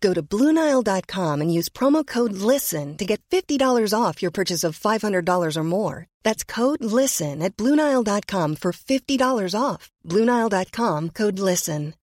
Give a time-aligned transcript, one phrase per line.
[0.00, 4.78] Go to BlueNile.com and use promo code LISTEN to get $50 off your purchase of
[4.78, 6.06] $500 or more.
[6.24, 9.90] That's code LISTEN at BlueNile.com for $50 off.
[10.04, 11.94] BlueNile.com code LISTEN.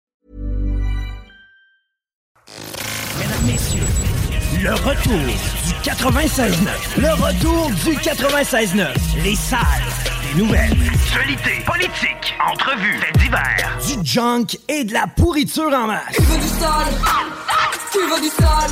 [3.19, 3.87] Mesdames, Messieurs,
[4.63, 5.27] le retour
[5.67, 7.01] du 96.9.
[7.01, 9.23] Le retour du 96.9.
[9.23, 10.02] Les salles
[10.35, 10.77] nouvelles.
[10.93, 13.79] Actualité, politique, entrevues, faits divers.
[13.87, 16.17] Du junk et de la pourriture en masse.
[16.17, 16.95] Tu veux du sale
[17.93, 18.71] Tu veux du sale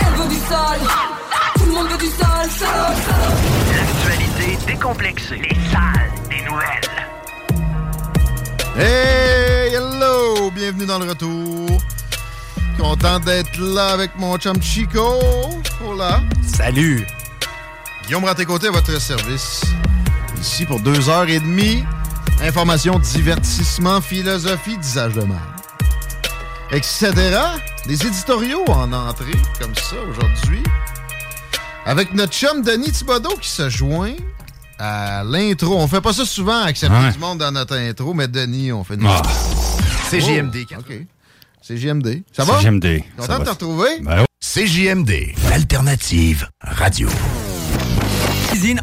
[0.00, 0.80] Elle veut du sale
[1.54, 3.32] Tout le monde veut du sale, sale, sale.
[3.76, 5.36] L'actualité décomplexée.
[5.36, 6.92] Les salles des nouvelles.
[8.76, 10.50] Hey, hello!
[10.50, 11.78] Bienvenue dans le retour.
[12.78, 15.18] Content d'être là avec mon chum Chico.
[15.84, 16.20] Hola.
[16.42, 17.06] Salut.
[18.06, 19.62] Guillaume Raté-Côté à votre service.
[20.42, 21.84] Ici pour deux heures et demie.
[22.42, 25.38] Information, divertissement, philosophie, disage de mal.
[26.72, 27.12] Etc.
[27.86, 30.62] Des éditoriaux en entrée, comme ça, aujourd'hui.
[31.86, 34.14] Avec notre chum Denis Thibodeau qui se joint
[34.78, 35.76] à l'intro.
[35.78, 37.12] On fait pas ça souvent, accepter Ouais.
[37.12, 39.06] du monde dans notre intro, mais Denis, on fait une...
[39.06, 39.22] Ah,
[40.10, 40.92] C'est JMD, OK.
[41.62, 42.22] C'est JMD.
[42.32, 42.58] Ça va?
[42.60, 42.84] JMD.
[43.16, 43.44] Ça Content de va.
[43.44, 44.00] te retrouver?
[44.00, 44.24] Ben.
[44.40, 47.08] CJMD, l'alternative radio.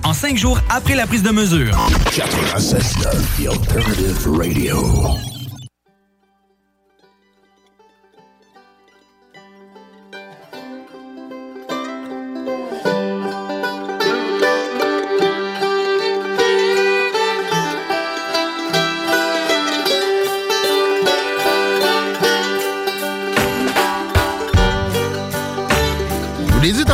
[0.03, 1.73] En 5 jours après la prise de mesure.
[2.11, 3.07] 96.9,
[3.37, 5.38] The Alternative Radio.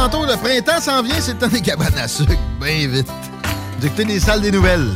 [0.10, 2.34] Tantôt, le printemps s'en vient, c'est le temps des cabanes à sucre.
[2.62, 3.08] Bien vite.
[3.80, 4.90] D'écouter les salles des nouvelles.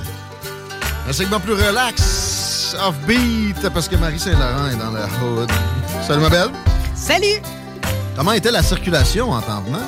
[1.07, 5.49] Un segment plus relax, offbeat, parce que Marie Saint-Laurent est dans la hood.
[6.05, 6.49] Salut ma belle.
[6.95, 7.41] Salut!
[8.15, 9.79] Comment était la circulation en t'en venant?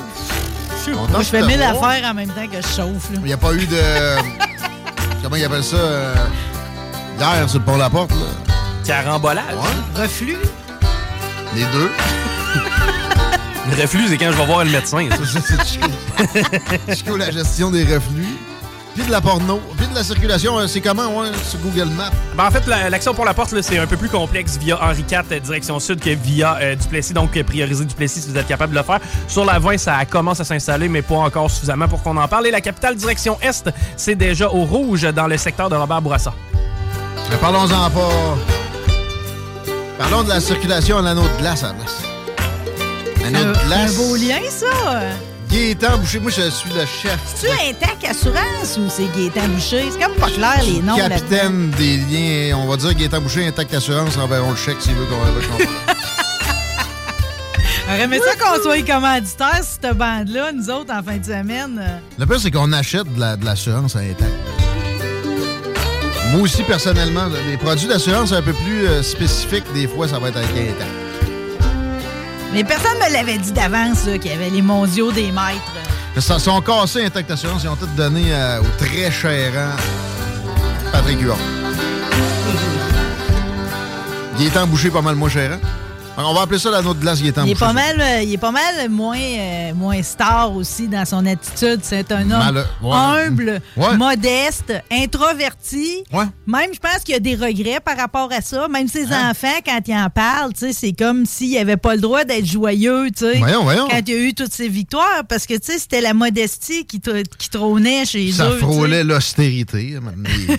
[0.84, 3.10] De je fais mille affaires en même temps que je chauffe.
[3.12, 3.18] là.
[3.18, 3.76] Il n'y a pas eu de...
[5.22, 5.76] Comment ils appellent ça?
[5.76, 6.14] euh,
[7.20, 8.16] Hier, sur le pont de la porte, là?
[8.84, 9.44] Carambolage.
[9.54, 10.38] Ouais, Reflux?
[11.54, 11.90] les deux.
[13.70, 15.08] Le reflux, c'est quand je vais voir le médecin.
[15.46, 15.86] c'est Chico.
[16.94, 18.26] Chico, la gestion des reflux.
[18.94, 19.58] Puis de la porno.
[19.78, 20.58] Puis de la circulation.
[20.58, 22.10] euh, C'est comment, ouais, sur Google Maps?
[22.36, 25.02] Ben, en fait, la- l'action pour la porte, c'est un peu plus complexe via Henri
[25.10, 27.14] IV, euh, direction sud, que via euh, Duplessis.
[27.14, 28.98] Donc, euh, prioriser Duplessis si vous êtes capable de le faire.
[29.28, 32.48] Sur la 20, ça commence à s'installer, mais pas encore suffisamment pour qu'on en parle.
[32.48, 33.64] Et la capitale, direction est,
[33.96, 36.34] c'est déjà au rouge dans le secteur de Robert Bourassa.
[37.30, 38.10] Mais parlons-en pas.
[39.98, 41.96] Parlons de la circulation à l'anneau de glace à la place.
[43.24, 43.90] Un, glace.
[43.94, 45.00] un beau lien, ça!
[45.50, 46.18] Gaétan Boucher.
[46.20, 47.18] Moi, je suis le chef.
[47.40, 49.84] Tu Intac Assurance ou c'est Gaétan Boucher?
[49.92, 50.96] C'est comme pas clair les noms.
[50.96, 52.56] Capitaine des liens.
[52.56, 55.64] On va dire Gaétan Boucher, Intact Assurance, enverront le chèque s'il veut qu'on qu'on-
[57.86, 61.82] J'aurais aimé ça qu'on soit commanditaire cette bande-là, nous autres, en fin de semaine.
[62.18, 64.32] Le pire, c'est qu'on achète de la- de l'assurance à Intact.
[66.32, 70.28] Moi aussi, personnellement, les produits d'assurance un peu plus euh, spécifiques, des fois, ça va
[70.28, 70.90] être avec Intact.
[72.52, 75.72] Mais personne me l'avait dit d'avance qu'il y avait les mondiaux des maîtres.
[76.14, 77.62] Ils sont- sont cassés Intact Assurance.
[77.64, 79.70] Ils ont tout donné euh, au très chérant
[80.92, 81.38] Patrick Huard.
[84.38, 85.58] Gaétan Boucher, pas mal moins chérant.
[86.18, 88.38] On va appeler ça l'anneau de glace Gaétan Il est, pas mal, euh, il est
[88.38, 91.80] pas mal moins, euh, moins star aussi dans son attitude.
[91.82, 92.92] C'est un homme Mal- ouais.
[92.92, 93.96] humble, Ouais.
[93.96, 96.04] modeste, introverti.
[96.12, 96.24] Ouais.
[96.46, 98.68] Même, je pense qu'il y a des regrets par rapport à ça.
[98.68, 99.30] Même ses Hein?
[99.30, 103.08] enfants, quand ils en parlent, c'est comme s'il n'avait pas le droit d'être joyeux.
[103.38, 103.88] Voyons, voyons.
[103.88, 107.24] Quand il y a eu toutes ces victoires, parce que, c'était la modestie qui, tr-
[107.38, 108.52] qui trônait chez Ça eux.
[108.54, 108.58] sais.
[108.58, 109.98] frôlait l'austérité.
[110.02, 110.56] mais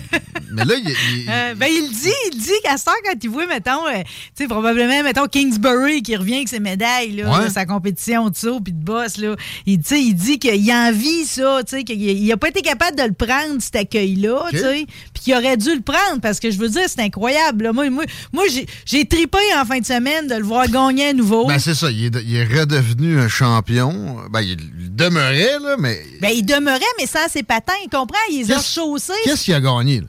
[0.52, 3.30] Mais là, il, il- Euh, ben, il dit, il dit qu'à ce temps, quand il
[3.30, 3.80] voit, mettons,
[4.48, 7.50] probablement, mettons, Kingsbury qui revient avec ses médailles, là, Ouais.
[7.50, 9.36] sa compétition de saut puis de boss, là.
[9.66, 13.60] Il, il dit qu'il envie ça, qu'il il a pas été capable de le prendre,
[13.60, 17.00] cet accueil-là, sais, puis qu'il aurait dû le prendre parce que je veux dire, c'est
[17.00, 17.72] incroyable, là.
[17.72, 18.66] Moi, moi, moi j'ai-
[19.04, 21.46] tripé en fin de semaine de le voir gagner à nouveau.
[21.46, 21.90] ben, c'est ça.
[21.90, 24.16] Il est, de- il est redevenu un champion.
[24.30, 24.56] Ben, il
[24.94, 28.18] demeurait, là, mais Ben, il demeurait, mais sans ses patins, il comprend?
[28.30, 29.12] Il les a Qu'est-ce- chaussés.
[29.24, 30.06] qu'est-ce qu'il a gagné, là?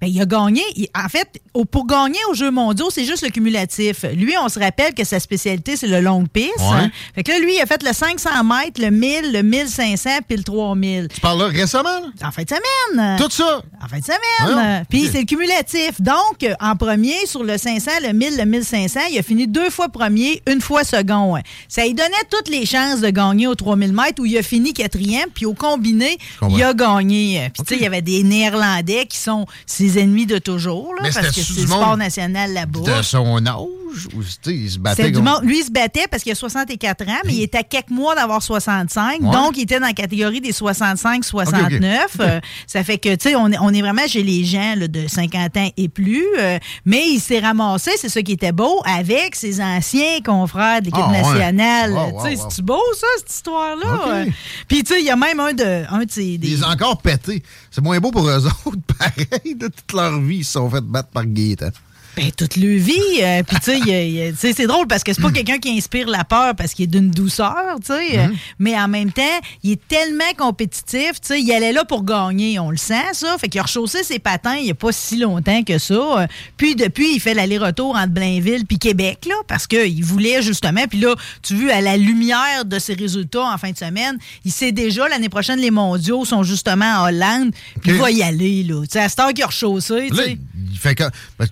[0.00, 0.62] Ben, il a gagné.
[0.76, 1.40] il- en fait,
[1.70, 4.04] pour gagner aux Jeux mondiaux, c'est juste le cumulatif.
[4.14, 6.58] Lui, on se rappelle que sa spécialité, c'est le long piste.
[6.58, 6.90] Ouais.
[7.14, 10.36] Fait que là, lui, il a fait le 500 mètres, le 1000, le 1500 puis
[10.36, 11.08] le 3000.
[11.14, 12.26] Tu parles là récemment, là?
[12.28, 13.16] En fin de semaine.
[13.18, 13.62] Tout ça?
[13.82, 14.20] En fin de semaine.
[14.90, 16.00] Puis c'est le cumulatif.
[16.00, 19.88] Donc, en premier, sur le 500, le 1000, le 1500, il a fini deux fois
[19.88, 21.36] premier, une fois second.
[21.68, 24.72] Ça lui donnait toutes les chances de gagner au 3000 mètres où il a fini
[24.74, 25.30] quatrième.
[25.34, 26.18] Puis au combiné,
[26.50, 27.48] il a gagné.
[27.54, 31.02] Puis tu sais, il y avait des Néerlandais qui sont ses ennemis de toujours, là,
[31.12, 32.98] parce que c'est le sport national là-bas.
[32.98, 33.56] De son âge?
[34.14, 35.40] Ou, il se battait C'est monde.
[35.44, 38.14] Lui, il se battait parce qu'il a 64 ans, mais il était à quelques mois
[38.14, 39.20] d'avoir 65.
[39.22, 39.30] Ouais.
[39.30, 41.98] Donc, il était dans la catégorie des 65-69.
[42.20, 44.88] Euh, ça fait que, tu sais, on est, on est vraiment chez les gens là,
[44.88, 46.24] de 50 ans et plus.
[46.38, 50.86] euh, mais il s'est ramassé, c'est ça qui était beau, avec ses anciens confrères de
[50.86, 51.22] l'équipe Ah, ouais.
[51.22, 51.92] nationale.
[51.92, 52.26] Wow, wow, wow.
[52.28, 54.24] c'est-tu beau, ça, cette histoire-là?
[54.68, 56.38] Puis, tu sais, il y a même un de, un de ses...
[56.38, 57.42] des- Il les a encore pétés.
[57.70, 59.54] C'est moins beau pour eux autres, pareil.
[59.76, 61.70] Toute leur vie, ils sont fait battre par Gaétan.
[62.16, 62.94] Ben, toute le vie.
[63.22, 66.54] euh, Puis, tu sais, c'est drôle parce que c'est pas quelqu'un qui inspire la peur
[66.56, 68.18] parce qu'il est d'une douceur, tu sais.
[68.18, 68.28] euh,
[68.58, 69.22] Mais en même temps,
[69.62, 71.42] il est tellement compétitif, tu sais.
[71.42, 73.36] Il allait là pour gagner, on le sent, ça.
[73.38, 75.94] Fait qu'il a rechaussé ses patins il y a pas si longtemps que ça.
[75.94, 76.26] euh,
[76.56, 80.86] Puis, depuis, il fait l'aller-retour entre Blainville puis Québec, là, parce qu'il voulait justement.
[80.88, 84.52] Puis là, tu vois, à la lumière de ses résultats en fin de semaine, il
[84.52, 87.50] sait déjà, l'année prochaine, les mondiaux sont justement en Hollande.
[87.82, 88.80] Puis, il va y aller, là.
[88.84, 90.38] Tu sais, à cette heure qu'il a rechaussé, tu sais.
[90.80, 91.04] fait que.
[91.38, 91.46] ben,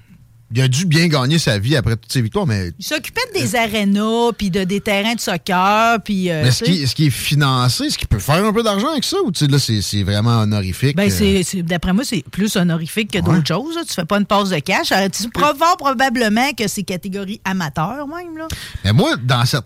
[0.52, 3.40] il a dû bien gagner sa vie après toutes ses victoires, mais, Il s'occupait de
[3.40, 6.30] des arénas, puis de des terrains de soccer, puis...
[6.30, 7.84] euh, mais est-ce qu'il est financé?
[7.84, 9.16] Est-ce qu'il peut faire un peu d'argent avec ça?
[9.24, 10.96] Ou là, c'est c'est vraiment honorifique?
[10.96, 13.22] ben, euh, d'après moi, c'est plus honorifique que Ouais.
[13.36, 13.74] d'autres choses.
[13.76, 13.82] là.
[13.86, 14.92] Tu fais pas une passe de cash.
[14.92, 18.36] Euh, Tu fort probablement que c'est catégorie amateur, même.
[18.36, 18.48] Là.
[18.84, 19.64] Mais moi, dans cette-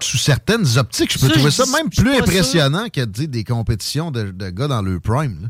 [0.00, 3.26] sous certaines optiques, je peux Ça, trouver je ça même plus impressionnant que tu sais,
[3.28, 5.38] des compétitions de, de gars dans le prime.
[5.42, 5.48] là.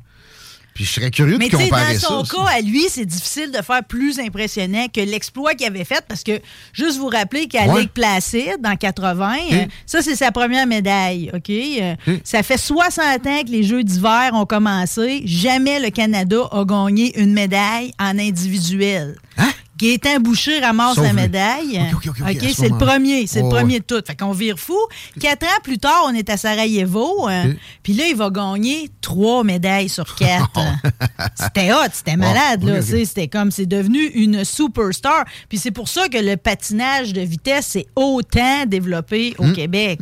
[0.74, 2.06] Puis je serais curieux Mais de comparer dans ça.
[2.08, 2.30] son aussi.
[2.30, 6.22] cas, à lui, c'est difficile de faire plus impressionnant que l'exploit qu'il avait fait parce
[6.22, 6.40] que,
[6.72, 7.80] juste vous rappeler qu'à Ouais.
[7.82, 11.50] Lake Placid, en 80, euh, ça, c'est sa première médaille, OK?
[11.50, 11.94] Euh,
[12.24, 15.22] Ça fait 60 ans que les Jeux d'hiver ont commencé.
[15.26, 19.16] Jamais le Canada a gagné une médaille en individuel.
[19.80, 21.80] Gaétan Boucher ramasse Sauf la médaille.
[21.94, 23.26] OK, ce c'est le premier.
[23.26, 23.80] C'est le premier ouais.
[23.80, 24.02] de tout.
[24.06, 24.76] Fait qu'on vire fou.
[25.18, 27.28] Quatre ans plus tard, on est à Sarajevo.
[27.28, 27.52] euh.
[27.82, 30.50] Puis là, il va gagner trois médailles sur quatre.
[31.36, 32.62] c'était hot, c'était malade.
[32.64, 32.82] là.
[32.82, 35.24] Sais, C'était comme, c'est devenu une superstar.
[35.48, 39.52] Puis c'est pour ça que le patinage de vitesse s'est autant développé au Mmh.
[39.54, 40.00] Québec.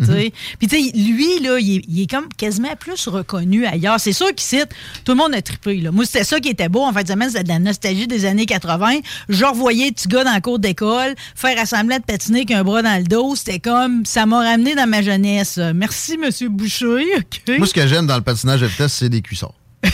[0.59, 3.99] Puis tu sais, lui, là, il est, il est comme quasiment plus reconnu ailleurs.
[4.01, 4.59] C'est sûr qu'ici,
[5.05, 5.77] tout le monde a trippé.
[5.81, 5.91] Là.
[5.91, 6.83] Moi, c'était ça qui était beau.
[6.85, 8.99] En fait, semaine, c'était de la nostalgie des années 80.
[9.29, 12.81] Je revoyais petit gars dans la cour d'école faire assembler de patiner avec un bras
[12.83, 13.37] dans le dos.
[13.37, 15.59] C'était comme, ça m'a ramené dans ma jeunesse.
[15.75, 16.87] Merci, Monsieur Boucher.
[17.19, 17.59] OK.
[17.59, 19.21] Moi, ce que j'aime dans le patinage de vitesse, c'est des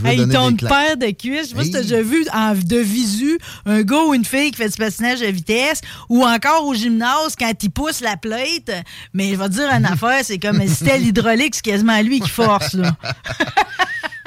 [0.00, 0.72] veux Hey, des claques.
[0.72, 1.42] paire de cuisses.
[1.44, 1.84] Je sais pas si t'as Hey.
[1.86, 5.26] déjà vu en, de visu un gars ou une fille qui fait du patinage de
[5.26, 8.70] vitesse ou encore au gymnase quand il pousse la plate.
[9.14, 12.20] Mais je vais te dire une affaire, c'est comme si c'était l'hydraulique, c'est quasiment lui
[12.20, 12.74] qui force.
[12.74, 12.96] Là.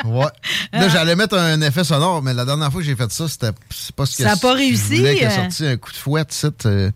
[0.06, 0.26] Ouais.
[0.74, 0.80] Ah.
[0.80, 3.52] Là, j'allais mettre un effet sonore, mais la dernière fois que j'ai fait ça, c'était
[3.70, 5.30] c'est pas ce que Ça a pas réussi, Je voulais qu'il euh.
[5.30, 6.92] ait sorti un coup de fouet, tu sais, euh,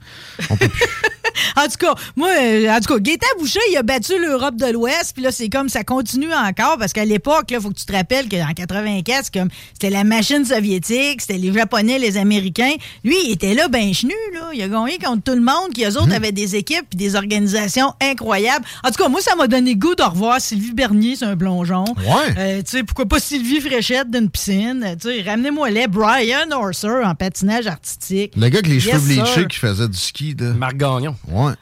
[0.49, 0.85] on peut plus.
[1.57, 4.67] En tout cas, moi, euh, en tout cas, Gaétan Boucher, il a battu l'Europe de
[4.71, 7.85] l'Ouest, puis là, c'est comme ça continue encore, parce qu'à l'époque, il faut que tu
[7.85, 12.73] te rappelles qu'en 84, c'est comme c'était la machine soviétique, c'était les Japonais, les Américains.
[13.03, 14.49] Lui, il était là, ben chenu, là.
[14.53, 17.15] Il a gagné contre tout le monde, qui eux autres avaient des équipes puis des
[17.15, 18.65] organisations incroyables.
[18.83, 21.85] En tout cas, moi, ça m'a donné goût de revoir Sylvie Bernier sur un plongeon.
[21.97, 22.33] Ouais.
[22.37, 24.83] Euh, tu sais, pourquoi pas Sylvie Fréchette d'une piscine?
[24.85, 28.33] Euh, Tu sais, ramenez-moi les Brian Orser en patinage artistique.
[28.35, 30.53] Le gars avec les Yes, cheveux bleachés qui faisait du ski, là.
[30.53, 31.14] Marc Gagnon.
[31.27, 31.53] Ouais.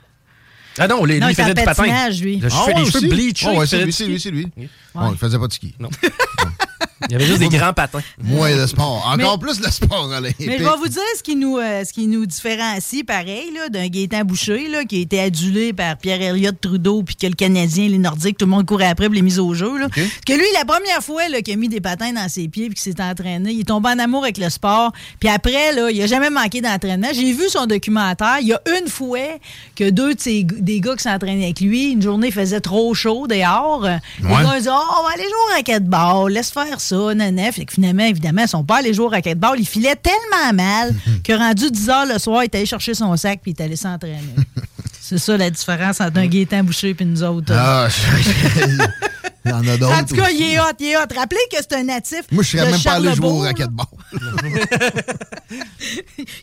[0.78, 2.10] Ah non, lui, Non, lui il faisait du patin.
[2.10, 2.38] lui.
[2.38, 3.08] Le Ah cheveu, ouais, les cheveux aussi?
[3.08, 3.48] bleachés.
[3.50, 4.48] Ouais, il c'est lui, c'est lui, c'est lui.
[4.96, 5.74] Bon, il faisait pas de ski.
[5.80, 5.90] Non.
[7.10, 8.00] Il y avait juste des grands patins.
[8.24, 9.06] Moins de sport.
[9.14, 10.48] Encore plus le sport olympique.
[10.48, 13.68] Mais je vais vous dire ce qui nous, euh, ce qui nous différencie, pareil, là,
[13.68, 17.34] d'un Gaétan Boucher, là, qui a été adulé par Pierre Elliott Trudeau, puis que le
[17.34, 19.78] Canadien, les Nordiques, tout le monde courait après pour les mises au jeu.
[19.80, 19.88] Là.
[19.90, 22.68] Parce Que lui, la première fois là, qu'il a mis des patins dans ses pieds,
[22.70, 24.94] puis qu'il s'est entraîné, il est tombé en amour avec le sport.
[25.20, 27.10] Puis après, là, il a jamais manqué d'entraînement.
[27.14, 28.38] J'ai vu son documentaire.
[28.40, 29.20] Il y a une fois
[29.76, 32.94] que deux de ses- des gars qui s'entraînaient avec lui, une journée, il faisait trop
[32.94, 33.84] chaud dehors.
[33.84, 34.32] Les Ouais.
[34.44, 37.14] gars, ils disaient, oh, on va aller jouer au raquette-ball, laisse faire ça.
[37.14, 37.56] nanef.
[37.56, 40.94] Fait que finalement, évidemment, son père, les jours au racquetball, il filait tellement mal
[41.24, 43.64] que rendu 10 heures le soir, il est allé chercher son sac puis il est
[43.66, 44.18] allé s'entraîner.
[45.02, 47.54] C'est ça la différence entre un Gaétan Boucher et nous autres.
[47.54, 47.88] Ah,
[49.46, 49.94] il y en a d'autres.
[49.94, 51.02] En tout cas, il est hot, il est hot.
[51.16, 52.22] Rappelez que c'est un natif.
[52.32, 53.86] Moi, je serais de même pas allé jouer au racquetball.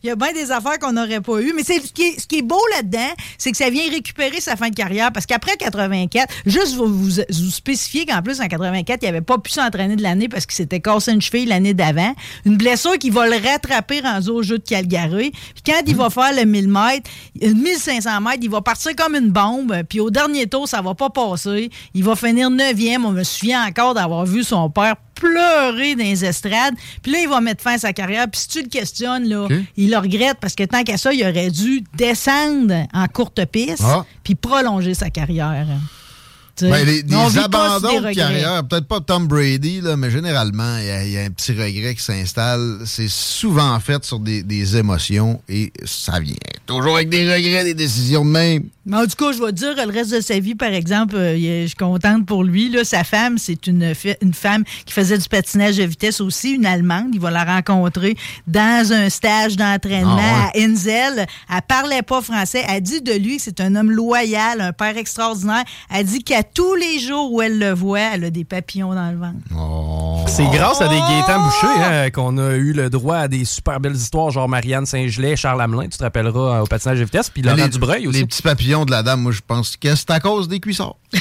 [0.03, 1.53] Il y a bien des affaires qu'on n'aurait pas eues.
[1.55, 4.41] Mais c'est ce qui est, ce qui est beau là-dedans, c'est que ça vient récupérer
[4.41, 5.13] sa fin de carrière.
[5.13, 9.39] Parce qu'après 84, juste vous, vous, vous spécifier qu'en plus, en 84, il n'avait pas
[9.39, 12.15] pu s'entraîner de l'année parce qu'il s'était cassé une cheville l'année d'avant.
[12.45, 15.31] Une blessure qui va le rattraper rendu au jeu de Calgary.
[15.31, 17.11] Puis quand il va faire le 1000 mètres,
[17.43, 19.83] euh, 1500 mètres, il va partir comme une bombe.
[19.89, 21.71] Puis au dernier tour, ça va pas passer.
[21.95, 22.90] Il va finir 9e.
[22.99, 26.75] On me souvient encore d'avoir vu son père pleurer dans les estrades.
[27.03, 28.27] Puis là, il va mettre fin à sa carrière.
[28.31, 31.23] Puis si tu le questionnes, là, il le regrette parce que tant qu'à ça, il
[31.23, 34.05] aurait dû descendre en courte piste Ah.
[34.25, 35.67] puis prolonger sa carrière.
[36.63, 40.91] Ben, les, des abandons de carrière, peut-être pas Tom Brady, là, mais généralement, il y,
[40.91, 42.81] a- il y a un petit regret qui s'installe.
[42.85, 46.35] C'est souvent fait sur des, des émotions et ça vient
[46.67, 48.65] toujours avec des regrets, des décisions de même.
[48.91, 51.37] Mais en tout cas, je vais dire, le reste de sa vie, par exemple, euh,
[51.37, 52.69] je suis contente pour lui.
[52.71, 56.67] Là, sa femme, c'est une, une femme qui faisait du patinage de vitesse aussi, une
[56.67, 57.11] Allemande.
[57.13, 58.17] Il va la rencontrer
[58.49, 61.25] dans un stage d'entraînement Ah à Inzel.
[61.49, 62.65] Elle parlait pas français.
[62.69, 65.63] Elle dit de lui que c'est un homme loyal, un père extraordinaire.
[65.89, 69.13] Elle dit qu'à tous les jours où elle le voit, elle a des papillons dans
[69.13, 70.27] le ventre.
[70.27, 73.79] C'est grâce à des Gaétans Boucher hein, qu'on a eu le droit à des super
[73.79, 77.31] belles histoires, genre Marianne Saint-Gelais, Charles Hamelin, tu te rappelleras, euh, au patinage de vitesse,
[77.31, 78.19] puis Laurent les, Dubreuil aussi.
[78.19, 80.97] les petits papillons de la dame, moi, je pense que c'est à cause des cuissards.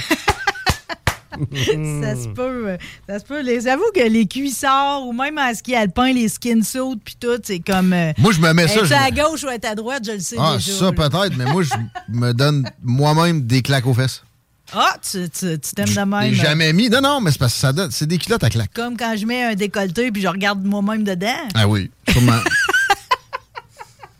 [1.31, 2.69] Ça se peut.
[2.69, 3.41] euh, Ça se peut.
[3.41, 7.39] Les- J'avoue que les cuissards ou même en ski alpin, les skin suits puis tout,
[7.43, 7.93] c'est comme.
[7.93, 10.11] euh, Moi, je me mets ça, être je à gauche ou être à droite, je
[10.13, 10.73] le sais Ah, déjà.
[10.73, 11.69] ça peut-être, mais moi, je
[12.09, 14.23] me donne moi-même des claques aux fesses.
[14.73, 16.33] Ah, tu t'aimes de même?
[16.33, 16.89] jamais mis.
[16.89, 17.89] Non, non, mais c'est parce que ça donne.
[17.91, 18.73] C'est des culottes à claques.
[18.73, 21.47] Comme quand je mets un décolleté puis je regarde moi-même dedans.
[21.55, 22.33] Ah oui, sûrement.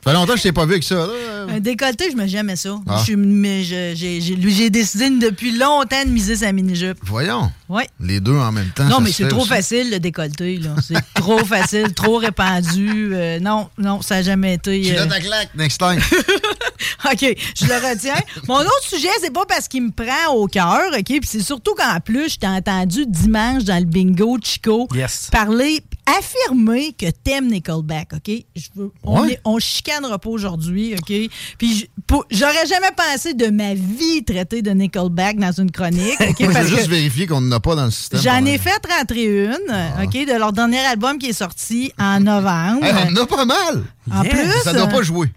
[0.10, 1.14] Ça fait longtemps que je t'ai pas vu avec ça, là.
[1.52, 2.76] Un décolleté, je mets jamais ça.
[2.88, 3.04] Ah.
[3.08, 6.98] Je mais j'ai j'ai- lui, j'ai décidé depuis longtemps de miser sa mini-jupe.
[7.04, 7.52] Voyons.
[7.70, 7.84] Oui.
[8.00, 8.86] Les deux en même temps.
[8.86, 9.50] Non, ça mais c'est trop aussi.
[9.50, 10.58] facile, le décolleté.
[10.58, 10.76] là.
[10.86, 13.12] C'est trop facile, trop répandu.
[13.14, 14.80] Euh, non, non, ça n'a jamais été.
[14.92, 16.00] euh, Culotte à claques, next time.
[17.12, 18.14] OK, je le retiens.
[18.48, 21.04] Mon autre sujet, c'est pas parce qu'il me prend au cœur, OK?
[21.06, 25.30] Puis c'est surtout qu'en plus, je t'ai entendu dimanche dans le bingo Chico Yes.
[25.32, 25.82] parler,
[26.18, 28.32] affirmer que t'aimes Nickelback, OK?
[28.56, 29.34] Je veux, on, Ouais.
[29.34, 31.14] est- on chicanera pas aujourd'hui, OK?
[31.58, 31.90] Puis
[32.32, 36.40] j'aurais jamais pensé de ma vie traiter de Nickelback dans une chronique, OK?
[36.40, 38.22] Moi, je Parce veux juste que vérifier qu'on n'en a pas dans le système.
[38.22, 40.04] J'en ai fait rentrer une, Ah.
[40.04, 42.84] OK, de leur dernier album qui est sorti en novembre.
[42.84, 43.84] Hey, on en a pas mal.
[44.12, 44.34] En Yeah.
[44.34, 45.28] plus, Ça doit pas jouer.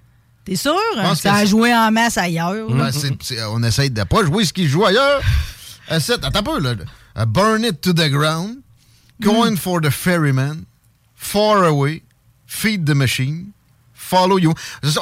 [0.45, 0.75] t'es sûr?
[0.97, 2.69] pense Ça a joué en masse ailleurs.
[2.71, 2.91] Ben,
[3.50, 5.21] on essaye de pas jouer ce qui joue ailleurs.
[5.91, 6.73] Essaie- Attends un peu, là.
[7.14, 8.62] Uh, burn it to the ground.
[9.23, 10.64] Coin for the ferryman.
[11.14, 12.02] Far away.
[12.47, 13.52] Feed the machine.
[13.95, 14.52] Follow you.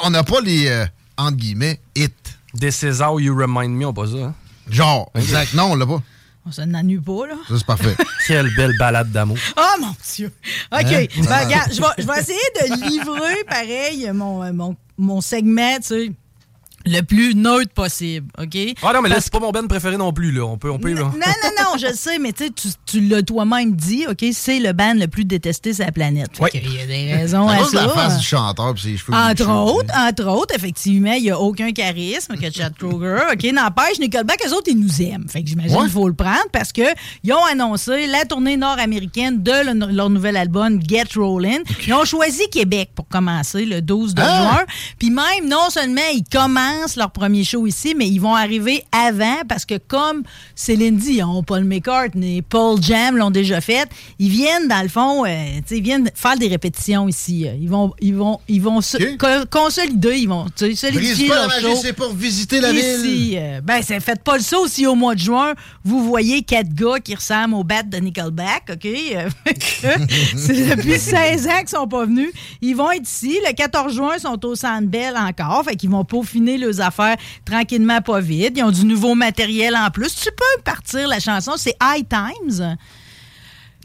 [0.03, 0.85] On n'a pas les, euh,
[1.17, 2.13] entre guillemets, hit.
[2.57, 4.17] This is how you remind me, on pas ça.
[4.17, 4.35] hein?
[4.69, 5.53] Genre, exact.
[5.53, 6.01] Non, on l'a pas.
[6.45, 7.35] On se n'ennuie pas, là.
[7.47, 7.95] Ça, c'est parfait.
[8.27, 9.37] Quelle belle balade d'amour.
[9.57, 10.31] Oh mon Dieu!
[10.71, 10.79] OK.
[10.85, 11.05] Hein?
[11.27, 15.75] Ben, regarde, je vais, je vais essayer de livrer, pareil, mon, euh, mon, mon segment,
[15.77, 16.11] tu sais,
[16.85, 18.27] le plus neutre possible.
[18.41, 18.57] OK?
[18.83, 20.45] Ah non, mais là, c'est pas mon Ben préféré non plus, là.
[20.45, 20.69] On peut.
[20.71, 21.01] On peut là.
[21.01, 24.23] Non, non, non, je le sais, mais tu sais, tu, l'as toi-même dit, OK?
[24.33, 26.29] C'est le band le plus détesté sur la planète.
[26.31, 27.83] Que Il y a des raisons À ça.
[27.83, 29.13] la face du chanteur ses cheveux.
[29.13, 33.17] Entre autres, entre autres, effectivement, il n'y a aucun charisme que Chad Kroger.
[33.33, 35.27] OK, n'empêche, Nickelback, eux autres, ils nous aiment.
[35.29, 35.83] Fait que j'imagine Ouais.
[35.83, 36.81] qu'il faut le prendre parce que
[37.23, 41.61] ils ont annoncé la tournée nord-américaine de le- leur nouvel album Get Rollin'.
[41.87, 44.41] Ils ont choisi Québec pour commencer le 12 de Ah!
[44.51, 44.65] juin.
[44.99, 49.41] Puis même, non seulement ils commencent leur premier show ici, mais ils vont arriver avant
[49.47, 50.23] parce que comme
[50.55, 53.89] Céline ont Paul McCartney, Paul Jam l'ont déjà fait.
[54.19, 57.47] Ils viennent, dans le fond, euh, ils viennent faire des répétitions ici.
[57.59, 59.17] Ils vont, ils vont, ils vont se OK.
[59.17, 61.75] co- consolider, ils vont solidifier leur show.
[61.81, 62.81] c'est pour visiter la ville.
[63.05, 66.73] Ici, euh, ben, faites pas le saut si au mois de juin, vous voyez quatre
[66.73, 68.85] gars qui ressemblent au bat de Nickelback, OK?
[68.85, 69.29] Euh,
[70.75, 72.31] depuis 16 ans qu'ils sont pas venus.
[72.61, 73.37] Ils vont être ici.
[73.45, 75.63] Le 14 juin, ils sont au Centre Bell encore.
[75.65, 78.53] Fait qu'ils vont peaufiner leurs affaires tranquillement, pas vite.
[78.55, 80.15] Ils ont du nouveau matériel en plus.
[80.15, 82.77] Tu peux partir la chanson, c'est High Times.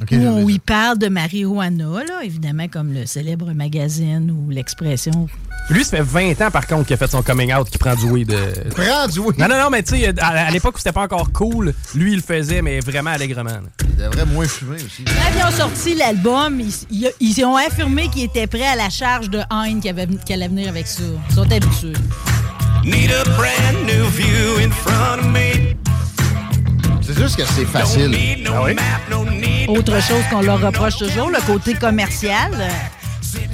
[0.03, 5.27] OK, où y parle de marijuana, là, évidemment, comme le célèbre magazine ou l'expression.
[5.71, 7.95] Lui, ça fait 20 ans, par contre, qu'il a fait son coming out, qui prend
[7.95, 8.31] du weed.
[8.31, 8.53] euh.
[8.71, 9.39] Prends du weed.
[9.39, 12.13] Non, non, non, mais tu sais, à, à l'époque où c'était pas encore cool, lui,
[12.13, 13.51] il le faisait, mais vraiment allègrement.
[13.51, 13.63] là.
[13.89, 15.05] Il devrait moins fumer aussi.
[15.05, 19.41] Quand ils ont sorti l'album, ils, ont affirmé qu'ils étaient prêts à la charge de
[19.49, 21.03] Hein qui allait venir avec ça.
[21.31, 21.95] Ils sont habitués.
[22.87, 25.75] Need a brand new view in front of me.
[27.03, 28.17] C'est juste que c'est facile.
[29.69, 32.53] Autre chose qu'on leur reproche toujours, le côté commercial.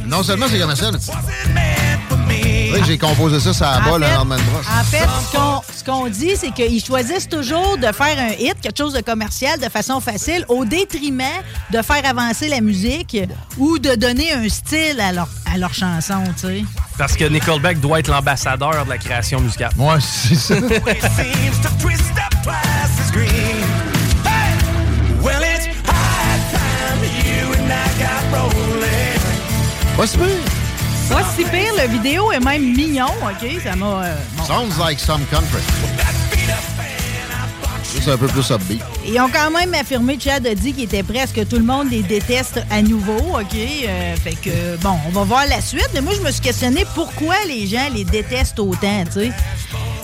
[0.07, 4.05] Non seulement c'est commercial, mais c'est vrai que j'ai composé ça, ça En bas, le
[4.07, 4.67] fait- lendemain de brosse.
[4.69, 4.99] En fait,
[5.31, 8.93] ce qu'on- ce qu'on dit, c'est qu'ils choisissent toujours de faire un hit, quelque chose
[8.93, 11.23] de commercial, de façon facile, au détriment
[11.71, 13.17] de faire avancer la musique
[13.59, 16.65] ou de donner un style à leur, à leur chanson, tu sais.
[17.03, 19.73] Parce que Nickelback doit être l'ambassadeur de la création musicale.
[19.77, 20.55] Ouais, c'est ça.
[29.97, 30.27] Pas si pire.
[31.11, 33.51] Pas si pire, le vidéo est même mignon, OK?
[33.65, 34.05] Ça m'a...
[34.05, 34.45] euh, bon.
[34.45, 35.61] Sounds like some country.
[37.95, 38.81] Juste un peu plus upbeat.
[39.07, 41.57] Ils ont quand même affirmé, Chad a dit qu'il était prêt à ce que tout
[41.57, 43.55] le monde les déteste à nouveau, OK?
[43.55, 45.91] Euh, fait que, bon, on va voir la suite.
[45.93, 49.33] Mais moi, je me suis questionné pourquoi les gens les détestent autant, tu sais.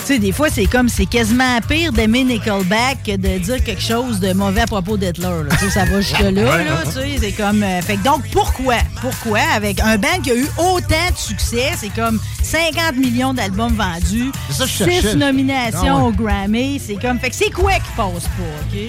[0.09, 3.83] Tu sais, des fois, c'est comme, c'est quasiment pire d'aimer Nickelback que de dire quelque
[3.83, 5.25] chose de mauvais à propos d'Hitler.
[5.25, 5.55] là.
[5.59, 6.31] Tu sais, ça va jusque-là,
[6.65, 7.19] là, tu sais.
[7.21, 7.63] C'est comme...
[7.63, 8.77] euh, fait que donc, pourquoi?
[9.03, 9.41] Pourquoi?
[9.55, 14.33] Avec un band qui a eu autant de succès, c'est comme 50 millions d'albums vendus,
[14.51, 15.11] ça que je cherchais.
[15.11, 16.09] 6 nominations Ah ouais.
[16.09, 17.19] au Grammy, c'est comme...
[17.21, 18.81] Fait que c'est quoi qui passe pas, OK?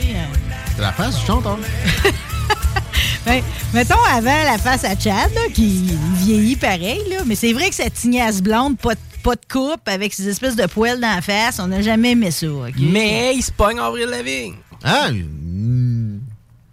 [0.78, 1.58] C'est la face du chanteur.
[3.26, 7.70] Ben, mettons avant la face à Chad, là, qui vieillit pareil, là, mais c'est vrai
[7.70, 11.16] que cette tignasse blonde, pas de, pas de coupe, avec ces espèces de poils dans
[11.16, 12.48] la face, on n'a jamais aimé ça.
[12.48, 12.74] OK?
[12.80, 14.56] Mais il se pogne Avril Lavigne.
[14.84, 15.10] Ah,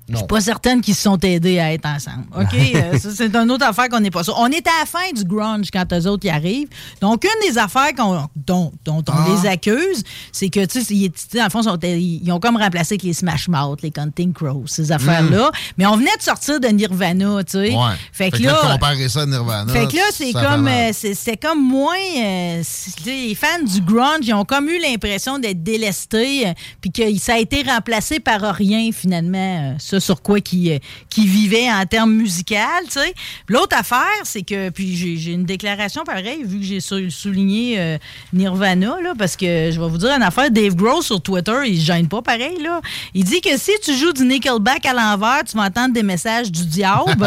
[0.08, 2.24] Je suis pas certaine qu'ils se sont aidés à être ensemble.
[2.36, 2.54] OK?
[2.76, 4.34] Euh, c'est une autre affaire qu'on n'est pas sûr.
[4.38, 6.68] On est à la fin du grunge quand eux autres y arrivent.
[7.00, 9.26] Donc, une des affaires qu'on- dont, dont on Ah.
[9.42, 13.02] les accuse, c'est que, tu sais, ils- le fond, sont- ils ont comme remplacé avec
[13.02, 15.50] les Smash Mouth, les Counting Crows, ces affaires-là.
[15.78, 17.74] Mais on venait de sortir de Nirvana, tu sais.
[17.74, 17.94] Ouais.
[18.12, 18.58] Fait que là.
[18.72, 19.72] comparer ça à Nirvana.
[19.72, 21.94] Fait que là, c'est comme, euh, c'est comme moins.
[22.18, 22.62] euh,
[23.06, 27.34] les fans du grunge, ils ont comme eu l'impression d'être délestés, euh, puis que ça
[27.34, 30.78] a été remplacé par rien, finalement, ce sur quoi qui, euh,
[31.10, 32.54] qui vivaient en termes musicaux,
[32.86, 33.14] tu sais.
[33.48, 37.74] L'autre affaire, c'est que, puis j'ai j'ai une déclaration pareille, vu que j'ai sou- souligné
[37.78, 37.98] euh,
[38.32, 41.80] Nirvana, là, parce que je vais vous dire une affaire, Dave Grohl sur Twitter, il
[41.80, 42.80] se gêne pas pareil, là.
[43.14, 46.50] Il dit que si tu joues du Nickelback à l'envers, tu vas entendre des messages
[46.52, 47.06] du diable.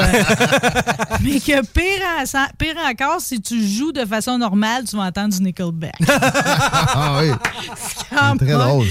[1.24, 5.34] Mais que pire, en- pire encore, si tu joues de façon normale, tu vas entendre
[5.36, 5.96] du Nickelback.
[6.08, 7.30] ah oui.
[8.10, 8.88] Quand Très même- drôle.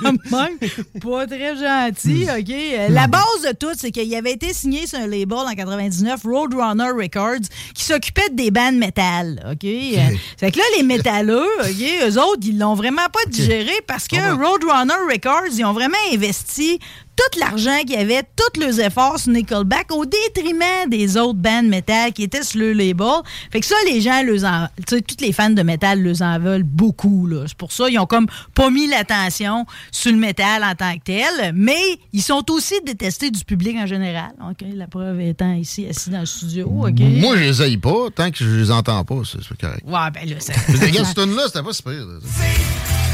[0.00, 0.58] quand même
[1.00, 2.50] pas très gentil, OK?
[2.50, 6.22] Euh, La base de tout, c'est qu'il avait été signé sur un label en 99,
[6.24, 9.62] Roadrunner Records, qui s'occupait des bandes métal, OK?
[9.62, 9.98] Euh,
[10.38, 14.16] C'est que là, les métalleux, OK, eux autres, ils l'ont vraiment pas digéré parce que
[14.16, 16.78] Roadrunner Records, ils ont vraiment investi
[17.16, 21.66] tout l'argent qu'il y avait, tous leurs efforts sur Nickelback au détriment des autres bandes
[21.66, 23.22] métal qui étaient sur le label.
[23.50, 26.22] Fait que ça, les gens, les en, tu sais, tous les fans de métal les
[26.22, 27.26] en veulent beaucoup.
[27.26, 27.44] là.
[27.46, 31.04] C'est pour ça ils ont comme pas mis l'attention sur le métal en tant que
[31.04, 34.32] tel, mais ils sont aussi détestés du public en général.
[34.50, 34.66] OK?
[34.74, 36.66] La preuve étant ici, assis dans le studio.
[36.66, 36.98] OK?
[36.98, 38.08] Moi, je les aille pas.
[38.14, 39.82] Tant que je les entends pas, c'est correct.
[39.86, 40.52] Ouais, ben là, ça.
[40.80, 41.92] Les gars, cette tune-là, c'était pas super.
[41.92, 43.13] là.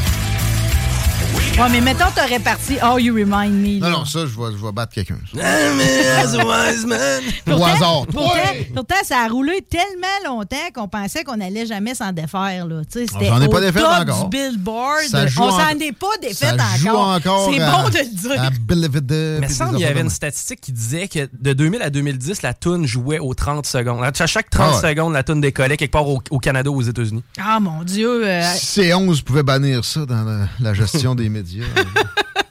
[1.60, 3.78] Ouais, mais mettons, t'aurais parti Oh, You Remind Me.
[3.80, 3.92] Non, là.
[3.98, 5.16] non, ça, je vais, je vais battre quelqu'un.
[7.44, 8.06] Pourtant- Au hasard.
[8.06, 8.70] Pourtant, Ouais.
[8.74, 10.06] pourtant, ça a roulé tellement
[10.38, 12.66] longtemps qu'on pensait qu'on allait jamais s'en défaire.
[12.66, 12.80] Là.
[12.90, 14.28] Tu sais, C'était J'en ai pas au défaite top encore.
[14.28, 15.02] du Billboard.
[15.10, 17.08] Ça joue On en- s'en est pas défaite Ça joue encore.
[17.08, 18.42] encore C'est à- bon de le dire.
[18.42, 21.52] à It, Mais puis semble des qu'il y avait une statistique qui disait que de
[21.52, 24.02] 2000 à 2010, la toune jouait aux 30 secondes.
[24.02, 24.88] À chaque 30 Ah ouais.
[24.94, 27.22] secondes, la toune décollait quelque part au, au Canada ou aux États-Unis.
[27.38, 28.24] Ah, mon Dieu.
[28.24, 28.56] euh, même.
[28.56, 31.49] Si C11 pouvait bannir ça dans la, la gestion des médias.
[31.58, 31.84] euh,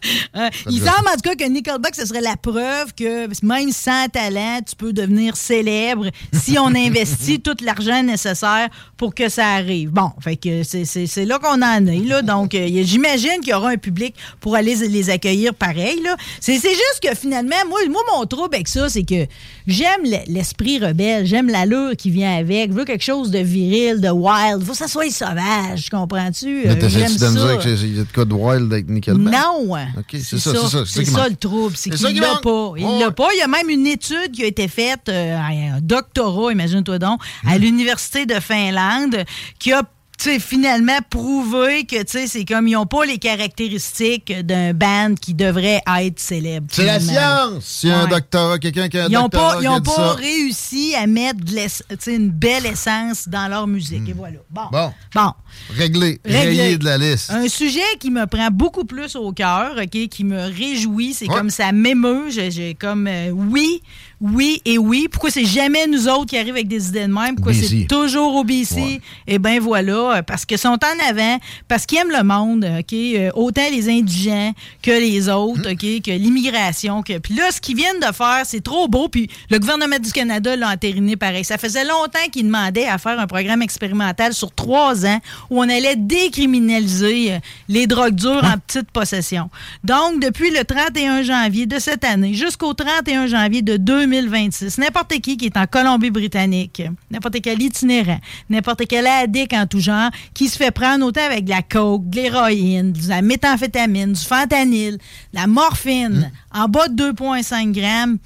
[0.70, 4.08] il déjà semble en tout cas que Nickelback, ce serait la preuve que même sans
[4.12, 9.90] talent, tu peux devenir célèbre si on investit tout l'argent nécessaire pour que ça arrive.
[9.92, 12.06] Bon, fait que c'est- là qu'on en est.
[12.06, 12.22] Là.
[12.22, 16.00] Donc, euh, j'imagine qu'il y aura un public pour aller les accueillir pareil.
[16.40, 19.26] C'est juste que finalement, moi, moi, mon trouble avec ça, c'est que
[19.68, 22.72] j'aime le- l'esprit rebelle, j'aime l'allure qui vient avec.
[22.72, 24.64] Je veux quelque chose de viril, de wild.
[24.64, 26.64] faut que ça soit sauvage, comprends-tu?
[26.66, 29.34] Mais Euh, j'aime de me dire qu'il y a de quoi de wild avec Nickelback?
[29.34, 29.76] Non.
[30.12, 30.84] C'est ça, ça, c'est ça.
[30.86, 31.30] c'est qui ça manque.
[31.32, 32.74] le trouble, c'est qu'il qui l'a pas.
[32.78, 33.00] Il Ouais.
[33.00, 33.28] l'a pas.
[33.34, 37.22] Il y a même une étude qui a été faite, euh, un doctorat, imagine-toi donc,
[37.46, 37.62] à Hmm.
[37.62, 39.24] l'Université de Finlande,
[39.60, 39.84] qui a
[40.22, 44.74] tu sais, finalement prouvé que tu sais, c'est comme ils n'ont pas les caractéristiques d'un
[44.74, 46.68] band qui devrait être célèbre.
[46.72, 47.84] C'est la science.
[47.84, 48.10] Y a un Ouais.
[48.10, 50.14] doctorat, quelqu'un qui a un Ils n'ont pas, ils a ont dit pas ça.
[50.14, 54.08] réussi à mettre de une belle essence dans leur musique.
[54.10, 54.38] Et voilà.
[54.50, 54.64] Bon.
[54.64, 54.70] Hmm.
[54.72, 54.94] Bon.
[55.16, 55.32] Bon.
[55.76, 56.20] Réglé.
[56.26, 56.78] Réglé.
[56.78, 57.32] De la liste.
[57.32, 61.36] Un sujet qui me prend beaucoup plus au cœur, OK, qui me réjouit, c'est Ouais.
[61.36, 62.30] comme ça m'émeut.
[62.30, 63.82] J'ai j'ai comme, euh, oui,
[64.22, 65.08] Oui et oui.
[65.10, 67.36] Pourquoi c'est jamais nous autres qui arrivent avec des idées de même?
[67.36, 68.76] Pourquoi c'est toujours au BC?
[68.76, 69.02] Ouais.
[69.28, 70.22] Eh bien, voilà.
[70.24, 72.94] Parce qu'ils sont en avant, parce qu'ils aiment le monde, OK?
[72.94, 76.02] Euh, autant les indigents que les autres, OK?
[76.04, 77.02] Que l'immigration.
[77.02, 77.18] Que...
[77.20, 79.08] Puis là, ce qu'ils viennent de faire, c'est trop beau.
[79.08, 81.46] Puis le gouvernement du Canada l'a entériné pareil.
[81.46, 85.70] Ça faisait longtemps qu'ils demandaient à faire un programme expérimental sur trois ans où on
[85.70, 89.50] allait décriminaliser euh, les drogues dures en petite possession.
[89.86, 93.78] Donc, depuis le 31 janvier de cette année jusqu'au 31 janvier de
[94.10, 98.20] 2026, n'importe qui qui est en Colombie-Britannique, n'importe quel itinérant,
[98.50, 102.10] n'importe quel addict en tout genre, qui se fait prendre autant avec de la coke,
[102.10, 105.02] de l'héroïne, de la méthamphétamine, du fentanyl, de
[105.34, 108.18] la morphine, en bas de 2,5 grammes,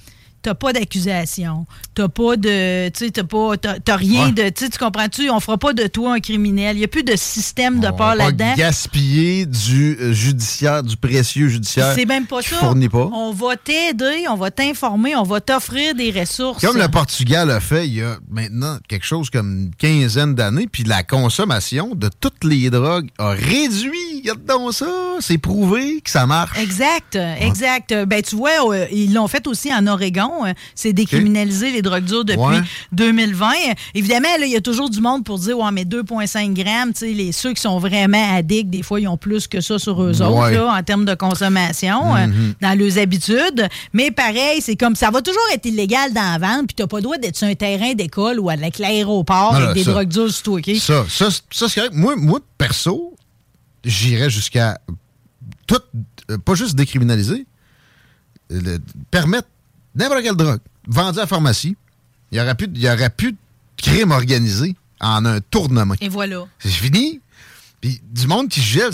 [0.44, 4.32] t'as pas d'accusation, t'as pas de, tu sais, t'as pas, t'as t'as rien Ouais.
[4.32, 7.16] de, tu comprends-tu, on fera pas de toi un criminel, il y a plus de
[7.16, 8.54] système de On là-dedans.
[8.56, 11.94] gaspiller du euh, judiciaire, du précieux judiciaire.
[11.96, 12.58] C'est même pas ça.
[12.58, 13.10] fournit pas.
[13.14, 16.62] On va t'aider, on va t'informer, on va t'offrir des ressources.
[16.64, 20.68] Comme le Portugal a fait il y a maintenant quelque chose comme une quinzaine d'années,
[20.72, 24.13] puis la consommation de toutes les drogues a réduit.
[24.24, 24.88] Regarde donc ça.
[25.20, 26.58] C'est prouvé que ça marche.
[26.60, 27.94] Exact, exact.
[28.08, 30.46] Ben, tu vois, euh, ils l'ont fait aussi en Oregon.
[30.46, 32.62] euh, C'est décriminaliser les drogues dures depuis Ouais.
[32.94, 33.48] 2020.
[33.70, 36.94] Euh, Évidemment, là, il y a toujours du monde pour dire, ouais, mais 2,5 grammes,
[36.94, 39.78] tu sais, les, ceux qui sont vraiment addicts, des fois, ils ont plus que ça
[39.78, 42.54] sur eux autres, là, en termes de consommation, euh, Mhm.
[42.62, 43.68] dans leurs habitudes.
[43.94, 47.04] Mais pareil, c'est comme, ça va toujours être illégal d'en vendre, puis t'as pas le
[47.04, 50.72] droit d'être sur un terrain d'école ou avec l'aéroport avec des ça- drogues dures OK?
[50.80, 51.94] Ça, ça, ça c'est correct.
[51.94, 53.13] Moi, moi, perso,
[53.84, 54.80] j'irais jusqu'à
[55.68, 55.80] tout,
[56.32, 57.46] euh, pas juste décriminaliser,
[58.52, 58.80] euh, le-
[59.12, 59.48] permettre
[59.96, 61.76] n'importe quelle drogue vendue à la pharmacie.
[62.32, 63.38] Il n'y aurait, plus y aurait plus de
[63.78, 65.96] crime organisé en un tournement.
[66.02, 66.46] Et voilà.
[66.60, 67.22] C'est fini.
[67.82, 68.92] Puis du monde qui gèle.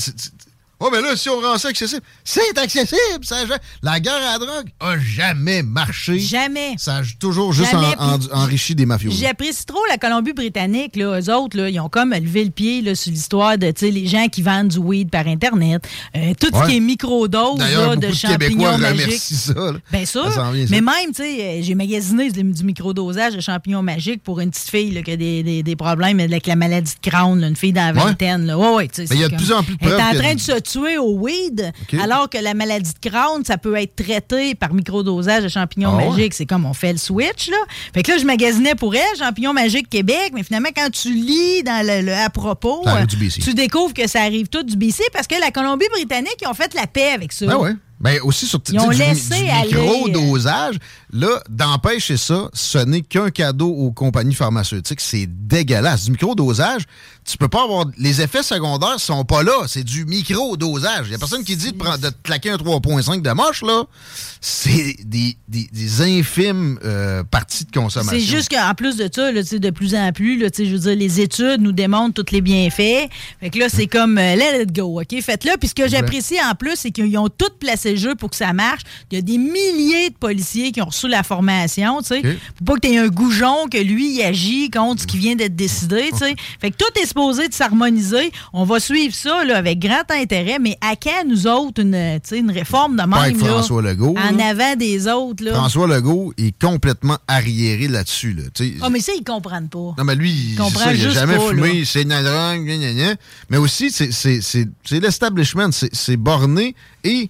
[0.82, 3.24] Oh, mais là, si on rend ça accessible, c'est accessible.
[3.24, 3.36] Ça,
[3.84, 6.20] la guerre à la drogue a jamais marché.
[6.20, 6.76] Jamais.
[6.78, 9.12] Ça a toujours juste en- en- enrichi des mafios.
[9.12, 10.96] J'apprécie trop la Colombie-Britannique.
[10.96, 14.08] Là, eux autres, là, ils ont comme levé le pied là, sur l'histoire de les
[14.08, 15.88] gens qui vendent du weed par Internet.
[16.16, 16.68] Euh, tout ce Ouais.
[16.70, 19.02] qui est microdose là, de de champignons Québécois magiques.
[19.06, 19.54] remercient ça.
[19.92, 20.32] Bien sûr.
[20.34, 20.72] Ça vient, ça.
[20.72, 24.50] mais même, tu sais, euh, j'ai magasiné du du microdosage de champignons magiques pour une
[24.50, 27.56] petite fille là, qui a des, des- des problèmes avec la maladie de Crohn, une
[27.56, 28.08] fille dans la Ouais.
[28.10, 28.52] vingtaine.
[28.54, 29.92] Ouais, ouais, sais, Mais il y a de comme- plus en plus de Elle est
[29.92, 33.44] preuves en que- train de se tuer au weed, alors que la maladie de Crohn,
[33.46, 36.10] ça peut être traité par microdosage de champignons Ah ouais?
[36.10, 36.34] magiques.
[36.34, 37.58] C'est comme on fait le switch, là.
[37.94, 41.64] Fait que là, je magasinais pour elle, champignons magiques Québec, mais finalement, quand tu lis
[41.64, 43.06] dans le, le à propos, euh,
[43.42, 46.74] tu découvres que ça arrive tout du BC parce que la Colombie-Britannique, ils ont fait
[46.74, 47.46] la paix avec ça.
[47.46, 47.74] Ben ouais?
[48.00, 50.76] Ben aussi sur Ils ont du, laissé du aller, euh, micro-dosage,
[51.12, 55.02] là, d'empêcher ça, ce n'est qu'un cadeau aux compagnies pharmaceutiques.
[55.02, 56.06] C'est dégueulasse.
[56.06, 56.84] Du micro-dosage,
[57.26, 57.86] tu peux pas avoir.
[57.98, 59.66] Les effets secondaires sont pas là.
[59.68, 61.08] C'est du micro-dosage.
[61.08, 63.64] Il y a personne qui dit de, prendre, de te claquer un 3,5 de moche,
[63.64, 63.84] là.
[64.40, 68.18] C'est des, des, des infimes euh, parties de consommation.
[68.18, 70.74] C'est juste qu'en plus de ça, là, de plus en plus, là, tu sais, je
[70.74, 73.10] veux dire, les études nous démontrent tous les bienfaits.
[73.42, 75.22] Fait que là, c'est comme euh, let it go, OK?
[75.22, 75.58] Faites-le.
[75.58, 78.82] Puis ce que j'apprécie en plus, c'est qu'ils ont tout placé pour que ça marche.
[79.12, 82.22] Il y a des milliers de policiers qui ont reçu la formation, tu sais.
[82.22, 85.36] Faut pas que tu aies un goujon que lui, il agit contre ce qui vient
[85.36, 86.36] d'être décidé, tu sais.
[86.62, 88.32] Fait que tout est supposé de s'harmoniser.
[88.54, 90.60] On va suivre ça, là, avec grand intérêt.
[90.60, 93.48] Mais à quand, nous autres, une, tu sais, une réforme de même, Pas avec là,
[93.48, 94.48] François Legault, en là.
[94.50, 95.54] avant des autres, là?
[95.54, 98.34] François Legault est complètement arriéré là-dessus.
[98.34, 98.44] Là.
[98.82, 99.96] Ah, mais ça, ils comprennent pas.
[99.98, 102.94] Non, mais lui, il, comprend il a jamais pas, fumé, c'est la drogue, gna, gna,
[102.94, 103.16] gna.
[103.50, 107.30] Mais aussi, c'est- l'establishment, c'est borné et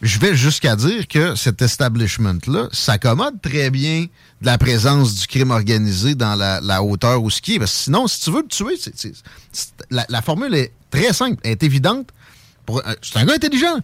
[0.00, 4.06] je vais jusqu'à dire que cet establishment-là s'accommode très bien
[4.40, 7.58] de la présence du crime organisé dans la, hauteur où ce qui est.
[7.58, 8.78] Parce que sinon, si tu veux le tuer,
[9.90, 12.08] la, la formule est très simple, elle est évidente.
[12.70, 13.78] Euh, C'est un gars intelligent.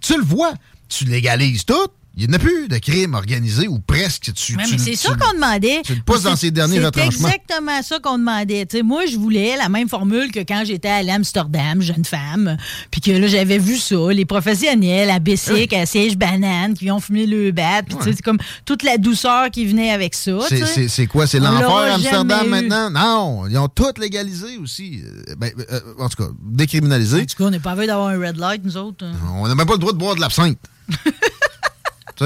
[0.00, 0.52] Tu le vois,
[0.88, 1.88] tu légalises tout.
[2.14, 4.32] Il n'y en a plus de crime organisé ou presque.
[4.34, 5.80] Tu, Ouais, mais c'est ça qu'on demandait.
[5.82, 7.28] tu le pousses dans ses derniers C'est retranchements.
[7.28, 8.66] exactement ça qu'on demandait.
[8.84, 12.58] Moi, je voulais la même formule que quand j'étais à l'Amsterdam, jeune femme,
[12.90, 17.00] puis que là, j'avais vu ça, les professionnels à Bessic, à Siège Banane, qui ont
[17.00, 20.32] fumé le bat, puis tu sais, c'est comme toute la douceur qui venait avec ça.
[20.48, 20.66] C'est-.
[20.66, 21.26] C'est c'est quoi?
[21.26, 22.50] C'est l'enfer Amsterdam eu.
[22.50, 22.90] maintenant?
[22.90, 25.00] Non, ils ont tout légalisé aussi.
[25.28, 27.22] Euh, ben, euh, en tout cas, décriminalisé.
[27.22, 29.02] En tout cas, on n'est pas envie d'avoir un red light, nous autres.
[29.06, 29.12] hein.
[29.38, 30.58] On n'a même pas le droit de boire de l'absinthe.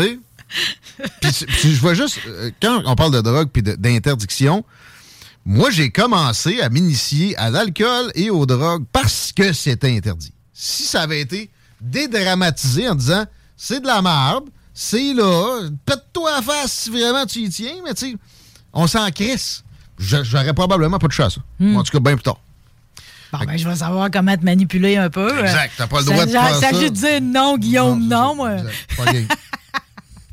[0.02, 1.46] tu sais?
[1.46, 4.64] Puis je vois juste, euh, quand on parle de drogue puis de- d'interdiction,
[5.44, 10.32] moi, j'ai commencé à m'initier à l'alcool et aux drogues parce que c'était interdit.
[10.52, 13.24] Si ça avait été dédramatisé en disant
[13.56, 17.74] c'est de la merde, c'est là, pète-toi à la face si vraiment tu y tiens,
[17.84, 18.16] mais tu sais,
[18.72, 19.62] on s'en crisse.
[19.98, 21.40] J'aurais probablement pas à ça.
[21.58, 21.76] Hmm.
[21.76, 22.38] En tout cas, bien plus tard.
[23.32, 25.40] Bon, ben, je vais savoir comment te manipuler un peu.
[25.40, 26.70] Exact, t'as pas le Ça- droit de faire ça.
[26.72, 26.80] ça.
[26.80, 28.56] juste dire non, Guillaume, non, moi.
[28.56, 29.36] Exact.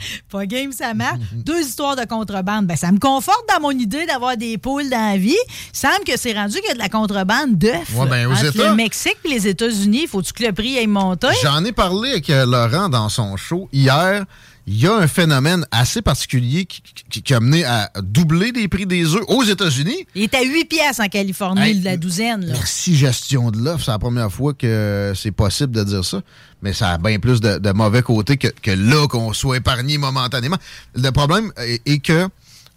[0.32, 1.20] Pas game, ça marche.
[1.34, 2.66] Deux histoires de contrebande.
[2.68, 5.36] Ben, ça me conforte dans mon idée d'avoir des poules dans la vie.
[5.74, 7.74] Il semble que c'est rendu qu'il y a de la contrebande d'œufs.
[7.96, 10.88] Ouais, ben, aux Entre États- le Mexique et les États-Unis, faut-tu que le prix aille
[10.88, 11.28] monter?
[11.44, 14.26] J'en ai parlé avec euh, Laurent dans son show hier.
[14.66, 18.70] Il y a un phénomène assez particulier qui, qui- qui a mené à doubler les
[18.70, 20.06] prix des œufs aux États-Unis.
[20.16, 22.46] Il est à 8 piastres en Californie, Hey, la douzaine.
[22.46, 22.54] Là.
[22.54, 23.84] Merci gestion de l'offre.
[23.84, 26.22] C'est la première fois que c'est possible de dire ça.
[26.63, 29.97] Mais ça a bien plus de, de mauvais côtés que, que là qu'on soit épargné
[29.99, 30.58] momentanément.
[30.95, 32.28] Le problème est, est que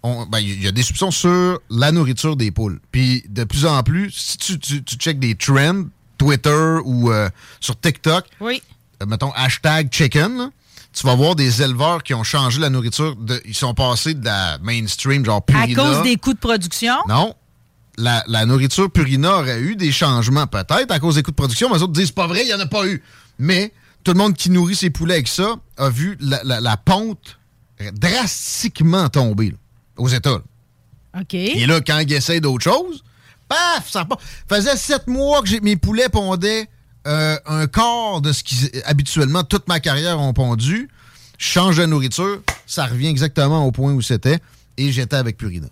[0.03, 2.81] ben, il y a des soupçons sur la nourriture des poules.
[2.93, 5.85] Puis de plus en plus, si tu, tu, tu checkes des trends,
[6.19, 7.29] Twitter ou euh,
[7.61, 8.63] sur TikTok, Oui.
[9.03, 10.51] euh, mettons hashtag chicken, là,
[10.93, 13.15] tu vas voir des éleveurs qui ont changé la nourriture.
[13.17, 15.83] De, ils sont passés de la mainstream, genre À Purina.
[15.83, 16.95] cause des coûts de production?
[17.09, 17.35] Non.
[17.99, 21.69] La, la nourriture Purina aurait eu des changements, peut-être, à cause des coûts de production.
[21.71, 23.03] Mais les autres disent, pas vrai, il n'y en a pas eu.
[23.39, 23.73] Mais
[24.05, 27.39] tout le monde qui nourrit ses poulets avec ça a vu la, la- la ponte
[28.21, 29.57] drastiquement tomber là,
[29.97, 30.31] aux États.
[30.31, 31.21] là.
[31.21, 31.35] OK.
[31.35, 33.03] Et là, quand ils essayent d'autres choses,
[33.49, 34.19] paf, ça part.
[34.49, 36.69] Faisait sept mois que mes poulets pondaient
[37.07, 40.89] euh, un quart de ce qui habituellement toute ma carrière ont pondu.
[41.39, 44.39] Je change de nourriture, ça revient exactement au point où c'était.
[44.79, 45.69] Et j'étais avec Purina.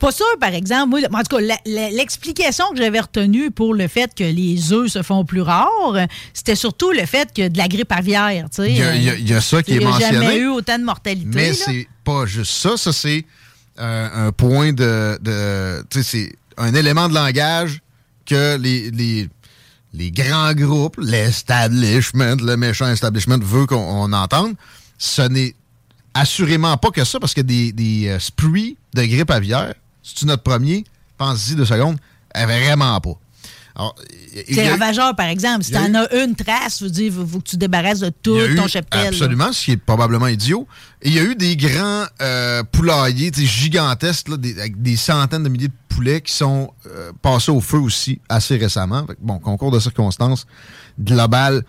[0.00, 0.88] Pas sûr, par exemple.
[0.88, 5.02] Moi, en tout cas, l'explication que j'avais retenue pour le fait que les œufs se
[5.02, 5.68] font plus rares,
[6.32, 8.48] c'était surtout le fait que de la grippe aviaire.
[8.50, 9.80] tu sais, Il y a, il y a- il y a ça qui est Il
[9.80, 10.12] n'y a mentionné.
[10.26, 11.28] jamais eu autant de mortalité.
[11.32, 12.76] Mais c'est pas juste ça.
[12.76, 13.24] Ça, c'est
[13.78, 15.18] euh, un point de.
[15.20, 17.80] de tu sais, c'est un élément de langage
[18.26, 19.28] que les, les,
[19.92, 24.54] les grands groupes, l'establishment, le méchant establishment veut qu'on on entende.
[24.98, 25.54] Ce n'est
[26.14, 28.18] assurément pas que ça, parce que des, des euh,
[28.94, 30.84] de grippe aviaire, c'est-tu notre premier?
[31.18, 31.98] Pense-y deux secondes.
[32.34, 33.18] Eh, Vraiment pas.
[34.48, 35.64] C'est ravageur, par exemple.
[35.64, 38.66] Si t'en as une trace, veux dire, il faut que tu débarrasses de tout ton
[38.66, 39.02] cheptel.
[39.02, 39.08] là.
[39.08, 40.66] Absolument, ce qui est probablement idiot.
[41.02, 45.44] Et il y a eu des grands euh, poulaillers gigantesques, là, des, avec des centaines
[45.44, 49.06] de milliers de poulets qui sont euh, passés au feu aussi assez récemment.
[49.20, 50.46] Bon, concours de circonstances
[51.00, 51.64] global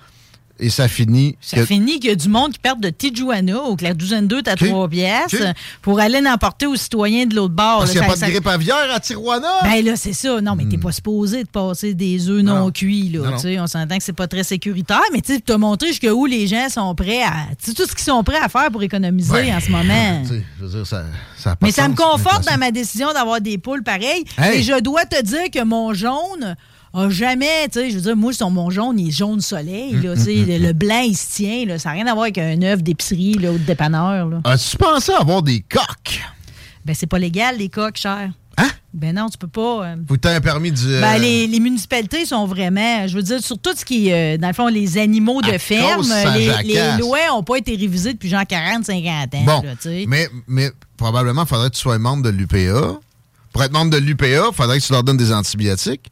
[0.61, 1.35] et ça finit.
[1.41, 3.93] Ça que- finit qu'il y a du monde qui perd de Tijuana, ou que la
[3.93, 4.67] douzaine d'eux, t'as Ok.
[4.67, 5.41] trois pièces, Ok.
[5.81, 7.79] pour aller n'emporter aux citoyens de l'autre bord.
[7.79, 9.47] Parce qu'il n'y a pas ça- de grippe aviaire à Tijuana?
[9.63, 10.39] Ben là, c'est ça.
[10.39, 12.59] Non, mais t'es pas supposé de passer des œufs non, Hmm.
[12.59, 12.71] Non.
[12.71, 13.09] cuits.
[13.09, 13.63] Là, non.
[13.63, 16.93] On s'entend que c'est pas très sécuritaire, mais tu as montré jusqu'où les gens sont
[16.95, 17.33] prêts à.
[17.61, 20.23] Tu sais, tout ce qu'ils sont prêts à faire pour économiser en ce moment.
[20.59, 21.03] je veux dire, ça,
[21.61, 24.23] Mais ça me conforte dans ma décision d'avoir des poules pareilles.
[24.37, 24.59] Hey!
[24.59, 26.55] Et je dois te dire que mon jaune
[26.93, 29.93] a jamais, tu sais, je veux dire, moi, son, mon jaune, il est jaune soleil,
[29.95, 32.13] Mm, là, tu sais, le, le blanc, il se tient, là, ça n'a rien à
[32.13, 34.41] voir avec un œuf d'épicerie, ou de dépanneur, là.
[34.43, 36.21] As-tu pensé avoir des coques?
[36.85, 38.31] Ben, c'est pas légal, les coques, cher.
[38.57, 38.69] Hein?
[38.93, 39.85] Ben non, tu peux pas.
[39.85, 40.85] euh, t'aies un permis du.
[40.99, 44.37] Ben, les, les municipalités sont vraiment, je veux dire, sur tout ce qui est, euh,
[44.37, 48.13] dans le fond, les animaux de À ferme, euh, les, lois n'ont pas été révisées
[48.13, 49.43] depuis genre 40, 50 ans.
[49.45, 52.99] Bon, là, mais, mais probablement, il faudrait que tu sois membre de l'UPA.
[53.53, 56.11] Pour être membre de l'UPA, il faudrait que tu leur donnes des antibiotiques.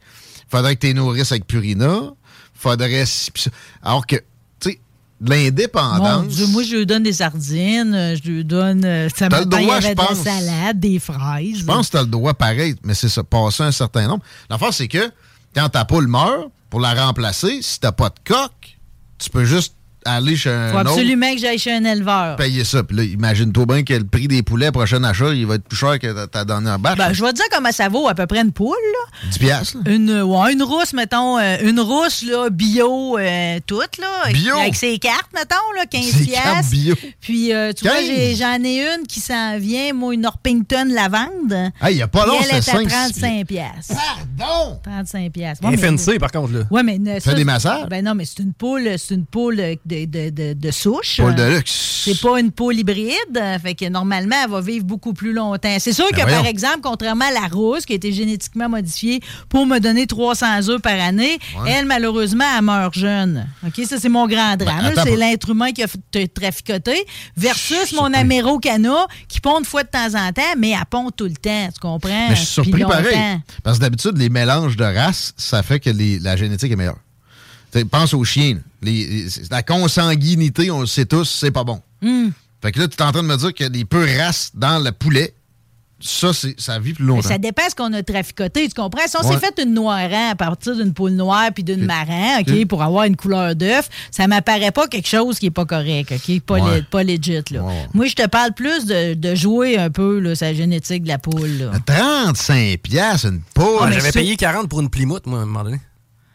[0.50, 2.10] Faudrait que tu nourrisses avec Purina.
[2.54, 3.04] faudrait...
[3.82, 4.80] Alors que, tu sais,
[5.20, 6.26] l'indépendance...
[6.28, 8.84] Dieu, moi, je lui donne des sardines, euh, je lui donne.
[8.84, 11.58] euh, ça je de la salade, des fraises.
[11.58, 14.24] Je pense que tu as le droit pareil, mais c'est ça, passer un certain nombre.
[14.50, 15.10] L'affaire, c'est que
[15.54, 18.78] quand ta poule meurt, pour la remplacer, si t'as pas de coque,
[19.18, 22.36] tu peux juste aller chez un faut autre, absolument que j'aille chez un éleveur.
[22.36, 22.82] payer ça.
[22.82, 25.76] Puis là, imagine-toi bien que le prix des poulets, prochain achat, il va être plus
[25.76, 26.96] cher que ta- dernière batch.
[26.98, 29.28] Ben, je vais te dire comment ça vaut à peu près une poule, là.
[29.30, 29.92] 10 piastres, là.
[29.92, 34.30] Une, ouais, une rousse, mettons, euh, une rousse, là, bio, euh, toute, là.
[34.32, 34.56] Bio?
[34.58, 36.70] Avec ses cartes, mettons, là, 15 Ses cartes piastres.
[36.72, 36.94] bio.
[37.20, 38.06] Puis, euh, tu vois, 15?
[38.06, 41.52] j'ai- j'en ai une qui s'en vient, moi, une Orpington lavande.
[41.82, 43.94] Hey, il y a pas long, elle c'était est à 5 35 piastres.
[44.38, 44.78] Pardon!
[44.82, 45.64] 35 piastres.
[45.64, 46.60] Et Ouais, mais- FNC, par contre, là.
[46.70, 47.86] Ouais, mais ne- ça, des massages?
[47.88, 51.16] Ben non, mais c'est une poule, c'est une poule de, de, de, de souche.
[51.20, 52.02] Poule de luxe.
[52.04, 55.76] C'est pas une poule hybride, euh, fait que normalement, elle va vivre beaucoup plus longtemps.
[55.78, 56.38] C'est sûr Ben que, voyons.
[56.38, 60.68] par exemple, contrairement à la rousse, qui a été génétiquement modifiée pour me donner 300
[60.68, 61.70] œufs par année, Ouais.
[61.72, 63.46] elle, malheureusement, elle meurt jeune.
[63.66, 64.78] OK, ça, c'est mon grand drame.
[64.80, 65.86] Ben, attends c'est l'être humain qui a
[66.34, 67.04] traficoté
[67.36, 68.10] versus mon.
[68.14, 71.68] Amérocana qui pond une fois de temps en temps, mais elle pond tout le temps.
[71.72, 72.28] Tu comprends?
[72.28, 72.94] Mais je suis surpris longtemps.
[72.96, 73.38] pareil.
[73.62, 76.98] Parce que d'habitude, les mélanges de races, ça fait que les- la génétique est meilleure.
[77.70, 78.54] T'sais, pense aux chiens.
[78.54, 78.60] là.
[78.82, 81.80] Les- les- la consanguinité, on le sait tous, c'est pas bon.
[82.02, 82.28] Hmm.
[82.62, 84.04] Fait que là, tu es en train de me dire qu'il y a des peu
[84.18, 85.34] races dans le poulet.
[86.02, 87.28] Ça, c'est, ça vit plus Mais longtemps.
[87.28, 89.06] ça dépend ce qu'on a traficoté, tu comprends?
[89.06, 89.34] Si on Ouais.
[89.34, 93.04] s'est fait une noirant à partir d'une poule noire puis d'une marin, OK, pour avoir
[93.04, 96.40] une couleur d'œuf, ça m'apparaît pas quelque chose qui est pas correct, OK?
[96.40, 96.76] Pas, Ouais.
[96.78, 97.62] le- pas legit, là.
[97.62, 97.86] Ouais.
[97.92, 101.18] Moi, je te parle plus de, de jouer un peu, là, sa génétique de la
[101.18, 101.72] poule, là.
[101.84, 103.66] 35 piastres, une poule.
[103.82, 105.80] Ah, mais J'avais ça- payé 40 pour une Plymouth, moi, à un moment donné.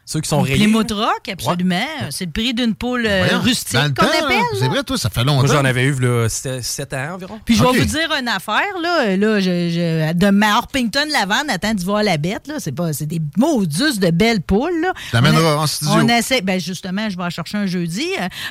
[0.07, 0.57] Ceux qui sont rayés.
[0.57, 1.87] Plymouth Rock, absolument.
[2.11, 4.37] C'est le prix d'une poule euh, rustique qu'on hein, appelle.
[4.59, 5.47] C'est vrai, toi, ça fait longtemps.
[5.47, 7.39] Moi, j'en avais eu là, 7 ans environ.
[7.43, 9.17] Puis je vais vous dire une affaire, là.
[9.17, 12.55] là je, je- de ma Orpington Lavande, attends d'y voir la bête, là.
[12.59, 12.93] C'est pas.
[12.93, 14.93] C'est des maudus de belles poules, là.
[15.11, 15.93] T'amèneras On a- en studio.
[15.97, 16.41] On essaie.
[16.41, 18.07] Ben justement, je vais en chercher un jeudi.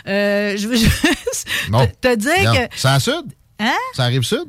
[0.08, 1.86] Euh, je veux juste Bon.
[1.86, 2.74] te, te dire que.
[2.76, 3.24] C'est à sud?
[3.60, 3.70] Hein?
[3.94, 4.44] Ça arrive sud?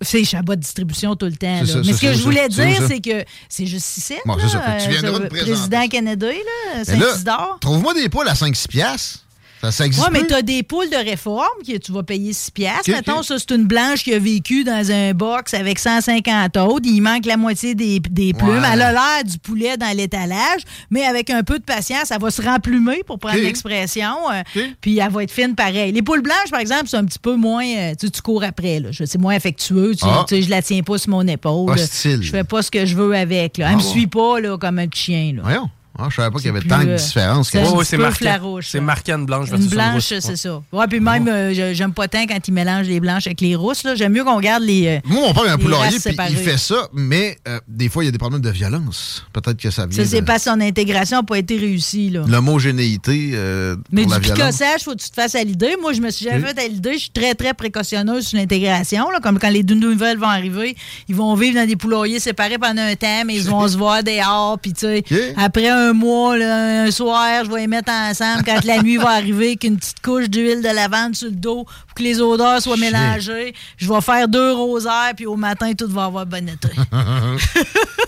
[0.00, 1.60] C'est Chabot Distribution tout le temps.
[1.60, 1.66] Là.
[1.66, 4.14] ça, Mais ce que je voulais dire, c'est que c'est juste ici.
[4.24, 4.60] Bon, c'est ça.
[4.60, 5.52] Fait que tu euh, viendras le te présenter.
[5.52, 7.58] Président Kennedy, là, Saint-Isidore.
[7.60, 9.24] Trouve-moi des poules à 5-6 piastres.
[9.60, 12.32] Ça, ça existe Oui, mais tu as des poules de réforme que tu vas payer
[12.32, 12.88] 6 piastres.
[12.90, 16.86] Ok, Mettons, ça, c'est une blanche qui a vécu dans un box avec 150 autres.
[16.88, 18.48] Il manque la moitié des, des plumes.
[18.50, 18.68] Ouais.
[18.72, 22.30] Elle a l'air du poulet dans l'étalage, mais avec un peu de patience, elle va
[22.30, 24.14] se remplumer, pour prendre l'expression.
[24.32, 24.62] euh.
[24.80, 25.90] Puis elle va être fine pareil.
[25.92, 27.64] Les poules blanches, par exemple, c'est un petit peu moins...
[27.66, 28.80] euh, tu sais, tu cours après.
[28.80, 28.90] Là.
[28.92, 29.94] C'est moins affectueux.
[29.96, 30.24] Tu, Ah.
[30.28, 31.70] tu sais, je la tiens pas sur mon épaule.
[31.72, 32.22] Hostile.
[32.22, 33.58] Je fais pas ce que je veux avec.
[33.58, 33.66] Là.
[33.68, 33.88] Elle Ah me bon.
[33.90, 35.32] suit pas là, comme un petit chien.
[35.36, 35.42] Là.
[35.42, 35.70] Voyons.
[36.00, 37.50] Ah, je savais pas qu'il y avait plus, tant de euh, différences.
[37.50, 37.58] c'est
[37.96, 38.58] peu marquant.
[38.62, 40.62] C'est marquant une blanche Une blanche, c'est ça.
[40.72, 43.56] Ouais, puis même, euh, je- j'aime pas tant quand ils mélangent les blanches avec les
[43.56, 43.82] rousses.
[43.84, 43.94] là.
[43.96, 44.86] J'aime mieux qu'on garde les.
[44.86, 48.04] euh, Moi, mon père a un poulailler, puis il fait ça, mais euh, des fois,
[48.04, 49.24] il y a des problèmes de violence.
[49.32, 52.10] Peut-être que ça vient Ça, c'est de pas son intégration n'a pas été réussie.
[52.10, 52.22] Là.
[52.28, 54.56] l'homogénéité euh, Mais pour du la violence.
[54.58, 55.76] picossage, faut que tu te fasses à l'idée.
[55.80, 56.92] Moi, je me suis jamais fait à l'idée.
[56.94, 59.10] Je suis très, très précautionneuse sur l'intégration.
[59.10, 59.18] là.
[59.20, 60.76] Comme quand les deux nouvelles vont arriver,
[61.08, 64.02] ils vont vivre dans des poulaillers séparés pendant un temps, mais ils vont se voir
[64.04, 64.58] dehors.
[64.60, 65.04] Puis, tu sais,
[65.36, 68.42] après un mois, là, un soir, je vais les mettre ensemble.
[68.44, 71.94] Quand la nuit va arriver, qu'une petite couche d'huile de lavande sur le dos pour
[71.94, 72.84] que les odeurs soient Shit.
[72.84, 73.54] mélangées.
[73.76, 76.68] Je vais faire deux rosaires, puis au matin, tout va avoir bon été.
[76.90, 77.46] Ça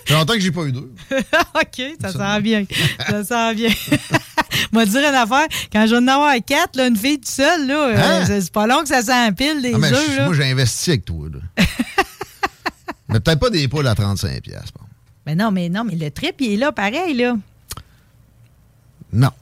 [0.07, 0.91] fait longtemps que j'ai pas eu deux.
[1.11, 2.65] OK, ça sent bien.
[3.09, 3.71] Ça sent bien.
[4.73, 7.67] Moi, dire une affaire, quand je vais en avoir quatre, là, une fille toute seule,
[7.69, 8.25] là, euh, Hein?
[8.27, 10.25] c'est c'est pas long que ça s'empile des Ah, mais là.
[10.25, 11.27] moi, j'ai investi avec toi.
[11.33, 11.65] Là.
[13.09, 14.41] mais peut-être pas des poules à 35$.
[14.41, 14.87] piastres, bon.
[15.27, 17.37] Mais non, mais non, mais le trip, il est là, pareil, là.
[19.13, 19.33] Non.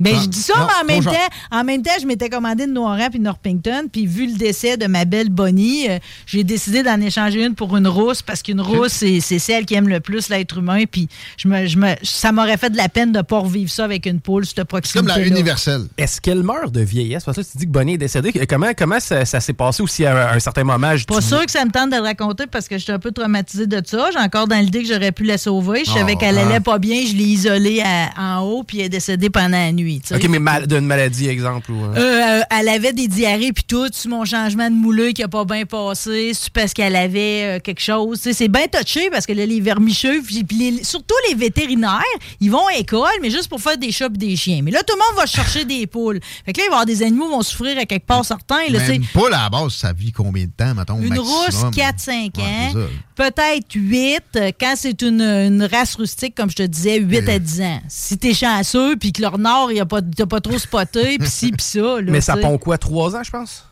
[0.00, 2.28] Ben, Non, je dis ça, non, mais en même, temps, en même temps, je m'étais
[2.30, 5.98] commandé une Noirin puis une Norpington, puis vu le décès de ma belle Bonnie, euh,
[6.26, 9.74] j'ai décidé d'en échanger une pour une rousse, parce qu'une rousse, c'est c'est celle qui
[9.74, 12.88] aime le plus l'être humain, puis je me, je me, ça m'aurait fait de la
[12.88, 15.82] peine de ne pas revivre ça avec une poule, cette C'est proximité comme la universelle.
[15.98, 17.24] Est-ce qu'elle meurt de vieillesse?
[17.24, 18.32] Parce que là, tu dis que Bonnie est décédée.
[18.48, 20.96] Comment, comment ça, ça s'est passé aussi à un, un certain moment?
[20.96, 22.92] Je- Pas tu- sûr que ça me tente de le raconter parce que je suis
[22.92, 24.08] un peu traumatisée de ça.
[24.12, 25.82] J'ai encore dans l'idée que j'aurais pu la sauver.
[25.84, 26.46] Je savais Oh, qu'elle hein.
[26.48, 27.02] allait pas bien.
[27.06, 29.89] Je l'ai isolée à- en haut, puis elle est décédée pendant la nuit.
[30.12, 31.70] OK, mais mal- d'une maladie, exemple.
[31.72, 35.10] Ou, euh, Euh, euh, elle avait des diarrhées puis tout, sur mon changement de mouleux
[35.12, 38.20] qui a pas bien passé, c'est parce qu'elle avait euh, quelque chose.
[38.20, 42.00] C'est bien touché parce que là, les vermicheux, puis puis les- surtout les vétérinaires,
[42.40, 44.60] ils vont à l'école, mais juste pour faire des chats pis des chiens.
[44.62, 46.20] Mais là, tout le monde va chercher des poules.
[46.44, 48.24] Fait que là, il va y avoir des animaux qui vont souffrir à quelque part
[48.24, 48.62] certains.
[48.68, 51.08] Là, Mais c'est- une poule, à la base, ça vit combien de temps, mettons, Une
[51.08, 51.26] maximum?
[51.28, 52.72] rousse, 4-5 Ouais, ans.
[52.72, 52.80] c'est.
[53.16, 54.22] Peut-être 8.
[54.36, 57.34] euh, Quand c'est une, une race rustique, comme je te disais, 8 Euh.
[57.36, 57.80] à 10 ans.
[57.88, 61.28] Si t'es chanceux, puis que leur nord, il a pas, t'as pas trop spoté, puis
[61.28, 61.80] ci, puis ça.
[61.80, 62.78] là, mais ça pond quoi?
[62.78, 63.64] Trois ans, je pense?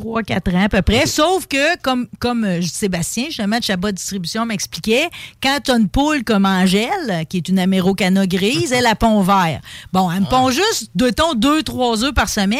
[0.00, 1.06] 3-4 ans à peu près.
[1.06, 5.08] Sauf que, comme, comme euh, Sébastien, justement, de Chabot Distribution m'expliquait,
[5.42, 9.20] quand tu as une poule comme Angèle, qui est une amérocana grise, elle a pond
[9.22, 9.60] vert.
[9.92, 12.58] Bon, elle me pond juste, deux-ton, deux, trois œufs par semaine,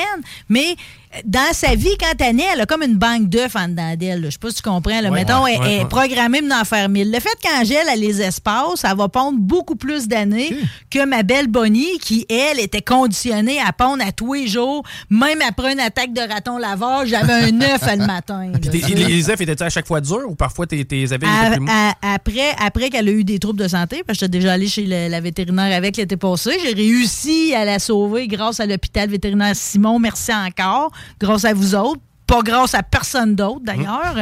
[0.48, 0.76] mais
[1.24, 4.24] dans sa vie, quand elle naît, elle a comme une banque d'œufs en dedans d'elle.
[4.26, 5.00] Je sais pas si tu comprends.
[5.00, 5.10] Là.
[5.10, 7.10] Ouais, Mettons, ouais, elle, ouais, elle est programmée d'en faire mille.
[7.10, 10.56] Le fait qu'Angèle a les espaces, elle va pondre beaucoup plus d'années
[10.88, 14.84] que ma belle Bonnie, qui, elle, était conditionnée à pondre à tous les jours.
[15.10, 18.52] Même après une attaque de raton laveur, j'avais un œuf le matin.
[18.70, 21.94] Puis les œufs étaient à chaque fois durs ou parfois tes, avis À- plus à-
[22.14, 24.86] après après qu'elle a eu des troubles de santé, parce que j'étais déjà allée chez
[24.86, 29.56] le- la vétérinaire avec l'été passé, j'ai réussi à la sauver grâce à l'hôpital vétérinaire
[29.56, 29.98] Simon.
[29.98, 30.90] Merci encore.
[31.20, 32.00] Grâce à vous autres.
[32.26, 34.14] Pas grâce à personne d'autre, d'ailleurs.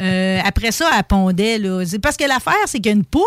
[0.00, 1.58] Euh, après ça, elle pondait.
[1.58, 1.84] Là.
[2.02, 3.22] Parce que l'affaire, c'est qu'une poule,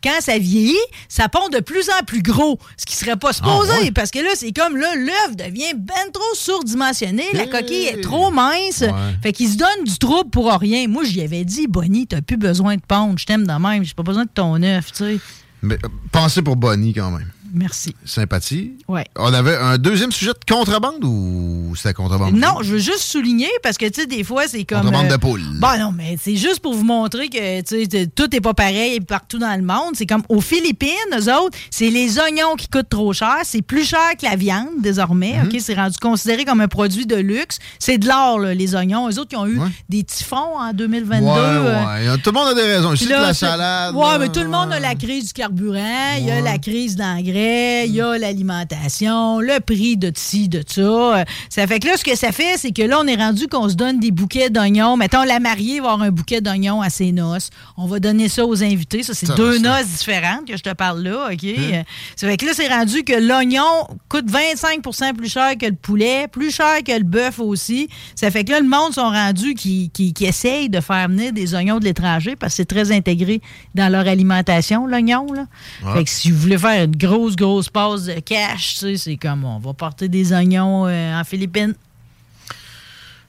[0.00, 0.76] quand ça vieillit,
[1.08, 2.60] ça pond de plus en plus gros.
[2.76, 3.72] Ce qui serait pas supposé.
[3.74, 3.90] Ah, ouais.
[3.90, 7.24] Parce que là, c'est comme là, l'œuf devient ben trop surdimensionné.
[7.32, 8.82] La coquille est trop mince.
[8.82, 8.92] Ouais.
[9.20, 10.86] Fait qu'il se donne du trouble pour rien.
[10.86, 13.18] Moi, j'y avais dit, Bonnie, t'as plus besoin de pondre.
[13.18, 13.82] Je t'aime de même.
[13.82, 15.18] J'ai pas besoin de ton œuf, tu sais.
[15.60, 17.32] Mais euh, pensez pour Bonnie, quand même.
[17.52, 17.94] Merci.
[18.04, 18.72] Sympathie.
[18.88, 19.04] Ouais.
[19.16, 22.34] On avait un deuxième sujet de contrebande ou c'était contrebande?
[22.34, 24.80] Non, je veux juste souligner parce que, tu sais, des fois, c'est comme.
[24.82, 25.42] Contrebande euh, de poules.
[25.60, 29.00] Bon, non, mais c'est juste pour vous montrer que, tu sais, tout n'est pas pareil
[29.00, 29.94] partout dans le monde.
[29.94, 33.36] C'est comme aux Philippines, eux autres, c'est les oignons qui coûtent trop cher.
[33.44, 35.34] C'est plus cher que la viande, désormais.
[35.42, 35.48] Mhm.
[35.48, 35.56] OK?
[35.60, 37.58] C'est rendu considéré comme un produit de luxe.
[37.78, 39.08] C'est de l'or, les oignons.
[39.08, 39.68] Eux autres, qui ont eu Ouais.
[39.88, 41.26] des typhons en 2022.
[41.26, 42.16] Ouais, euh.
[42.22, 42.92] Tout le monde a des raisons.
[42.94, 43.94] Ici, de la salade.
[43.94, 46.96] Ouais, mais tout le monde a la crise du carburant, il y a la crise
[46.96, 51.24] d'engrais, frais, il y a l'alimentation, le prix de ci, de ça.
[51.48, 53.68] Ça fait que là, ce que ça fait, c'est que là, on est rendu qu'on
[53.68, 54.96] se donne des bouquets d'oignons.
[54.96, 57.50] Mettons, la mariée va avoir un bouquet d'oignons à ses noces.
[57.76, 59.02] On va donner ça aux invités.
[59.02, 61.44] Ça, c'est deux noces différentes que je te parle là, OK?
[61.44, 61.82] Hein?
[62.16, 63.62] Ça fait que là, c'est rendu que l'oignon
[64.08, 67.88] coûte 25% plus cher que le poulet, plus cher que le bœuf aussi.
[68.14, 71.32] Ça fait que là, le monde sont rendus qui, qui, qui essayent de faire venir
[71.32, 73.40] des oignons de l'étranger parce que c'est très intégré
[73.74, 75.26] dans leur alimentation, l'oignon.
[75.32, 75.46] Là.
[75.84, 75.94] Ouais.
[75.94, 79.16] Fait que si vous voulez faire une grosse, grosse passe de cash, tu sais, c'est
[79.16, 81.74] comme on va porter des oignons euh, en Philippines.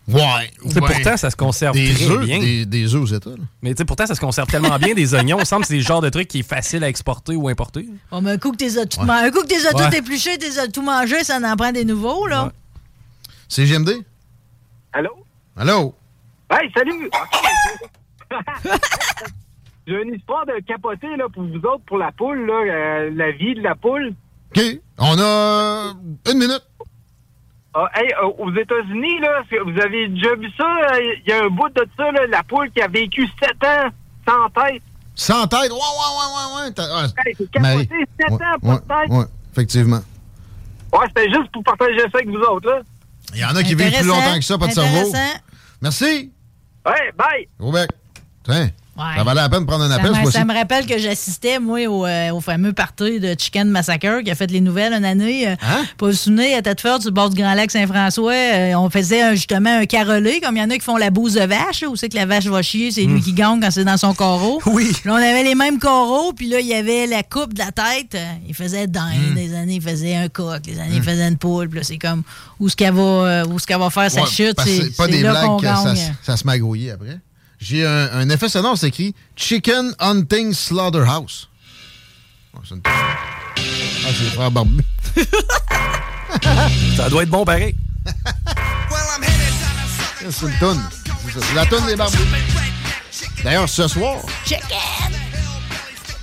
[0.06, 0.22] Ouais.
[0.22, 0.52] Ouais.
[0.76, 2.40] Pourtant, ça se conserve Des très œufs, bien.
[2.40, 3.30] Des, des œufs aux États.
[3.30, 3.36] là.
[3.62, 5.38] Mais tu sais, pourtant, ça se conserve tellement bien, des oignons.
[5.38, 7.48] Il me semble que c'est le genre de truc qui est facile à exporter ou
[7.48, 7.88] importer.
[8.12, 9.90] Bon, mais un coup que t'es as tout man- un coup que t'es as Ouais.
[9.90, 12.52] tout épluché, t'es as tout mangé, ça en prend des nouveaux, là.
[13.48, 14.04] C'est GMD?
[14.92, 15.12] Allô?
[15.56, 15.96] Allô?
[16.52, 17.10] Hey, salut!
[19.88, 23.32] J'ai une histoire de capoter là, pour vous autres, pour la poule, là, euh, la
[23.32, 24.14] vie de la poule.
[24.56, 24.62] OK.
[25.00, 25.94] On a
[26.32, 26.64] une minute.
[27.76, 30.64] Ah, hey, euh, aux États-Unis, là, vous avez déjà vu ça?
[30.94, 33.52] euh, Il y a un bout de ça, là, la poule qui a vécu 7
[33.66, 33.90] ans
[34.28, 34.82] sans tête.
[35.16, 35.72] Sans tête?
[35.72, 36.72] Ouais, ouais, ouais, ouais, ouais.
[36.74, 37.88] T'as- Hey, c'est capoté, Marie.
[37.90, 38.80] 7 Ouais, ans, pas ouais, de
[39.10, 39.18] tête.
[39.18, 40.02] ouais, effectivement.
[40.94, 42.82] Ouais, c'était juste pour partager ça avec vous autres, là.
[43.34, 45.12] Il y en a qui vivent plus longtemps que ça, pas de cerveau.
[45.82, 46.32] Merci.
[46.86, 47.48] Ouais, bye!
[47.60, 47.90] Gros bec.
[48.44, 49.04] Tiens, Ouais.
[49.18, 50.38] ça valait la peine de prendre un Ça appel, me, ce mois-ci.
[50.38, 54.30] ça me rappelle que j'assistais, moi, au, euh, au fameux party de Chicken Massacre qui
[54.30, 55.48] a fait les nouvelles une année.
[55.48, 55.84] euh, Hein?
[55.98, 59.36] Pas vous souvenir, à Tête-Fort, sur le bord du Grand Lac Saint-François, euh, on faisait
[59.36, 61.90] justement un carolé, comme il y en a qui font la bouse de vache, là,
[61.90, 64.14] où c'est que la vache va chier, c'est lui qui gagne quand c'est dans son
[64.14, 64.60] coraux.
[64.66, 64.70] Hmm.
[64.74, 64.92] Oui.
[65.06, 67.72] Là, on avait les mêmes coraux, puis là, il y avait la coupe de la
[67.72, 68.16] tête.
[68.48, 69.34] Il faisait dinde, Hmm.
[69.36, 71.68] des années, il faisait un coq, des années, il faisait une poule.
[71.68, 72.22] Puis là, c'est comme
[72.60, 74.60] où est-ce qu'elle va, où est-ce qu'elle va faire sa chute.
[74.64, 77.18] C'est pas des blagues ça, ça se magouillait après.
[77.64, 81.48] J'ai un, un effet sonore, c'est écrit Chicken Hunting Slaughterhouse.
[82.68, 84.84] C'est une- Ah, c'est le frère Barbu.
[86.98, 87.74] Ça doit être bon pareil.
[90.30, 90.82] C'est une toune.
[91.32, 92.18] C'est la toune des barbus.
[93.44, 94.68] D'ailleurs, ce soir, Chicken!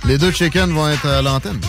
[0.05, 1.59] les deux chickens vont être à l'antenne.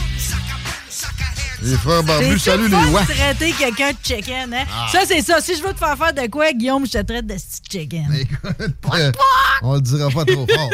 [1.63, 3.05] Les frères barbus, salut les ouais.
[3.05, 4.65] traiter quelqu'un de chicken, hein?
[4.73, 4.87] Ah.
[4.91, 5.41] Ça, c'est ça.
[5.41, 7.37] Si je veux te faire faire de quoi, Guillaume, je te traite de
[7.71, 8.07] chicken.
[8.95, 9.13] Euh,
[9.63, 10.71] on le dira pas trop fort.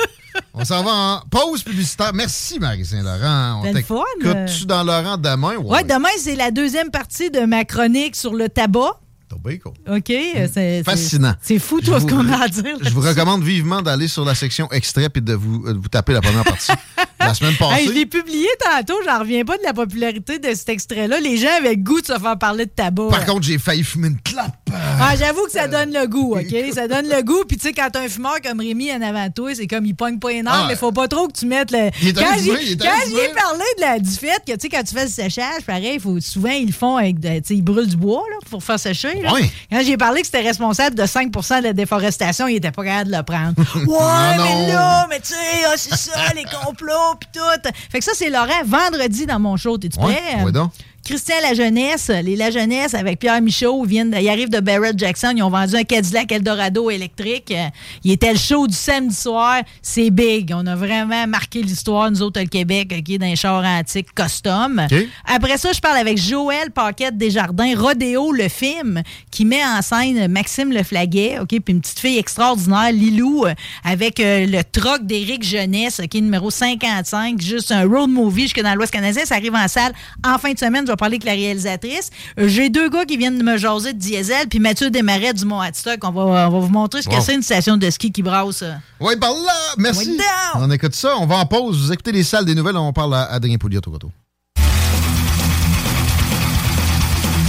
[0.55, 2.13] On s'en va en pause publicitaire.
[2.15, 3.63] Merci, Marie-Saint-Laurent.
[3.65, 5.57] On t'écoute-tu dans Laurent demain?
[5.57, 8.99] Ouais, demain, c'est la deuxième partie de ma chronique sur le tabac.
[9.29, 9.75] Tobacco.
[9.89, 10.11] OK?
[10.11, 11.35] euh, c'est- Fascinant.
[11.43, 12.77] c'est- fou, toi, ce qu'on a à dire.
[12.83, 15.89] Je vous recommande vivement d'aller sur la section extrait et de vous, euh, de vous
[15.89, 16.73] taper la première partie.
[17.21, 17.83] la semaine passée.
[17.83, 21.21] Hey, je l'ai publié tantôt, j'en reviens pas de la popularité de cet extrait-là.
[21.21, 23.09] Les gens avaient le goût de se faire parler de tabac.
[23.11, 24.68] Par contre, j'ai failli fumer une clope.
[25.01, 26.73] Ah, j'avoue que ça donne le goût, OK?
[26.75, 27.45] Ça donne le goût.
[27.47, 29.95] Puis, tu sais, quand t'as un fumeur comme Rémi en avant toi, c'est comme il
[29.95, 31.91] pogne pas énorme, Ah, mais faut pas trop que tu mettes le.
[32.03, 35.05] Il est Quand j'ai parlé de la, du fait que, tu sais, quand tu fais
[35.05, 37.21] le séchage, pareil, faut, souvent, ils le font avec.
[37.21, 39.21] Tu sais, ils brûlent du bois, là, pour faire sécher.
[39.23, 39.33] là.
[39.33, 39.51] Ouais.
[39.71, 43.11] Quand j'ai parlé que c'était responsable de 5% de la déforestation, il était pas capable
[43.11, 43.55] de le prendre.
[43.89, 44.45] Ouais, non.
[44.45, 45.35] mais là, mais tu sais,
[45.67, 47.71] ah, c'est ça, les complots, pis tout.
[47.91, 49.79] Fait que ça, c'est Laurent, vendredi dans mon show.
[49.79, 50.43] T'es-tu Ouais, prêt?
[50.45, 50.71] ouais donc.
[51.09, 54.99] Christian La Jeunesse, les La Jeunesse avec Pierre Michaud, ils, viennent, ils arrivent de Barrett
[54.99, 55.33] Jackson.
[55.35, 57.51] Ils ont vendu un Cadillac Eldorado électrique.
[57.51, 57.69] Euh,
[58.05, 59.63] Il était le show du samedi soir.
[59.81, 60.53] C'est big.
[60.55, 64.87] On a vraiment marqué l'histoire, nous autres, le Québec, OK, dans les chars antiques custom.
[65.25, 70.31] Après ça, je parle avec Joël Paquette Desjardins, Rodéo, le film, qui met en scène
[70.31, 75.43] Maxime Leflaguet, OK, puis une petite fille extraordinaire, Lilou, euh, avec euh, le troc d'Éric
[75.43, 79.25] Jeunesse, OK, numéro 55, juste un road movie jusque dans l'Ouest canadien.
[79.25, 80.85] Ça arrive en salle en fin de semaine.
[80.87, 82.11] Je vais parler avec la réalisatrice.
[82.39, 85.45] Euh, J'ai deux gars qui viennent de me jaser de diesel, puis Mathieu Desmarais du
[85.47, 85.99] Mont-Hadstock.
[86.05, 87.21] On va, on va vous montrer ce que Wow.
[87.23, 88.63] c'est une station de ski qui brasse.
[88.63, 88.73] euh.
[89.01, 90.19] Oui, par là, merci.
[90.57, 91.15] On écoute ça.
[91.19, 91.79] On va en pause.
[91.81, 92.77] Vous écoutez les salles des nouvelles.
[92.77, 94.11] On parle à Adrien Pouliot au retour.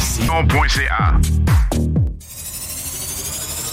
[0.02, 1.14] Sion.ca.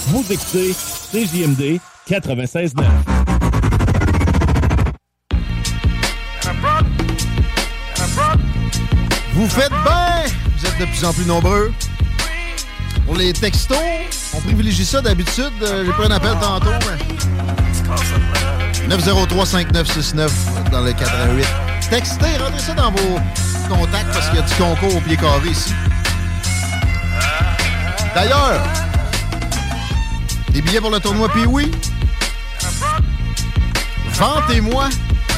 [0.08, 0.74] Vous écoutez
[1.12, 2.84] CJMD 96.9.
[9.36, 10.32] Vous faites bien!
[10.56, 11.70] Vous êtes de plus en plus nombreux.
[13.04, 13.76] Pour les textos,
[14.32, 15.52] on privilégie ça d'habitude.
[15.60, 16.70] Euh, J'ai pris un appel tantôt.
[18.88, 20.30] mais 903-5969
[20.72, 21.46] dans le 88.
[21.90, 23.20] Textez, rentrez ça dans vos
[23.68, 25.74] contacts parce qu'il y a du concours au pied carré ici.
[28.14, 28.62] D'ailleurs,
[30.48, 31.70] des billets pour le tournoi Pee-Wee.
[34.14, 34.88] Vantez-moi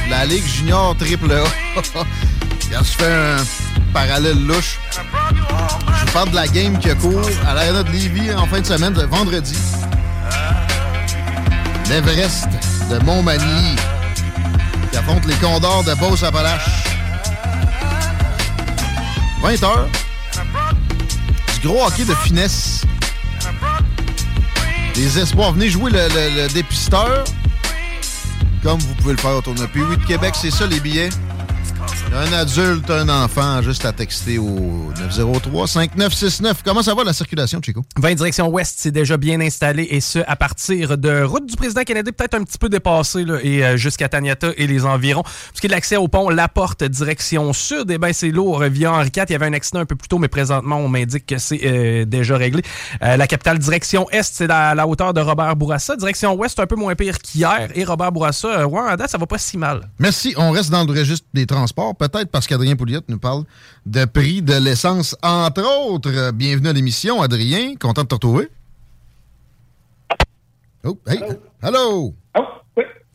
[0.09, 1.43] la Ligue Junior Triple A.
[2.71, 3.37] Je fais un
[3.93, 4.79] parallèle louche.
[6.07, 8.67] Je parle de la game qui a cours à l'Arena de Lévis en fin de
[8.67, 9.57] semaine, de vendredi.
[11.89, 12.49] L'Everest
[12.91, 13.77] de Montmagny
[14.91, 16.85] qui affronte les Condors de Beauce-Appalaches.
[19.43, 19.69] 20h.
[21.61, 22.83] Du gros hockey de finesse.
[24.95, 25.53] Des espoirs.
[25.53, 27.25] Venez jouer le, dépisteur.
[28.63, 29.67] Comme vous pouvez le faire au tournoi.
[29.73, 31.11] Puis oui, de Québec, c'est ça les billets.
[32.15, 36.55] Un adulte, un enfant, juste à texter au 903-5969.
[36.65, 37.85] Comment ça va la circulation, Chico?
[37.99, 41.83] 20 direction ouest, c'est déjà bien installé et ce, à partir de route du président
[41.83, 45.23] Kennedy, peut-être un petit peu dépassé, là, et euh, jusqu'à Taniata et les environs.
[45.23, 48.31] Pour ce qui est de l'accès au pont La Porte, direction sud, eh ben, c'est
[48.31, 49.25] lourd via Henri IV.
[49.29, 51.61] Il y avait un accident un peu plus tôt, mais présentement, on m'indique que c'est
[51.65, 52.63] euh, déjà réglé.
[53.03, 55.95] Euh, la capitale, direction est, c'est à la hauteur de Robert Bourassa.
[55.95, 57.69] Direction ouest, un peu moins pire qu'hier.
[57.75, 59.89] Et Robert Bourassa, euh, ouais, à date, ça va pas si mal.
[59.99, 60.35] Merci.
[60.37, 63.45] On reste dans le registre des transports, peut-être parce qu'Adrien Pouliot nous parle
[63.87, 66.31] de prix de l'essence, entre autres.
[66.33, 67.75] Bienvenue à l'émission, Adrien.
[67.77, 68.49] Content de te retrouver.
[70.85, 71.21] Oh, hey.
[71.63, 72.15] Hello.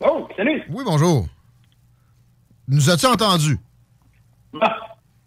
[0.00, 0.62] Oh, salut.
[0.68, 1.26] Oui, bonjour.
[2.68, 3.58] Nous as-tu entendu?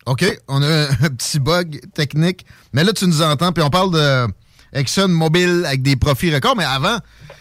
[0.05, 2.45] OK, on a un petit bug technique.
[2.73, 4.27] Mais là, tu nous entends, puis on parle de
[4.73, 6.55] Exxon Mobil avec des profits records.
[6.55, 6.97] Mais avant,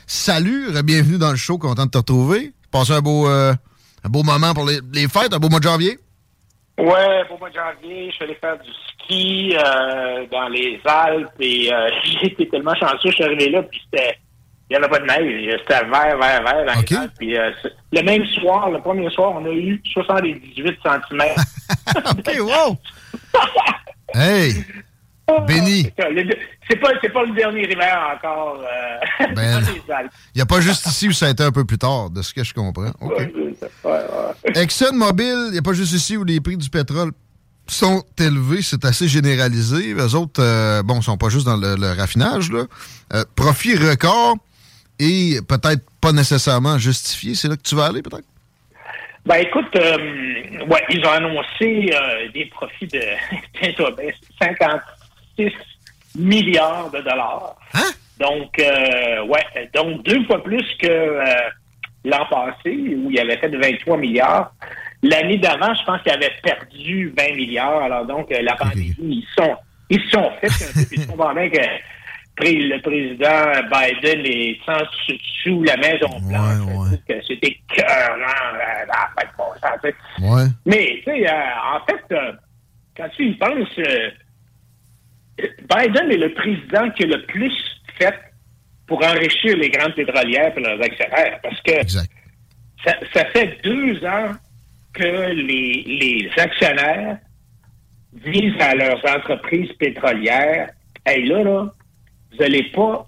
[0.07, 2.53] salut, bienvenue dans le show, content de te retrouver.
[2.71, 3.55] Passez un beau, euh,
[4.05, 5.99] un beau moment pour les, les fêtes, un beau mois de janvier.
[6.79, 11.31] Ouais, pour mois de janvier, je suis allé faire du ski euh, dans les Alpes
[11.41, 11.89] et euh,
[12.23, 14.19] été tellement chanceux, je suis arrivé là, puis c'était.
[14.69, 17.13] Il n'y en a pas de neige, c'était vert, vert, vert dans les Alpes.
[17.17, 17.53] Puis, euh,
[17.93, 21.23] le même soir, le premier soir, on a eu 78 cm.
[21.97, 22.77] OK, wow!
[24.15, 24.65] Hey!
[25.47, 25.93] Béni!
[26.69, 29.63] C'est pas, pas le dernier hiver encore euh, Ben.
[30.35, 32.23] Il n'y a pas juste ici où ça a été un peu plus tard, de
[32.23, 32.91] ce que je comprends.
[33.01, 33.31] OK.
[34.55, 37.13] Exxon Mobil, il n'y a pas juste ici où les prix du pétrole
[37.69, 39.95] sont élevés, c'est assez généralisé.
[39.95, 42.65] Les autres, euh, bon, sont pas juste dans le, le raffinage, là.
[43.13, 44.37] Euh, profit record
[44.99, 47.35] et peut-être pas nécessairement justifié.
[47.35, 48.27] C'est là que tu vas aller, peut-être?
[49.25, 51.91] Ben écoute, euh, ouais, ils ont annoncé
[52.33, 53.01] des profits de
[53.61, 54.11] tiens-toi bien,
[54.41, 55.53] 56
[56.17, 57.57] milliards de dollars.
[58.19, 61.25] Donc, euh, ouais, donc deux fois plus que euh,
[62.05, 64.53] l'an passé, où il avait fait de 23 milliards.
[65.03, 67.83] L'année d'avant, je pense qu'il avait perdu 20 milliards.
[67.83, 69.57] Alors donc, euh, la pandémie, ils sont
[69.89, 71.61] ils sont fait un peu, puis ils bien que
[72.43, 76.99] le président Biden est sans sous, sous la Maison Blanche.
[77.09, 78.57] que C'était cœurant,
[79.39, 79.45] bon.
[80.21, 80.45] Ouais.
[80.65, 82.33] Mais, tu sais, euh, en fait, euh,
[82.97, 84.11] quand tu y penses, euh,
[85.39, 87.53] Biden est le président qui a le plus
[87.99, 88.15] fait
[88.87, 91.41] pour enrichir les grandes pétrolières et leurs actionnaires.
[91.43, 91.87] Parce que
[92.85, 94.33] ça, ça fait deux ans
[94.95, 97.19] que les, les actionnaires
[98.13, 100.71] disent à leurs entreprises pétrolières
[101.05, 101.73] Hey, là, là,
[102.33, 103.07] vous n'allez pas.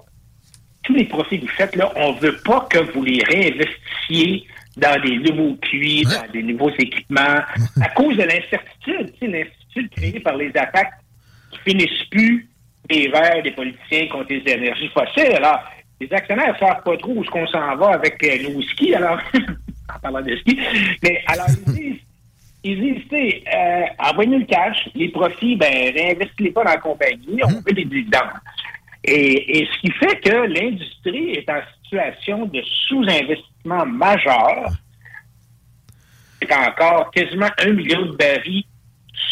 [0.85, 4.47] Tous les profits que vous faites, là, on ne veut pas que vous les réinvestissiez
[4.77, 7.41] dans des nouveaux puits, dans des nouveaux équipements,
[7.83, 10.93] à cause de l'incertitude, l'incertitude créée par les attaques
[11.65, 12.49] finissent plus
[12.89, 15.37] des verts des politiciens contre les énergies fossiles.
[15.37, 15.61] Alors,
[16.01, 18.95] les actionnaires ne savent pas trop où est-ce qu'on s'en va avec euh, nos skis,
[18.95, 20.59] alors, en parlant de ski,
[21.03, 22.01] mais alors, ils disent,
[22.65, 27.61] ils disent, euh, envoyez-nous le cash, les profits, ben, réinvestissez-les pas dans la compagnie, on
[27.61, 28.41] veut des dividendes.
[29.05, 34.71] Et, et ce qui fait que l'industrie est en situation de sous-investissement majeur.
[36.41, 38.65] C'est encore quasiment un million de barils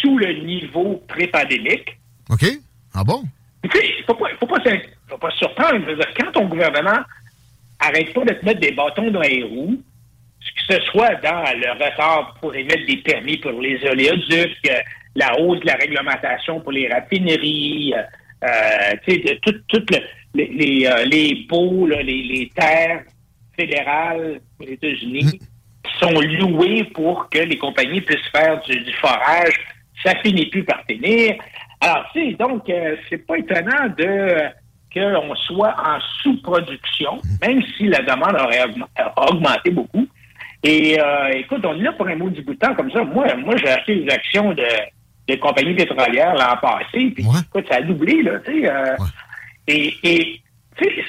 [0.00, 1.98] sous le niveau pré-pandémique.
[2.30, 2.44] OK?
[2.94, 3.22] Ah bon?
[3.62, 5.78] Tu sais, il ne faut pas, faut pas, se- faut pas se surprendre.
[5.86, 6.98] Dire, quand ton gouvernement
[7.80, 9.82] arrête pas de te mettre des bâtons dans les roues,
[10.68, 14.78] que ce soit dans le retard pour émettre des permis pour les oléoducs, euh,
[15.14, 18.02] la hausse de la réglementation pour les raffineries, euh,
[18.44, 19.98] euh, tout- tout le-
[20.34, 23.02] les, les, euh, les baux, là, les, les terres
[23.58, 29.54] fédérales aux États-Unis qui sont louées pour que les compagnies puissent faire du, du forage,
[30.04, 31.36] ça finit plus par finir.
[31.80, 34.48] Alors, tu sais, donc, euh, c'est pas étonnant de euh,
[34.92, 38.64] qu'on soit en sous-production, même si la demande aurait
[39.30, 40.06] augmenté beaucoup.
[40.62, 43.04] Et euh, écoute, on est là pour un mot du bout de temps comme ça.
[43.04, 47.82] Moi, moi j'ai acheté des actions de, compagnies pétrolières l'an passé, puis écoute, ça a
[47.82, 48.70] doublé, là, tu sais.
[48.70, 48.96] euh,
[49.68, 50.40] Et,
[50.76, 51.04] tu sais,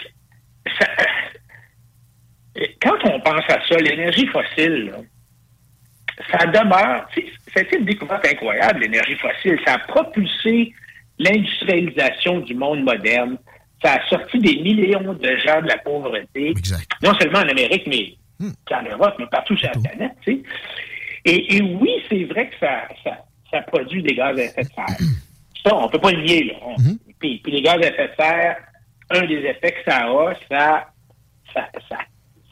[2.82, 4.98] quand on pense à ça, l'énergie fossile, là,
[6.32, 7.08] ça demeure,
[7.54, 9.60] c'est une découverte incroyable, l'énergie fossile.
[9.66, 10.74] Ça a propulsé
[11.20, 13.38] l'industrialisation du monde moderne.
[13.84, 16.54] Ça a sorti des millions de gens de la pauvreté.
[17.04, 18.14] Non seulement en Amérique, mais
[18.72, 20.44] en Europe, mais partout sur la planète, tu sais.
[21.26, 23.18] Et, et oui, c'est vrai que ça, ça,
[23.52, 24.86] ça produit des gaz à effet de serre.
[25.66, 26.54] Ça, on peut pas le nier, là.
[26.64, 26.76] On-
[27.20, 28.58] puis, puis les gaz à effet de serre,
[29.10, 30.88] un des effets que ça a, ça,
[31.54, 31.98] ça, ça,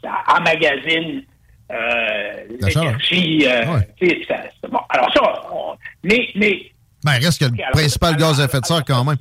[0.02, 1.24] ça emmagasine.
[1.70, 3.46] L'énergie.
[3.48, 4.80] euh, tu sais, ça- c'est bon.
[4.90, 6.72] Alors ça, on- mais, mais
[7.04, 9.18] Ben, reste que le principal gaz à effet de serre quand même.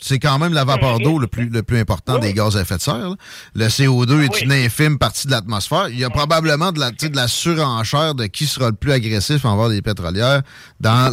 [0.00, 2.76] C'est quand même la vapeur d'eau le plus, le plus important des gaz à effet
[2.76, 3.10] de serre.
[3.10, 3.16] là.
[3.54, 5.88] Le CO2 est une infime partie de l'atmosphère.
[5.88, 9.44] Il y a probablement de la, de la surenchère de qui sera le plus agressif
[9.44, 10.42] envers les pétrolières
[10.80, 11.12] dans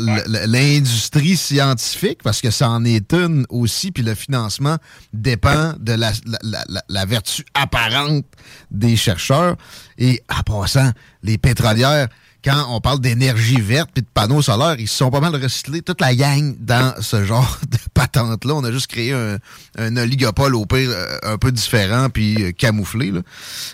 [0.56, 4.78] l'industrie scientifique, parce que ça en est une aussi, puis le financement
[5.14, 8.26] dépend de la, la- la- la- la vertu apparente
[8.72, 9.56] des chercheurs.
[9.98, 10.92] Et en passant,
[11.24, 12.08] les pétrolières,
[12.46, 15.82] quand on parle d'énergie verte puis de panneaux solaires, ils se sont pas mal recyclés,
[15.82, 18.54] toute la gang, dans ce genre de patente-là.
[18.54, 19.38] On a juste créé un,
[19.80, 23.12] un oligopole au pire euh, un peu différent puis euh, camouflé.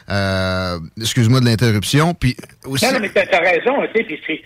[0.10, 2.14] Euh, Excuse-moi de l'interruption.
[2.14, 2.86] Puis aussi...
[2.86, 4.42] Non, non, mais t'as as raison, tu sais, puis c'est-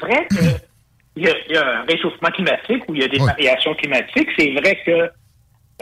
[0.00, 0.36] vrai que
[1.16, 4.28] il y, y a un réchauffement climatique ou il y a des variations climatiques.
[4.38, 4.90] C'est vrai que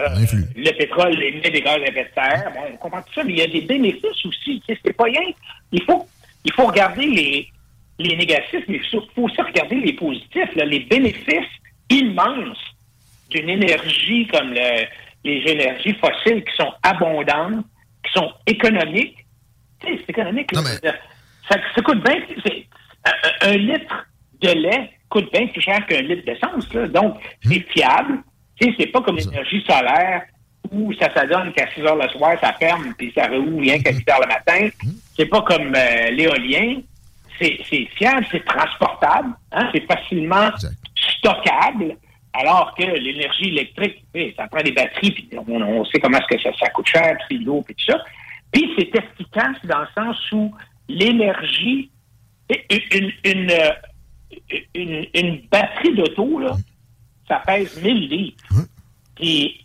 [0.01, 0.09] euh,
[0.57, 2.51] le pétrole émet des gaz à effet de serre.
[2.55, 4.62] Bon, on comprend tout ça, mais il y a des bénéfices aussi.
[4.66, 5.20] C'est pas rien.
[5.70, 6.07] Il faut,
[6.45, 7.49] il faut regarder les,
[7.99, 11.53] les négatifs, mais il faut aussi regarder les positifs, là, les bénéfices
[11.90, 12.59] immenses
[13.30, 14.86] d'une énergie comme le-
[15.24, 17.64] les énergies fossiles qui sont abondantes,
[18.05, 19.18] qui sont économiques.
[19.80, 20.49] Tu sais, c'est économique.
[21.49, 22.16] Ça, ça coûte bien.
[23.05, 24.07] Un, un litre
[24.40, 26.68] de lait coûte bien plus cher qu'un litre d'essence.
[26.90, 28.18] Donc, c'est fiable.
[28.61, 30.22] Tu sais, c'est pas comme l'énergie solaire
[30.73, 33.93] où ça s'adonne qu'à 6 heures le soir, ça ferme, puis ça roule rien qu'à
[33.93, 34.68] 8 heures le matin.
[35.16, 36.81] C'est pas comme euh, l'éolien.
[37.41, 40.51] C'est fiable, c'est transportable, hein, c'est facilement
[40.95, 41.97] stockable.
[42.35, 44.05] Alors que l'énergie électrique,
[44.37, 47.16] ça prend des batteries, puis on, on sait comment est-ce que ça, ça coûte cher,
[47.18, 47.99] puis c'est l'eau, puis tout ça.
[48.53, 50.55] Puis c'est efficace dans le sens où
[50.89, 51.91] l'énergie,
[52.93, 53.70] une, une, euh,
[54.75, 56.53] une, une batterie d'auto, là,
[57.29, 58.45] ça pèse 1000 litres.
[59.16, 59.64] Puis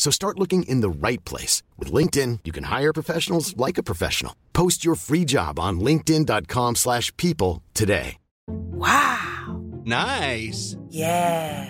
[0.00, 1.62] So start looking in the right place.
[1.76, 4.34] With LinkedIn, you can hire professionals like a professional.
[4.54, 8.16] Post your free job on linkedin.com/people slash people today.
[8.48, 9.60] Wow.
[9.84, 10.76] Nice.
[10.88, 11.66] Yeah.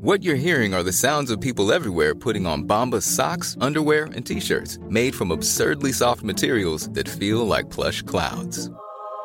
[0.00, 4.24] What you're hearing are the sounds of people everywhere putting on Bombas socks, underwear, and
[4.24, 8.70] t-shirts made from absurdly soft materials that feel like plush clouds.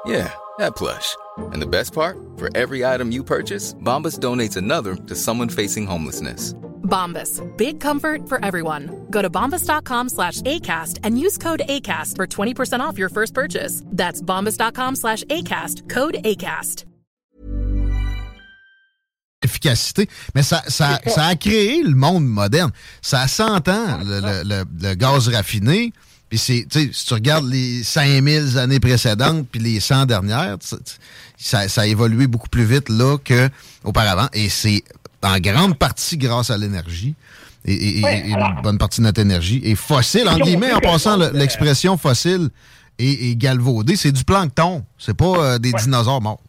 [0.05, 1.16] Yeah, that plush.
[1.53, 2.18] And the best part?
[2.36, 6.55] For every item you purchase, Bombas donates another to someone facing homelessness.
[6.90, 7.42] Bombas.
[7.58, 8.90] Big comfort for everyone.
[9.10, 13.84] Go to bombas.com slash ACAST and use code ACAST for 20% off your first purchase.
[13.86, 15.88] That's bombas.com slash ACAST.
[15.90, 16.86] Code ACAST.
[19.42, 20.10] efficacité.
[20.36, 22.72] Mais ça, ça, ça a créé le monde moderne.
[23.02, 25.94] Ça s'entend, le, le- le- le gaz raffiné.
[26.28, 30.58] Puis c'est, tu sais, si tu regardes les 5000 années précédentes puis les 100 dernières,
[31.38, 34.28] ça, ça a évolué beaucoup plus vite là qu'auparavant.
[34.34, 34.84] Et c'est
[35.24, 37.15] en grande partie grâce à l'énergie.
[37.65, 39.61] Et, et- et- Ouais, et alors- une bonne partie de notre énergie.
[39.63, 42.49] Et fossile, en guillemets, en passant, l'expression fossile
[42.97, 44.84] et, et galvaudé, c'est du plancton.
[44.97, 46.41] C'est pas euh, des dinosaures morts.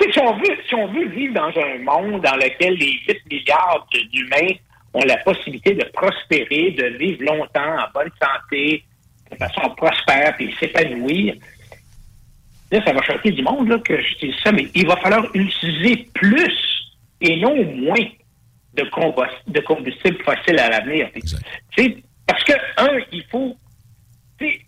[0.00, 3.86] Si on, veut, si on veut vivre dans un monde dans lequel les 8 milliards
[4.12, 4.54] d'humains
[4.94, 8.84] ont la possibilité de prospérer, de vivre longtemps, en bonne santé,
[9.30, 11.34] de façon prospère, puis s'épanouir,
[12.70, 15.24] là, ça va choquer du monde là, que je dis ça, mais il va falloir
[15.34, 16.52] utiliser plus
[17.22, 18.04] et non moins
[18.74, 18.82] de,
[19.52, 21.08] de combustible fossile à l'avenir.
[22.26, 23.56] Parce que, un, il faut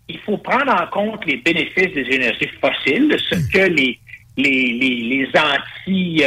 [0.07, 3.99] il faut prendre en compte les bénéfices des énergies fossiles, ce que les,
[4.37, 6.23] les, les, les anti-fossiles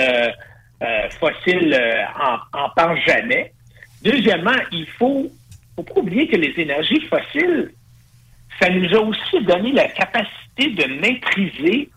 [1.75, 3.55] euh, en, en parlent jamais.
[4.03, 5.33] Deuxièmement, il faut,
[5.77, 7.73] faut pas oublier que les énergies fossiles,
[8.61, 11.89] ça nous a aussi donné la capacité de maîtriser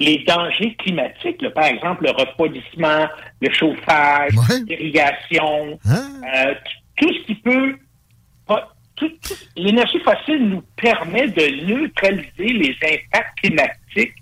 [0.00, 1.50] les dangers climatiques, là.
[1.50, 3.06] par exemple le refroidissement,
[3.40, 4.32] le chauffage,
[4.68, 6.60] l'irrigation, euh, t-
[6.96, 7.76] tout ce qui peut
[9.56, 14.14] l'énergie fossile nous permet de neutraliser les impacts climatiques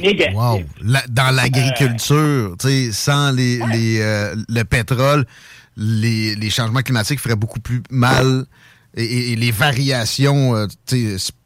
[0.00, 0.34] négatifs.
[0.34, 0.62] Wow.
[0.82, 5.24] La- dans l'agriculture, tu sais, sans les, les, euh, le pétrole,
[5.76, 8.44] les, les changements climatiques feraient beaucoup plus mal
[8.96, 10.66] et, les variations euh,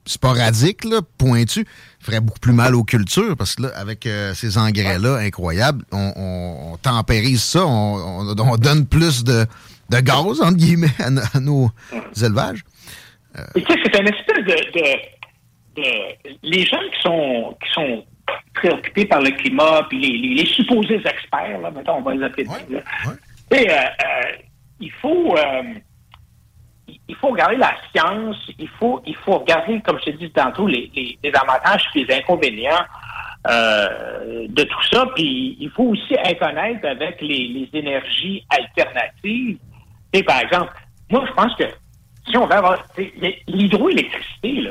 [0.07, 1.67] sporadiques, là, pointues,
[2.01, 6.13] feraient beaucoup plus mal aux cultures parce que là, avec euh, ces engrais-là incroyables, on,
[6.17, 9.47] on- on tempérise ça, on, on- on donne plus de,
[9.91, 11.71] de gaz, entre guillemets, à, no- à nos
[12.23, 12.65] élevages.
[13.55, 18.05] Et tu sais, c'est une espèce de, de- de- Les gens qui sont, qui sont
[18.55, 22.23] préoccupés par le climat, puis les, les- les supposés experts, là, mettons, on va les
[22.25, 22.81] appeler là.
[23.53, 24.33] Sais, euh, euh,
[24.81, 25.63] il faut euh,
[27.09, 30.67] il faut regarder la science, il faut il faut regarder, comme je t'ai dit tantôt,
[30.67, 32.85] les, les, les avantages et les inconvénients
[33.49, 35.07] euh, de tout ça.
[35.15, 39.59] Puis il faut aussi être honnête avec les, les énergies alternatives.
[40.27, 40.73] Par exemple,
[41.11, 41.65] moi je pense que
[42.29, 42.85] si on veut avoir
[43.47, 44.71] l'hydroélectricité,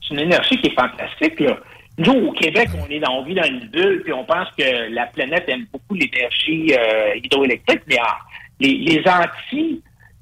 [0.00, 1.40] c'est une énergie qui est fantastique.
[1.40, 1.56] Là.
[1.98, 4.92] Nous, au Québec, on est dans, on vit dans une bulle, puis on pense que
[4.92, 8.18] la planète aime beaucoup l'énergie euh, hydroélectrique, mais ah,
[8.58, 9.80] les, les anti,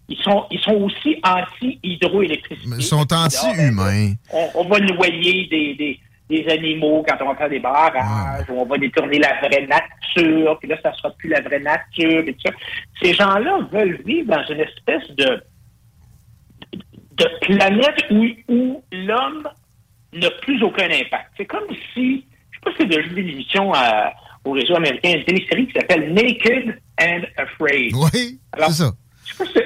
[0.09, 2.77] ils sont, ils sont aussi anti-hydroélectricité.
[2.77, 4.15] Ils sont anti-humains.
[4.33, 8.61] On, on va noyer des, des, des animaux quand on va faire des barrages, ou
[8.61, 12.33] on va détourner la vraie nature, puis là, ça sera plus la vraie nature, et
[12.35, 12.53] tout ça.
[13.01, 15.43] Ces gens-là veulent vivre dans une espèce de,
[16.73, 19.49] de planète où, où l'homme
[20.15, 21.31] n'a plus aucun impact.
[21.37, 23.79] C'est comme si, je sais pas si c'est vu l'émission euh,
[24.45, 27.93] au réseau américain, une télésérie qui s'appelle Naked and Afraid.
[27.95, 28.91] Oui, c'est ça.
[29.25, 29.59] Je sais pas si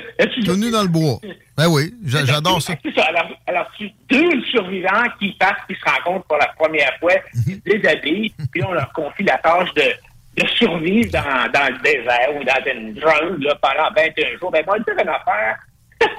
[0.44, 1.18] Tout nu dans le bois.
[1.56, 2.74] Ben oui, j'a- j'adore ça.
[3.08, 7.42] Alors, alors, tu deux survivants qui partent, qui se rencontrent pour la première fois, Mhm.
[7.46, 11.78] ils se déshabillent, puis on leur confie la tâche de, de survivre dans, dans le
[11.82, 14.50] désert ou dans une jungle là, pendant 21 jours.
[14.50, 15.56] Ben, moi, je une affaire.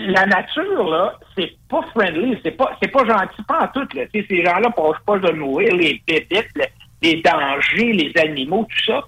[0.00, 4.04] La nature, là, c'est pas friendly, c'est pas, c'est pas gentil, pas en tout, là.
[4.12, 6.66] Ces gens-là proches pas de nourrir les bébites, le-
[7.02, 9.02] les dangers, les animaux, tout ça.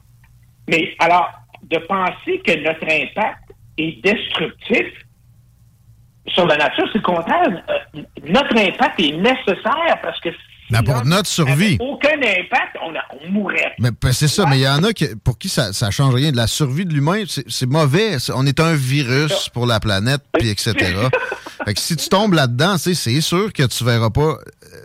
[0.69, 1.31] Mais alors,
[1.63, 3.50] de penser que notre impact
[3.81, 4.87] est destructif
[6.29, 7.63] sur la nature, c'est le contraire.
[7.97, 10.29] Euh, notre impact est nécessaire parce que
[10.71, 11.77] Ben, pour notre survie.
[11.81, 13.73] aucun impact, on, a- on mourrait.
[13.81, 16.15] Mais ben, c'est ça, mais il y en a qui- pour qui ça, ça change
[16.15, 16.31] rien.
[16.31, 18.17] De la survie de l'humain, c'est mauvais.
[18.35, 20.73] On est un virus pour la planète, puis etc.
[21.65, 24.37] fait que si tu tombes là-dedans, c'est sûr que tu verras pas euh,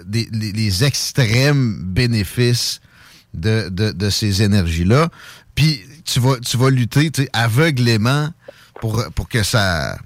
[0.05, 2.81] des- les, les extrêmes bénéfices
[3.35, 5.09] de, de, de ces énergies-là.
[5.53, 8.29] Puis tu vas, tu vas lutter aveuglément
[8.81, 9.97] pour, pour que ça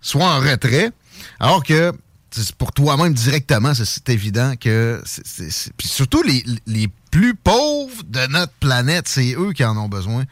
[0.00, 0.90] soit en retrait.
[1.40, 1.92] Alors que
[2.58, 5.02] pour toi-même directement, c'est- évident que.
[5.76, 10.24] Puis surtout, les, les plus pauvres de notre planète, c'est eux qui en ont besoin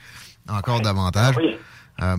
[0.48, 1.34] encore davantage.
[2.02, 2.16] Euh,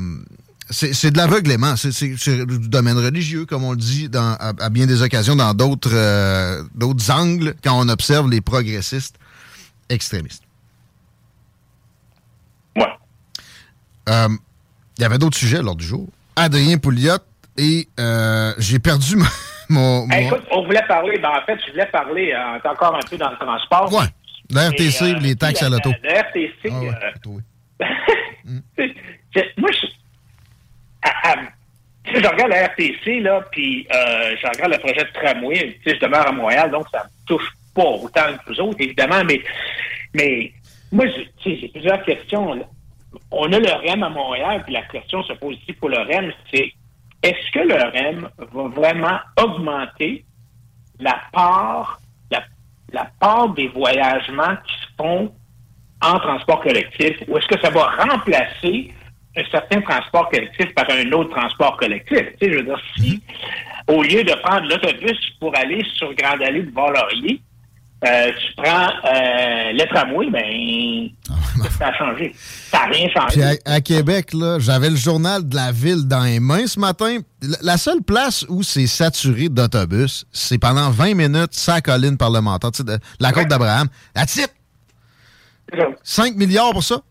[0.70, 1.76] c'est de l'aveuglement.
[1.78, 2.08] C'est
[2.46, 5.94] du domaine religieux, comme on le dit dans, à, à bien des occasions, dans d'autres
[5.94, 9.16] euh, d'autres angles, quand on observe les progressistes
[9.90, 10.44] extrémistes.
[14.10, 14.30] Euh,
[14.98, 16.08] Il y avait d'autres sujets lors du jour.
[16.36, 17.18] Adrien Pouliot
[17.58, 19.26] et euh, j'ai perdu mon.
[19.70, 22.96] mon- Hey, mon- écoute, on voulait parler, ben, en fait, je voulais parler euh, encore
[22.96, 23.92] un peu dans le transport.
[23.94, 24.06] Ouais.
[24.50, 25.92] La RTC, Et, euh, les taxes à la- l'auto.
[26.04, 26.90] La, la RTC, Ah ouais,
[29.34, 29.88] c'est- moi, je,
[31.04, 31.36] à- à-
[32.06, 35.80] je regarde la RTC, là, puis je regarde le projet de tramway.
[35.86, 39.42] Je demeure à Montréal, donc ça me touche pas autant que vous autres, évidemment, mais,
[40.14, 40.54] mais
[40.92, 41.06] moi,
[41.44, 42.54] j'ai plusieurs questions.
[42.54, 42.64] là.
[43.32, 46.32] On a le REM à Montréal, puis la question se pose ici pour le REM,
[46.52, 46.74] c'est
[47.24, 50.26] est-ce que le REM va vraiment augmenter
[51.00, 52.00] la part,
[52.92, 55.34] la, part des voyagements qui se font
[56.02, 58.94] en transport collectif ou est-ce que ça va remplacer
[59.36, 62.20] un certain transport collectif par un autre transport collectif?
[62.40, 63.22] Tu sais, je veux dire, si
[63.88, 67.42] au lieu de prendre l'autobus pour aller sur Grande Allée de Val-Laurier,
[68.06, 71.10] euh, tu prends euh, le tramway, ben,
[71.80, 72.32] ça a changé.
[72.36, 73.34] Ça n'a rien changé.
[73.40, 76.80] Puis à, à Québec, là, j'avais le journal de la ville dans les mains ce
[76.80, 77.18] matin.
[77.62, 82.78] La- seule place où c'est saturé d'autobus, c'est pendant 20 minutes, sa colline parlementaire, tu
[82.78, 83.88] sais, de- la côte d'Abraham.
[84.16, 84.52] La type!
[86.04, 87.02] 5 milliards pour ça.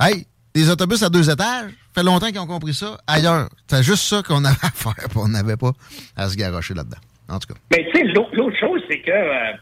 [0.00, 2.96] Hey, des autobus à deux étages, fait longtemps qu'ils ont compris ça.
[3.06, 5.72] Ailleurs, c'est juste ça qu'on avait à faire, on n'avait pas
[6.16, 6.96] à se garocher là-dedans.
[7.28, 7.60] En tout cas.
[7.72, 9.52] Mais tu sais, l'au- l'autre chose, c'est que euh,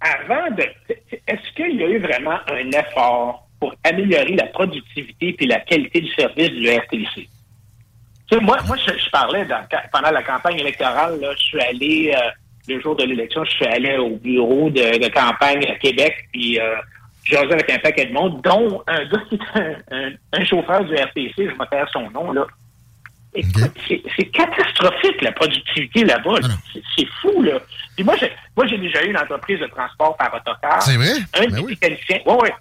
[0.00, 0.62] avant de.
[1.26, 6.00] Est-ce qu'il y a eu vraiment un effort pour améliorer la productivité et la qualité
[6.00, 7.08] du service du RTC?
[7.14, 7.28] Tu
[8.36, 12.14] sais, moi, moi je, je parlais dans- pendant la campagne électorale, là, je suis allé,
[12.16, 12.30] euh,
[12.68, 16.58] le jour de l'élection, je suis allé au bureau de, de campagne à Québec, puis
[16.60, 16.76] euh,
[17.24, 20.44] j'ai jasé avec un paquet de monde, dont un gars qui est un, un- un
[20.44, 22.46] chauffeur du RTC, je me perds son nom, là.
[23.34, 26.40] Écoute, c'est- catastrophique la productivité là-bas.
[26.40, 26.48] là.
[26.72, 27.58] C'est- C'est fou, là.
[28.00, 30.80] Puis moi, j'ai, moi, j'ai déjà eu une entreprise de transport par autocar.
[30.80, 31.12] C'est vrai?
[31.34, 31.76] Un Ben oui.
[31.82, 32.20] mécaniciens.
[32.24, 32.54] Ouais, ouais.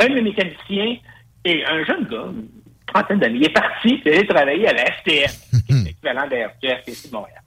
[0.00, 0.98] Un de mes mécaniciens
[1.46, 2.46] et un jeune gars, une
[2.86, 5.30] trentaine d'années, il est parti, il est allé travailler à la STM,
[5.66, 7.40] qui est l'équivalent de la RTC de Montréal.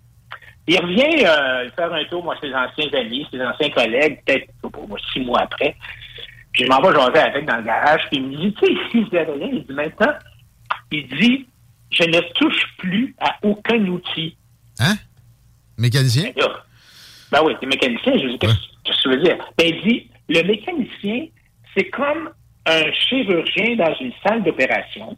[0.65, 4.49] Il revient euh, faire un tour, moi, ses anciens amis, ses anciens collègues, peut-être
[4.87, 5.75] moi, six mois après.
[6.51, 8.73] Puis je m'en vais jaser avec dans le garage, puis il me dit, tu sais,
[8.73, 10.13] il se dit rien, il dit maintenant,
[10.91, 11.47] il dit,
[11.91, 14.35] je ne touche plus à aucun outil.
[14.79, 14.95] Hein?
[15.77, 16.31] Mécanicien?
[16.35, 16.63] Ben là,
[17.31, 18.39] Ben oui, t'es mécanicien, je veux dire,
[18.83, 19.37] qu'est-ce que tu veux dire?
[19.57, 21.27] Ben, il dit, le mécanicien,
[21.75, 22.29] c'est comme
[22.65, 25.17] un chirurgien dans une salle d'opération.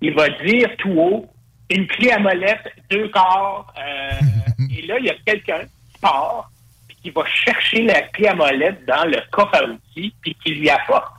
[0.00, 1.26] Il va dire tout haut,
[1.70, 6.50] une clé à molette, deux corps, euh, et là, il y a quelqu'un qui part,
[6.88, 10.54] puis qui va chercher la clé à molette dans le coffre à outils, puis qui
[10.54, 11.12] lui apporte.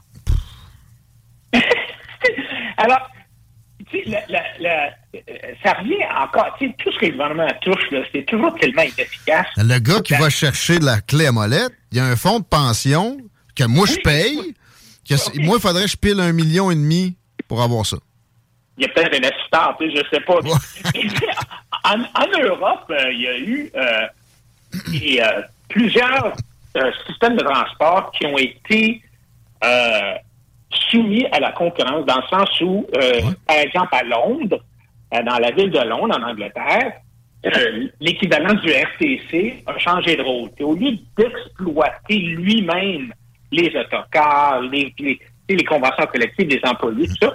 [2.77, 3.09] Alors,
[4.05, 4.89] la- la- la-
[5.63, 9.47] ça revient encore, tout ce que le gouvernement touche, c'est toujours tellement inefficace.
[9.57, 12.45] Le gars qui va chercher la clé à molette, il y a un fonds de
[12.45, 13.17] pension
[13.55, 14.55] que moi je paye.
[15.07, 17.15] que moi, il faudrait que je pile un million et demi
[17.47, 17.97] pour avoir ça.
[18.77, 20.39] il y a peut-être un assistant, je sais pas.
[21.83, 24.07] En, en Europe, euh, il y a eu euh,
[24.75, 26.35] euh, plusieurs
[27.07, 29.01] systèmes de transport qui ont été
[30.89, 34.63] soumis à la concurrence, dans le sens où, euh, par exemple, à Londres,
[35.13, 36.93] euh, dans la ville de Londres, en Angleterre,
[37.45, 40.49] euh, l'équivalent du RTC a changé de rôle.
[40.57, 43.13] Et au lieu d'exploiter lui-même
[43.51, 45.19] les autocars, les, les,
[45.49, 47.33] les conventions collectives des employés, tout ça,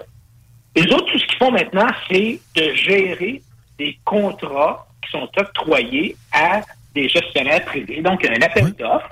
[0.76, 3.42] les autres, tout ce qu'ils font maintenant, c'est de gérer
[3.78, 6.60] des contrats qui sont octroyés à
[6.94, 8.00] des gestionnaires privés.
[8.00, 9.10] Donc, il y a un appel d'offres.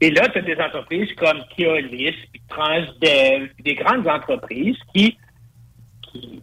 [0.00, 5.18] Et là, tu as des entreprises comme Keolis, puis Transdev, puis des grandes entreprises qui,
[6.12, 6.42] qui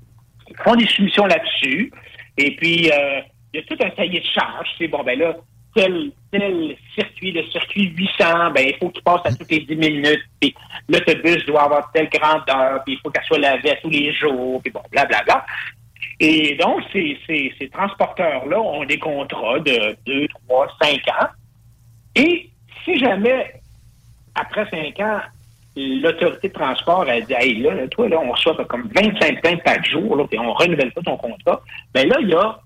[0.64, 1.91] font des soumissions là-dessus.
[2.38, 3.22] Et puis, euh,
[3.53, 4.70] il y a tout un cahier de charges.
[4.78, 5.36] C'est bon, ben là,
[5.74, 9.76] tel, tel circuit, le circuit 800, ben il faut qu'il passe à toutes les 10
[9.76, 10.24] minutes.
[10.41, 10.53] Puis
[10.89, 14.62] l'autobus doit avoir telle grandeur, puis il faut qu'elle soit lavée à tous les jours,
[14.62, 15.45] puis bon, blablabla.
[16.20, 21.28] Et donc, ces, ces, ces transporteurs-là ont des contrats de 2, 3, 5 ans.
[22.16, 22.49] Et
[22.86, 23.62] si jamais,
[24.36, 25.20] après 5 ans,
[25.76, 29.64] l'autorité de transport a dit Hey, là, là, toi, là, on reçoit comme 25 plaintes
[29.64, 31.62] par jour, là, puis on renouvelle pas ton contrat,
[31.94, 32.60] ben là, il y a.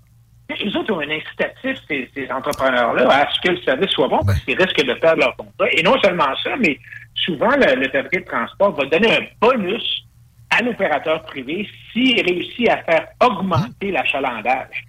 [0.60, 4.20] Les autres ont un incitatif, ces, ces entrepreneurs-là, à ce que le service soit bon,
[4.26, 5.68] parce qu'ils risquent de perdre leur contrat.
[5.74, 6.80] Et non seulement ça, mais
[7.14, 10.06] souvent, l'autorité de transport va donner un bonus
[10.50, 14.84] à l'opérateur privé s'il réussit à faire augmenter l'achalandage.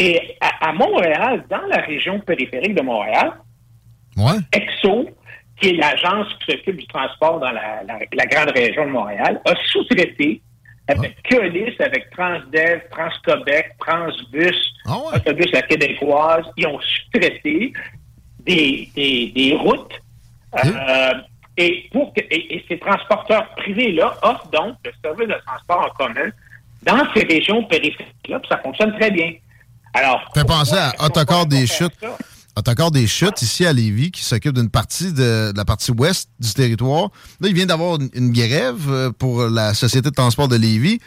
[0.00, 3.34] Et à, à Montréal, dans la région périphérique de Montréal,
[4.52, 5.08] EXO,
[5.60, 9.40] qui est l'agence qui s'occupe du transport dans la, la- la grande région de Montréal,
[9.44, 10.40] a sous-traité
[10.88, 14.56] avec Keolis, avec Transdev, Transquebec, Transbus,
[15.14, 17.72] Autobus la québécoise, ils ont sous-traité
[18.40, 19.92] des, des, des routes.
[20.64, 21.12] euh,
[21.58, 25.94] et, pour que, et, et ces transporteurs privés-là offrent donc le service de transport en
[26.04, 26.30] commun
[26.84, 29.32] dans ces régions périphériques-là, puis ça fonctionne très bien.
[29.92, 31.92] Alors, Fait penser à Autocar des Chutes.
[32.58, 36.52] Autocar des Chutes, ici à Lévis, qui s'occupe d'une partie de, la partie ouest du
[36.52, 37.10] territoire.
[37.40, 40.98] Là, il vient d'avoir une, grève euh, pour la Société de transport de Lévis.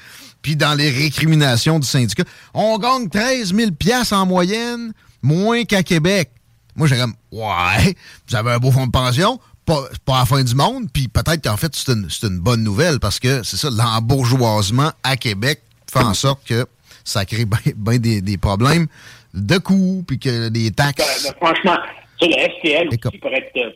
[0.41, 2.23] Puis dans les récriminations du syndicat,
[2.53, 6.31] on gagne 13 000 piastres en moyenne, moins qu'à Québec.
[6.77, 7.97] Moi, j'ai comme, ouais,
[8.29, 11.09] vous avez un beau fonds de pension, pas, pas à la fin du monde, puis
[11.09, 15.61] peut-être qu'en fait, c'est une, une bonne nouvelle parce que c'est ça, l'embourgeoisement à Québec
[15.91, 16.65] fait en sorte que
[17.03, 17.45] ça crée
[17.75, 18.87] bien des, des problèmes
[19.34, 21.23] de coûts, puis que des taxes.
[21.23, 21.77] Ben, franchement,
[22.19, 23.75] tu sais, le STL aussi pourrait, être,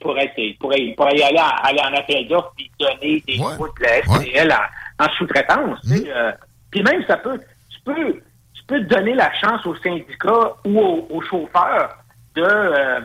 [0.96, 5.06] pourrait y aller, aller en appel d'offres et donner des routes de la STL en,
[5.06, 5.80] en sous-traitance.
[5.84, 6.32] sais, euh,
[6.72, 7.40] Puis même, ça peut,
[7.70, 8.14] tu peux,
[8.54, 11.98] tu peux donner la chance aux syndicats ou aux, aux chauffeurs
[12.36, 13.00] de, euh,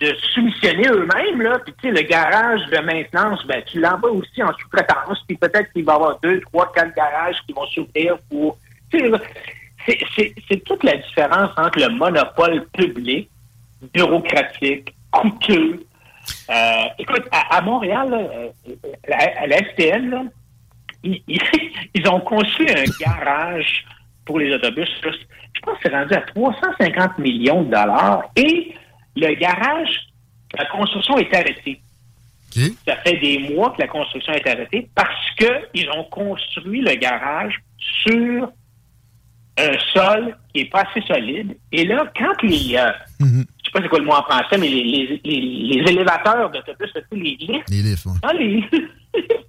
[0.00, 1.40] de soumissionner eux-mêmes.
[1.40, 1.58] Là.
[1.60, 5.18] Puis tu sais, le garage de maintenance, ben, tu l'envoies aussi en sous-traitance.
[5.26, 8.58] Puis peut-être qu'il va y avoir deux, trois, quatre garages qui vont s'ouvrir pour...
[9.86, 13.28] c'est- toute la différence entre le monopole public,
[13.94, 15.84] bureaucratique, coûteux.
[16.50, 18.48] Euh, écoute, à, à Montréal, là, euh,
[19.38, 20.22] à la STL, là,
[21.02, 21.40] ils, ils-
[21.94, 23.84] ils ont conçu un garage
[24.24, 24.88] pour les autobus.
[25.02, 28.22] Je pense que c'est rendu à 350 millions de dollars.
[28.36, 28.74] Et
[29.16, 30.06] le garage,
[30.56, 31.80] la construction est arrêtée.
[32.86, 37.58] Ça fait des mois que la construction est arrêtée parce qu'ils ont construit le garage
[37.78, 38.48] sur
[39.58, 41.56] un sol qui est pas assez solide.
[41.72, 42.90] Et là, quand les, euh,
[43.20, 46.50] je sais pas c'est quoi le mot en français, mais les, les, les, les élévateurs
[46.50, 48.12] d'autobus, les lifts, Les lifts, ouais.
[48.22, 48.64] quand les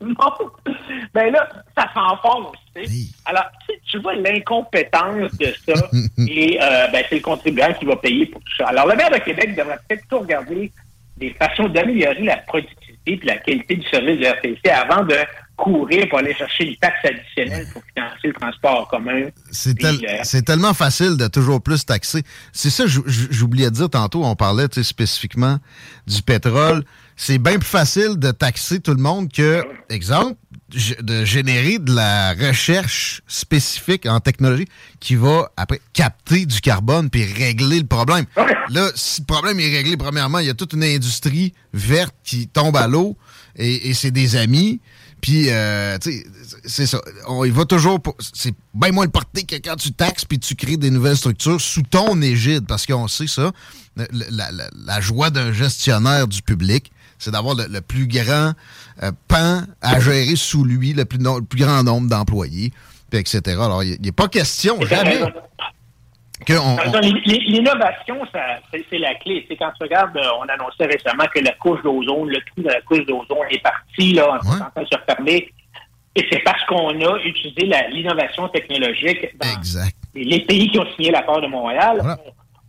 [0.02, 0.54] montent,
[1.14, 2.56] ben là, ça s'enfonce.
[2.76, 2.84] sais.
[3.26, 5.90] Alors, tu sais, tu vois l'incompétence de ça,
[6.28, 8.68] et euh, ben, c'est le contribuable qui va payer pour tout ça.
[8.68, 10.72] Alors, le maire de Québec devrait peut-être tout regarder
[11.18, 15.16] des façons d'améliorer la productivité et la qualité du service de RTC avant de
[15.56, 19.24] courir pour aller chercher une taxe additionnelle pour financer le transport commun.
[19.52, 22.24] C'est tel- euh, tellement facile de toujours plus taxer.
[22.52, 25.58] C'est ça, j'oubliais de dire tantôt, on parlait spécifiquement
[26.08, 26.84] du pétrole.
[27.16, 30.36] C'est bien plus facile de taxer tout le monde que, exemple,
[31.02, 34.66] de générer de la recherche spécifique en technologie
[35.00, 38.26] qui va après capter du carbone puis régler le problème.
[38.70, 42.48] Là, si le problème est réglé, premièrement, il y a toute une industrie verte qui
[42.48, 43.16] tombe à l'eau
[43.56, 44.80] et, et c'est des amis.
[45.22, 46.26] Puis, euh, tu sais,
[46.66, 47.00] c'est ça.
[47.28, 48.00] On y va toujours.
[48.34, 51.62] C'est bien moins le porté que quand tu taxes puis tu crées des nouvelles structures
[51.62, 53.52] sous ton égide, parce qu'on sait ça.
[53.96, 56.92] La- la joie d'un gestionnaire du public,
[57.24, 58.52] c'est d'avoir le, le plus grand
[59.02, 62.72] euh, pan à gérer sous lui, le plus, no- le plus grand nombre d'employés,
[63.12, 63.42] etc.
[63.60, 65.22] Alors, il n'est pas question, jamais,
[66.60, 66.76] on-
[67.48, 68.16] L'innovation,
[68.90, 69.46] c'est la clé.
[69.48, 72.68] C'est quand tu regardes, euh, on annonçait récemment que la couche d'ozone, le trou de
[72.70, 75.54] la couche d'ozone est parti, là, en train de se refermer.
[76.16, 79.48] Et c'est parce qu'on a utilisé l'innovation technologique dans
[80.14, 82.02] les pays qui ont signé l'accord de Montréal.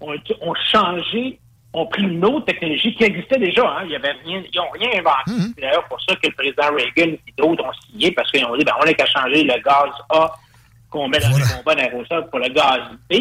[0.01, 1.39] Ont, ont- ont changé,
[1.75, 3.63] ont pris une autre technologie qui existait déjà.
[3.63, 3.83] Hein.
[3.85, 5.53] Il y avait rien, ils n'ont rien inventé.
[5.57, 8.57] C'est d'ailleurs pour ça que le président Reagan et d'autres ont signé, parce qu'ils ont
[8.57, 10.33] dit, ben, on n'a qu'à changer le gaz A
[10.91, 13.15] qu'on met dans les bombes d'aérosol pour le gaz B.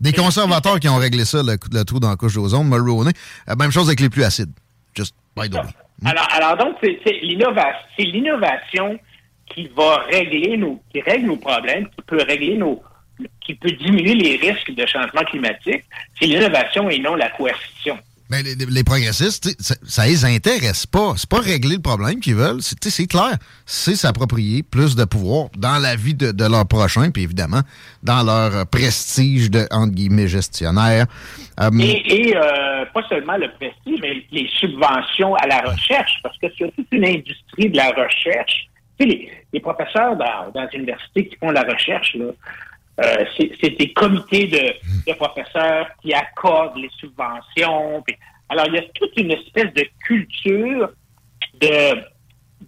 [0.00, 3.12] Des conservateurs qui ont réglé ça, le, le trou dans la couche d'ozone, Mulroney.
[3.48, 4.52] Euh, même chose avec les pluies acides.
[4.94, 5.60] Just by the way.
[6.06, 8.98] Alors, alors donc, c'est l'innovation
[9.46, 12.80] qui va régler nos, qui règle nos problèmes, qui peut régler nos,
[13.40, 15.84] qui peut diminuer les risques de changement climatique.
[16.18, 17.98] C'est l'innovation et non la coercition.
[18.30, 21.14] Mais les, les progressistes, ça, ça les intéresse pas.
[21.16, 22.62] C'est pas régler le problème qu'ils veulent.
[22.62, 23.36] C'est clair.
[23.66, 27.62] C'est s'approprier plus de pouvoir dans la vie de, de leur prochain, puis évidemment,
[28.04, 31.06] dans leur prestige de, entre guillemets, gestionnaire.
[31.58, 36.38] Euh, Et, et, euh, pas seulement le prestige, mais les subventions à la recherche, parce
[36.38, 38.68] que c'est toute une industrie de la recherche.
[39.00, 42.26] Tu sais, les, les professeurs dans, dans les universités qui font la recherche, là,
[43.00, 48.02] euh, c'est des comités de, de professeurs qui accordent les subventions.
[48.06, 48.16] puis-
[48.48, 50.90] alors, il y a toute une espèce de culture
[51.60, 51.94] de,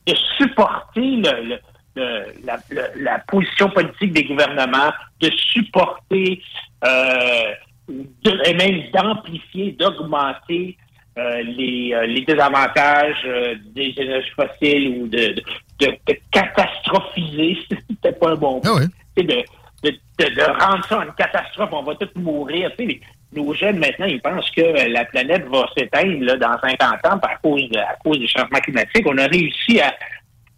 [0.07, 1.59] de supporter le-
[1.97, 2.25] le-
[2.71, 6.41] le- la, position politique des gouvernements, de supporter
[6.85, 7.53] euh,
[7.89, 10.77] de- et même d'amplifier, d'augmenter
[11.19, 15.43] euh, les, euh, les désavantages euh, des énergies fossiles ou de, de,
[15.81, 17.59] de- de catastrophiser,
[17.91, 18.79] c'était pas un bon mot.
[19.17, 19.45] De,
[19.83, 22.71] de, de- de rendre ça une catastrophe, on va tous mourir.
[22.79, 23.01] Tu sais,
[23.35, 24.61] nos jeunes, maintenant, ils pensent que
[24.91, 29.05] la planète va s'éteindre dans 50 ans à cause, de- à cause du changement climatique.
[29.07, 29.95] On a réussi à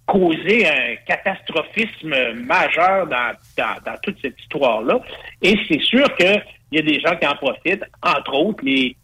[0.07, 2.14] causer un catastrophisme
[2.45, 4.99] majeur dans, dans, dans toute cette histoire-là.
[5.41, 8.97] Et c'est sûr qu'il y a des gens qui en profitent, entre autres, les,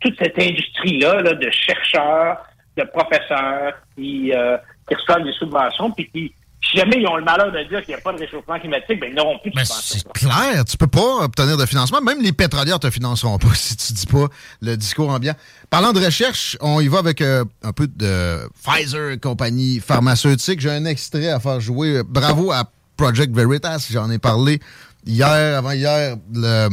[0.00, 2.38] toute cette industrie-là là, de chercheurs,
[2.76, 4.56] de professeurs qui, euh,
[4.88, 6.32] qui reçoivent des subventions, puis qui,
[6.74, 9.00] si jamais ils ont le malheur de dire qu'il n'y a pas de réchauffement climatique,
[9.00, 10.10] ben, ils n'auront plus de subventions.
[10.12, 12.00] clair, tu peux pas obtenir de financement.
[12.00, 14.26] Même les pétrolières te financeront pas si tu dis pas
[14.60, 15.34] le discours ambiant.
[15.70, 20.60] Parlant de recherche, on y va avec euh, un peu de Pfizer, compagnie pharmaceutique.
[20.60, 22.02] J'ai un extrait à faire jouer.
[22.04, 22.64] Bravo à
[22.96, 24.58] Project Veritas, j'en ai parlé
[25.06, 26.68] hier, avant-hier, le,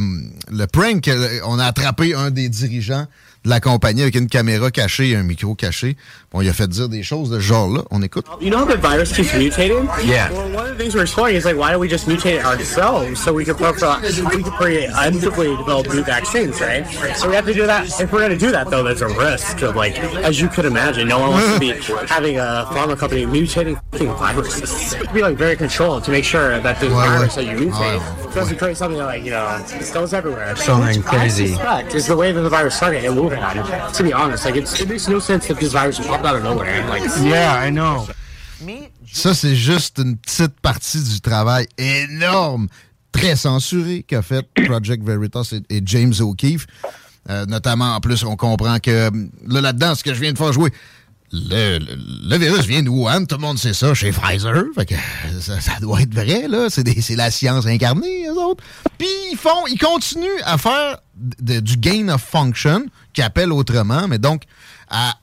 [0.50, 1.08] le prank.
[1.44, 3.06] On a attrapé un des dirigeants
[3.44, 5.96] de la compagnie avec une caméra cachée et un micro caché.
[6.30, 7.82] Bon, il a fait dire des choses de ce genre-là.
[7.90, 8.26] On écoute.
[8.40, 9.88] You know how the virus keeps mutating?
[10.04, 10.30] Yeah.
[10.30, 12.44] Well, one of the things we're exploring is like, why don't we just mutate it
[12.44, 16.86] ourselves so we can we can create unbelievably develop new vaccines, right?
[17.16, 17.86] So we have to do that.
[18.00, 20.64] If we're going to do that, though, there's a risk of like, as you could
[20.64, 21.72] imagine, no one wants to be
[22.08, 24.94] having a pharma company mutating fucking viruses.
[25.12, 28.56] Be like very controlled to make sure that the Well, virus that you mutate doesn't
[28.56, 30.56] create something like you know it goes everywhere.
[30.56, 31.56] Something crazy.
[31.94, 33.92] Is the way that the virus started in Wuhan.
[33.92, 36.42] To be honest, like it's, it makes no sense that this virus popped out of
[36.42, 36.84] nowhere.
[36.88, 38.06] Like Yeah, I know.
[39.12, 42.68] Ça, c'est juste une petite partie du travail énorme,
[43.12, 46.66] très censuré qu'a fait Project Veritas et, et James O'Keefe.
[47.28, 49.10] Euh, notamment, en plus, on comprend que
[49.46, 50.70] là, là-dedans, ce que je viens de faire jouer,
[51.32, 54.64] le, le- le virus vient de Wuhan, tout le monde sait ça, chez Pfizer.
[54.74, 54.94] Fait que
[55.40, 56.68] ça, ça doit être vrai, là.
[56.70, 58.62] C'est des- c'est la science incarnée, eux autres.
[58.98, 64.08] Puis ils font, ils continuent à faire de- du gain of function, qui appelle autrement,
[64.08, 64.42] mais donc
[64.90, 65.14] à,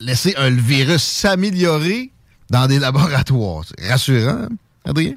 [0.00, 2.10] laisser un virus s'améliorer
[2.50, 3.64] dans des laboratoires.
[3.64, 4.48] C'est rassurant,
[4.84, 5.14] Adrien?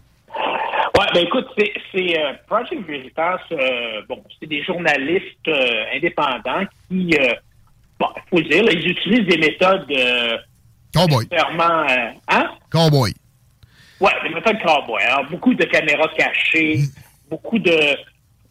[0.97, 7.15] Ouais, ben écoute, c'est euh, Project Veritas, euh, bon, c'est des journalistes euh, indépendants qui,
[7.99, 9.87] bon, il faut le dire, là, ils utilisent des méthodes
[10.93, 11.27] Cowboy.
[11.27, 11.85] clairement,
[12.27, 12.49] hein?
[12.69, 13.13] Cowboy.
[13.99, 15.01] Ouais, des méthodes cowboy.
[15.03, 16.81] Alors, beaucoup de caméras cachées,
[17.29, 17.95] beaucoup de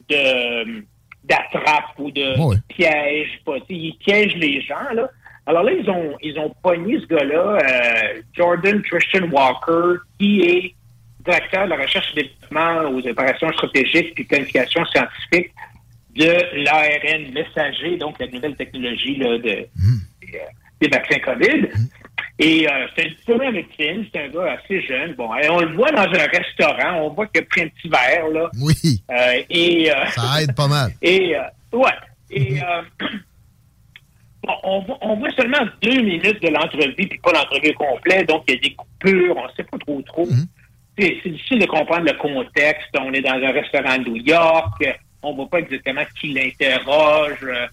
[0.09, 0.85] de
[1.29, 2.35] d'attrapes ou de
[2.69, 3.41] pièges.
[3.45, 5.11] Pas, ils piègent les gens, là.
[5.47, 10.75] Alors là, ils ont ils ont pogné ce gars-là, euh, Jordan Christian Walker, qui est
[11.25, 15.53] directeur de la recherche et développement aux opérations stratégiques puis planification scientifique
[16.17, 19.69] de l'ARN messager, donc la nouvelle technologie là, de, des,
[20.35, 20.39] euh,
[20.81, 21.69] des vaccins COVID.
[22.41, 25.15] Et euh, c'est une première médecine, c'est un gars assez jeune.
[25.15, 27.89] Bon, et on le voit dans un restaurant, on voit qu'il a pris un petit
[27.89, 28.49] verre, là.
[28.61, 29.03] Oui.
[29.11, 30.93] Euh, et, euh, Ça aide pas mal.
[31.03, 31.91] Et, euh, ouais.
[32.31, 32.83] Et, euh,
[34.45, 38.45] bon, on, voit, on voit seulement deux minutes de l'entrevue, puis pas l'entrevue complète, donc
[38.49, 40.29] il y a des coupures, on sait pas trop trop.
[40.97, 42.89] C'est c'est difficile de comprendre le contexte.
[43.01, 44.85] On est dans un restaurant de New York,
[45.23, 47.39] on voit pas exactement qui l'interroge.
[47.43, 47.67] euh.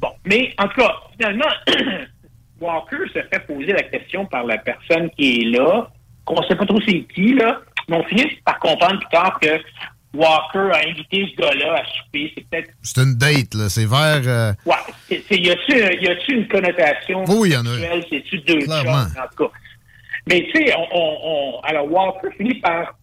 [0.00, 1.48] Bon, mais en tout cas, finalement,
[2.60, 5.88] Walker se fait poser la question par la personne qui est là,
[6.24, 9.48] qu'on sait pas trop c'est qui, là, mais on finit par comprendre plus tard que
[10.14, 12.32] Walker a invité ce gars-là à souper.
[12.34, 13.68] C'est peut-être C'est une date, là.
[13.68, 14.22] C'est vers.
[14.26, 14.74] euh, Ouais,
[15.30, 17.76] y a-tu, y a-tu une connotation Oui, y en a.
[18.08, 19.02] C'est-tu deux Clairement.
[19.04, 19.52] choses, en tout cas?
[20.28, 22.94] Mais tu sais, on, on, on- alors Walker finit par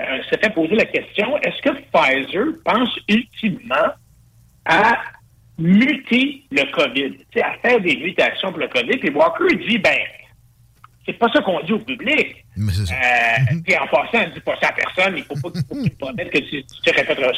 [0.00, 3.92] euh, se fait poser la question, est-ce que Pfizer pense ultimement
[4.64, 4.96] à
[5.58, 8.98] muter le COVID, sais, à faire des mutations pour le COVID?
[8.98, 9.98] Puis Walker dit, ben,
[11.04, 12.44] c'est pas ça qu'on dit au public.
[12.56, 12.94] Mais c'est ça.
[12.94, 15.16] Euh, puis en passant, ne dis pas ça à personne.
[15.16, 16.92] Il faut pas qu'il faut promettre que tu, tu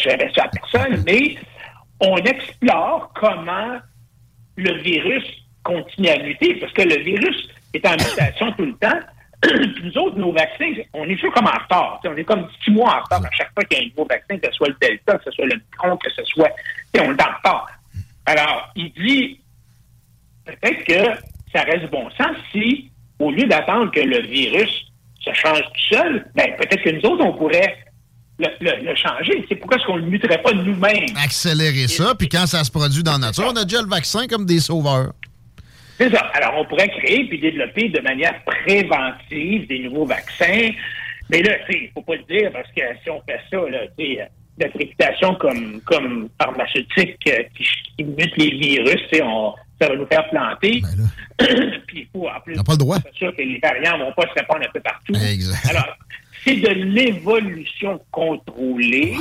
[0.04, 1.02] jamais ça à personne.
[1.06, 1.36] Mais
[2.00, 3.78] on explore comment
[4.56, 5.24] le virus
[5.62, 8.98] continue à muter, parce que le virus est en mutation tout le temps.
[9.84, 12.00] Nous autres, nos vaccins, on est toujours comme en retard.
[12.04, 14.04] On est comme six mois en retard à chaque fois qu'il y a un nouveau
[14.04, 16.50] vaccin, que ce soit le Delta, que ce soit le Micron, que ce soit...
[16.98, 17.68] on est en retard.
[18.30, 19.40] Alors, il dit,
[20.44, 21.20] peut-être que
[21.52, 24.70] ça reste bon sens si, au lieu d'attendre que le virus
[25.24, 27.76] se change tout seul, ben, peut-être que nous autres, on pourrait
[28.38, 29.44] le, le- le changer.
[29.48, 31.06] C'est pourquoi est-ce qu'on ne le muterait pas nous-mêmes?
[31.22, 34.26] Accélérer ça, puis quand ça se produit dans la nature, on a déjà le vaccin
[34.28, 35.12] comme des sauveurs.
[35.98, 36.20] C'est ça.
[36.34, 40.70] Alors, on pourrait créer puis développer de manière préventive des nouveaux vaccins.
[41.28, 44.04] Mais là, il faut pas le dire parce que si on fait ça, là, tu
[44.14, 44.28] sais,
[44.60, 47.64] notre réputation comme, comme pharmaceutique euh, qui,
[47.96, 50.82] qui mute les virus, on, ça va nous faire planter.
[51.86, 52.98] puis il faut, en plus, pas le droit.
[53.14, 55.14] sûr que les variants vont pas se répandre un peu partout.
[55.14, 55.70] Exact.
[55.70, 55.96] Alors,
[56.44, 59.16] c'est de l'évolution contrôlée.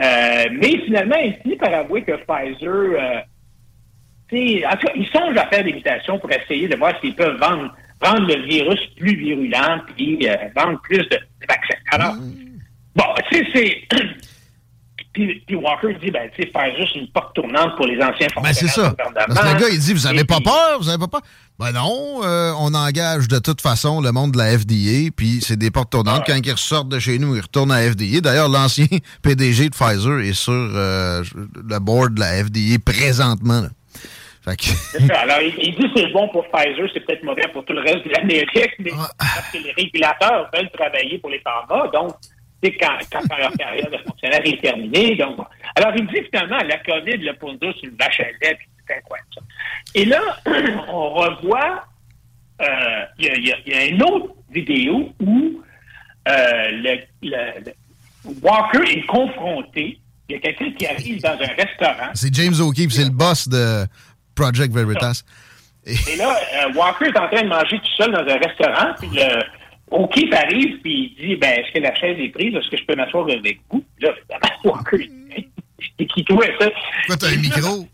[0.00, 3.20] Euh, mais finalement, il finit par avouer que Pfizer, euh,
[4.66, 7.38] en tout cas, ils songent à faire des mutations pour essayer de voir s'ils peuvent
[7.38, 11.18] vendre, rendre le virus plus virulent puis euh, vendre plus de,
[11.48, 11.78] vaccins.
[11.92, 12.16] Alors,
[12.96, 13.96] bon, tu sais, c'est...
[15.14, 18.26] Puis, puis Walker dit, ben, tu sais, Pfizer, c'est une porte tournante pour les anciens
[18.42, 18.88] Ben, c'est ça.
[18.90, 20.98] fonctionnaires Parce que le gars, il dit Vous avez Et pas puis- peur Vous avez
[20.98, 21.20] pas peur
[21.58, 25.56] Ben non, euh, on engage de toute façon le monde de la FDA, puis c'est
[25.56, 26.24] des portes tournantes.
[26.26, 28.20] Quand ils ressortent de chez nous, ils retournent à la FDA.
[28.20, 28.86] D'ailleurs, l'ancien
[29.22, 33.60] PDG de Pfizer est sur euh, le board de la FDA présentement.
[33.60, 33.68] là.
[34.44, 34.64] Fait que.
[34.64, 35.20] C'est ça.
[35.20, 37.80] Alors, il, il dit que c'est bon pour Pfizer, c'est peut-être mauvais pour tout le
[37.80, 42.14] reste de l'Amérique, mais parce que les régulateurs veulent travailler pour les pharma, donc,
[42.72, 45.16] quand, quand leur carrière de fonctionnaire est terminée.
[45.16, 45.44] Donc, bon.
[45.76, 48.96] Alors, il dit finalement, la COVID, le pour nous, c'est une vache à lait, c'est
[48.96, 49.40] incroyable, ça.
[49.94, 50.20] Et là,
[50.88, 51.84] on revoit,
[52.62, 52.66] euh,
[53.18, 55.62] il y, a- il y a- il y a une autre vidéo où
[56.28, 57.72] euh, le, le- le-
[58.42, 59.98] Walker est confronté.
[60.28, 62.10] Il y a quelqu'un qui arrive dans un restaurant.
[62.14, 63.84] C'est James O'Keefe, c'est le boss de
[64.34, 65.22] Project Veritas.
[65.86, 66.34] Et là,
[66.64, 69.42] euh, Walker est en train de manger tout seul dans un restaurant, puis le
[69.94, 72.54] O'Keefe arrive, puis il dit, ben, est-ce que la chaise est prise?
[72.54, 73.84] Est-ce que je peux m'asseoir avec vous?
[74.00, 74.96] Là, évidemment, Walker,
[75.36, 75.48] il-
[75.98, 76.68] il- qui trouvait ça?
[77.06, 77.86] Pourquoi t'as un micro?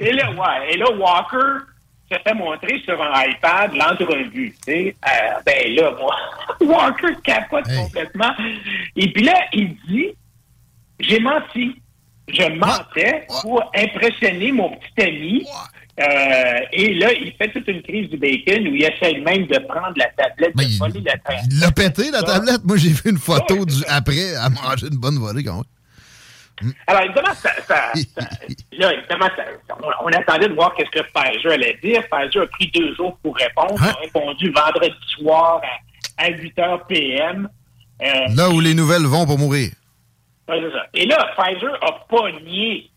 [0.00, 1.64] Et là, ouais, et là, Walker
[2.10, 4.50] se fait montrer sur un iPad l'entrevue.
[4.66, 4.96] tu sais.
[5.06, 6.14] Euh, ben là, moi,
[6.60, 8.32] Walker capote complètement.
[8.96, 10.08] Et puis là, il dit,
[11.00, 11.76] j'ai menti.
[12.28, 15.44] Je mentais pour impressionner mon petit ami.
[16.00, 19.58] Euh, et là, il fait toute une crise du bacon où il essaie même de
[19.58, 21.44] prendre la tablette, de voler la tablette.
[21.50, 22.64] Il l'a pété, la tablette.
[22.64, 26.72] Moi, j'ai vu une photo du après à manger une bonne volée quand même.
[26.86, 28.28] Alors, évidemment, ça, ça- ça-
[28.78, 32.02] là, évidemment ça- ça- on, on attendait de voir qu'est-ce que Pfizer allait dire.
[32.10, 33.74] Pfizer a pris deux jours pour répondre.
[33.78, 35.60] Il a répondu vendredi soir
[36.16, 37.48] à, à 8 h PM.
[38.02, 39.70] Euh, Là où les nouvelles vont pour mourir.
[40.94, 42.90] Et là, Pfizer n'a pas nié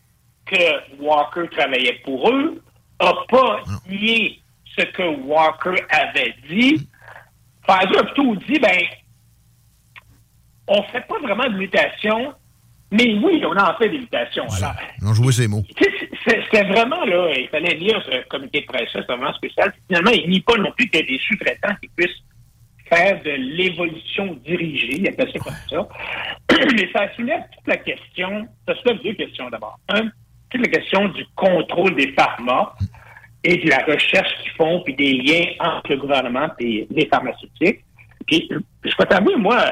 [0.46, 0.56] que
[1.02, 2.62] Walker travaillait pour eux,
[3.00, 4.40] n'a pas nié
[4.76, 6.88] ce que Walker avait dit.
[7.66, 8.82] Pfizer a plutôt dit, ben,
[10.68, 12.34] on fait pas vraiment de mutation,
[12.90, 14.46] mais oui, on en fait des mutations.
[14.58, 15.64] Alors, Ils ont joué ces mots.
[16.28, 19.72] C'était vraiment, là, il fallait lire ce comité de presse, c'est vraiment spécial.
[19.88, 22.22] Finalement, il nie pas non plus qu'il y a des sous-traitants qui puissent
[22.88, 25.88] faire de l'évolution dirigée, il appelle ça comme ça.
[26.72, 29.78] Mais ça soulève toute la question, ça soulève deux questions d'abord.
[29.88, 30.08] Un,
[30.56, 32.74] toute la question du contrôle des pharma
[33.44, 37.80] et de la recherche qu'ils font, puis des liens entre le gouvernement et les pharmaceutiques.
[38.26, 39.62] Puis, je peux t'avouer, moi,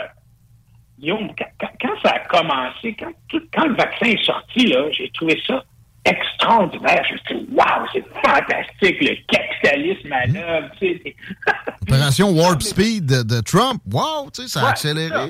[0.98, 1.28] Guillaume,
[1.61, 5.65] quand, ça a commencé, quand, tout- quand le vaccin est sorti, là, j'ai trouvé ça
[6.05, 7.02] extraordinaire.
[7.09, 10.69] Je me suis dit, waouh, c'est fantastique, le capitalisme à l'œuvre.
[10.81, 11.16] Tu sais.
[11.82, 13.82] Opération Warp Speed de, de Trump.
[14.35, 15.09] Sais, ça a Ouais, accéléré.
[15.11, 15.27] ça.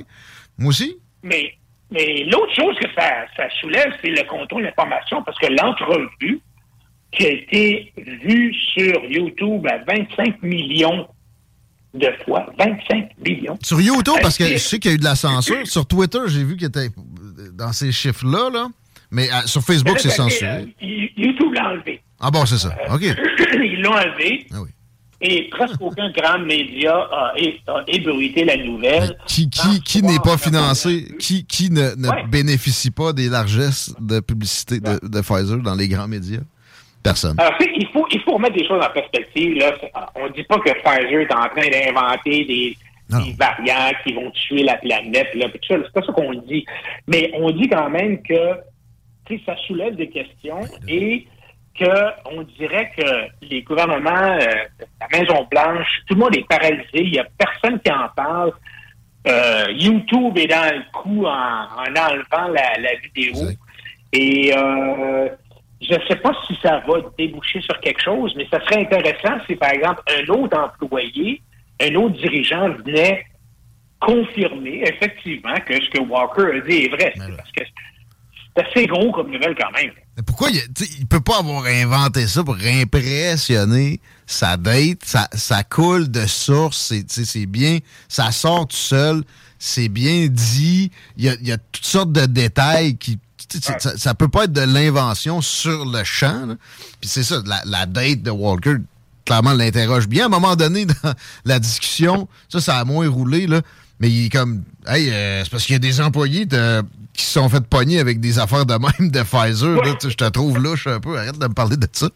[0.59, 0.97] Moi aussi.
[1.23, 1.55] Mais,
[1.95, 6.41] mais l'autre chose que ça, ça soulève, c'est le contrôle de l'information, parce que l'entrevue
[7.13, 11.07] qui a été vue sur YouTube à 25 millions
[11.95, 13.57] de fois, 25 millions.
[13.63, 15.65] Sur YouTube, parce que je sais qu'il y a eu de la censure.
[15.67, 16.89] Sur Twitter, j'ai vu qu'il était
[17.53, 18.67] dans ces chiffres-là, là.
[19.13, 20.49] Mais euh, sur Facebook, c'est Mais là, censuré.
[20.83, 22.01] euh, YouTube l'a enlevé.
[22.19, 22.75] Ah bon, c'est ça.
[22.93, 23.03] OK.
[23.55, 24.47] Ils l'ont enlevé.
[24.53, 24.57] Ah
[25.27, 27.33] Et presque aucun grand média a,
[27.89, 29.17] ébruité la nouvelle.
[29.27, 32.25] Qui, qui, qui n'est pas financé, qui, qui ne, ne Ouais.
[32.29, 36.41] bénéficie pas des largesses de publicité de, de Pfizer dans les grands médias?
[37.03, 37.37] Personne.
[37.39, 39.57] Alors, il faut, il faut remettre des choses en perspective.
[39.57, 39.73] Là.
[39.81, 42.77] C'est- On ne dit pas que Pfizer est en train d'inventer des,
[43.11, 45.29] des variants qui vont tuer la planète.
[45.35, 46.65] C'est pas ça qu'on dit.
[47.07, 48.35] Mais on dit quand même que
[49.47, 51.27] ça soulève des questions et
[51.79, 54.65] que on dirait que les gouvernements, euh,
[55.01, 56.89] la Maison-Blanche, tout le monde est paralysé.
[56.95, 58.53] Il n'y a personne qui en parle.
[59.27, 63.49] Euh, YouTube est dans le coup en, en enlevant la, la vidéo.
[64.13, 65.29] Et euh,
[65.81, 69.37] je ne sais pas si ça va déboucher sur quelque chose, mais ça serait intéressant
[69.47, 71.41] si, par exemple, un autre employé,
[71.81, 73.25] un autre dirigeant venait
[74.01, 77.13] confirmer effectivement que ce que Walker a dit est vrai.
[77.17, 77.65] Parce que
[78.57, 79.91] c'est assez gros comme nouvelle quand même.
[80.17, 80.63] Mais pourquoi il,
[80.99, 85.01] il peut pas avoir inventé ça pour impressionner sa date?
[85.05, 87.79] Ça, ça coule de source, c'est, bien,
[88.09, 89.23] ça sort tout seul,
[89.59, 93.19] c'est bien dit, il y a, il y a toutes sortes de détails qui.
[93.79, 96.47] Ça, ça peut pas être de l'invention sur le champ.
[96.47, 96.55] là.
[97.01, 98.77] Puis c'est ça, la, la date de Walker,
[99.25, 100.25] clairement, l'interroge bien.
[100.25, 101.15] À un moment donné, dans
[101.45, 103.61] la discussion, ça, ça a moins roulé, là.
[104.01, 106.83] Mais il est comme, hey, euh, c'est parce qu'il y a des employés de-
[107.15, 109.77] qui se sont fait pogner avec des affaires de même de Pfizer.
[109.83, 109.95] là.
[110.03, 111.17] Je te trouve louche un peu.
[111.19, 112.09] Arrête de me parler de ça.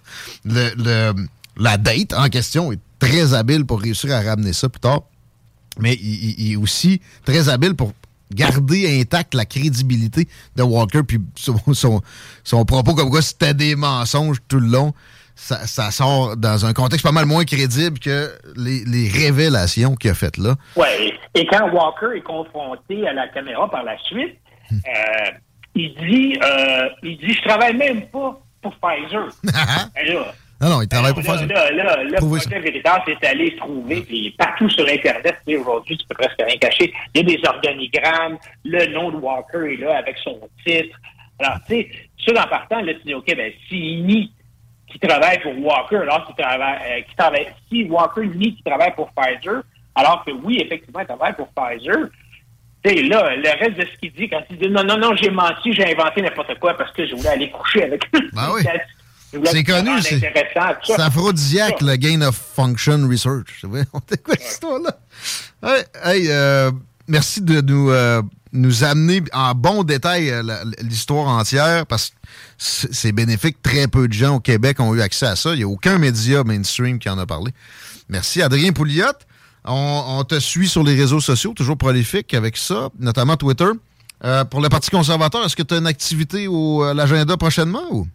[0.45, 1.27] Le, le-
[1.57, 5.03] la date en question est très habile pour réussir à ramener ça plus tard.
[5.79, 7.93] Mais il, est aussi très habile pour
[8.35, 12.03] garder intacte la crédibilité de Walker puis son, son-
[12.45, 14.93] son propos comme quoi c'était des mensonges tout le long.
[15.37, 20.11] Ça, ça sort dans un contexte pas mal moins crédible que les, les révélations qu'il
[20.11, 20.57] a faites là.
[20.75, 21.13] Ouais.
[21.37, 24.37] Et quand Walker est confronté à la caméra par la suite,
[24.73, 25.31] euh,
[25.75, 29.29] il dit, euh, il dit, je travaille même pas pour Pfizer.
[30.03, 31.47] Et là, Non, non, il travaille pour là, faire ça.
[31.47, 36.07] là, là, le Prouvez projet Veritas est allé trouver, puis partout sur Internet, aujourd'hui, tu
[36.07, 36.93] peux presque rien cacher.
[37.15, 40.99] Il y a des organigrammes, le nom de Walker est là avec son titre.
[41.39, 41.89] Alors, tu sais,
[42.27, 44.33] ça, en partant, là, tu dis, OK, ben, s'il nie
[44.89, 49.11] qu'il travaille pour Walker, alors qu'il travaille, euh, travaille, si Walker nie qu'il travaille pour
[49.13, 49.63] Pfizer,
[49.95, 52.09] alors que oui, effectivement, il travaille pour Pfizer,
[52.85, 55.31] sais, là, le reste de ce qu'il dit, quand il dit non, non, non, j'ai
[55.31, 58.03] menti, j'ai inventé n'importe quoi parce que je voulais aller coucher avec.
[58.13, 58.63] Ben oui.
[59.45, 63.63] C'est connu, c'est aphrodisiaque, le gain of function research.
[63.65, 64.99] On quoi cette histoire-là?
[65.63, 66.71] Hey, hey, euh,
[67.09, 68.23] merci de nous, euh,
[68.53, 70.43] nous amener en bon détail euh,
[70.81, 72.15] l'histoire entière parce que
[72.57, 73.61] c'est c'est bénéfique.
[73.63, 75.53] Très peu de gens au Québec ont eu accès à ça.
[75.53, 77.53] Il n'y a aucun média mainstream qui en a parlé.
[78.09, 79.05] Merci, Adrien Pouliot.
[79.65, 83.69] On, on te suit sur les réseaux sociaux, toujours prolifique avec ça, notamment Twitter.
[84.25, 87.83] Euh, pour le Parti conservateur, est-ce que tu as une activité au, à l'agenda prochainement
[87.91, 88.07] ou?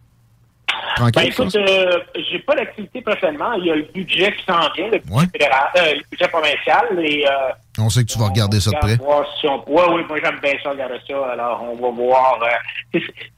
[0.98, 1.58] Ben, Tranquille, écoute, ça?
[1.58, 1.98] euh,
[2.30, 3.52] j'ai pas d'activité prochainement.
[3.54, 6.84] Il y a le budget qui s'en vient, le budget fédéral, euh, le budget provincial.
[7.00, 7.24] Et,
[7.78, 8.96] On sait que tu vas regarder ça de près.
[8.96, 9.56] voir si on...
[9.68, 11.14] Ouais, oui, moi j'aime bien ça, regarder ça.
[11.32, 12.38] Alors, on va voir.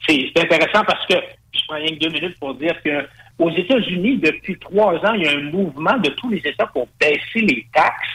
[0.07, 1.15] c'est intéressant parce que
[1.53, 3.07] je prends rien que deux minutes pour dire que
[3.39, 6.87] aux États-Unis, depuis trois ans, il y a un mouvement de tous les États pour
[6.99, 8.07] baisser les taxes.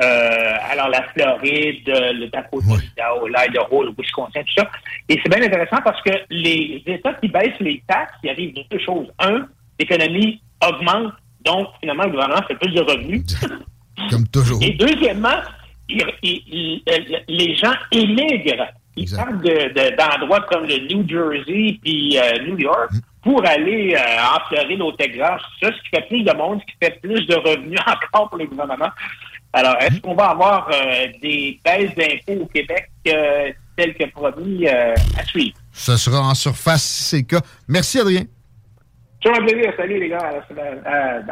[0.00, 4.70] Euh, alors, la Floride, le Dakota, l'Idaho, l'Idaho, le Wisconsin, tout ça.
[5.08, 8.78] Et c'est bien intéressant parce que les États qui baissent les taxes, il arrive deux
[8.78, 9.08] choses.
[9.18, 9.48] Un,
[9.80, 11.14] l'économie augmente,
[11.44, 13.22] donc finalement, le gouvernement fait plus de revenus.
[14.10, 14.62] Comme toujours.
[14.62, 15.40] Et deuxièmement,
[15.88, 18.68] il- il- il- les gens émigrent.
[19.02, 22.90] Ils partent de- de- d'endroits comme le New Jersey puis euh, New York
[23.22, 25.40] pour aller euh, en Floride, au Texas.
[25.60, 28.38] Ça, ce qui fait plus de monde, ce qui fait plus de revenus encore pour
[28.38, 28.90] les gouvernements.
[29.52, 34.68] Alors, est-ce qu'on va avoir euh, des baisses d'impôts au Québec euh, telles que promis
[34.68, 35.56] euh, à suivre?
[35.72, 37.40] Ce sera en surface si c'est le cas.
[37.66, 38.24] Merci, Adrien.
[39.20, 39.72] Toujours un plaisir.
[39.76, 40.30] Salut, les gars.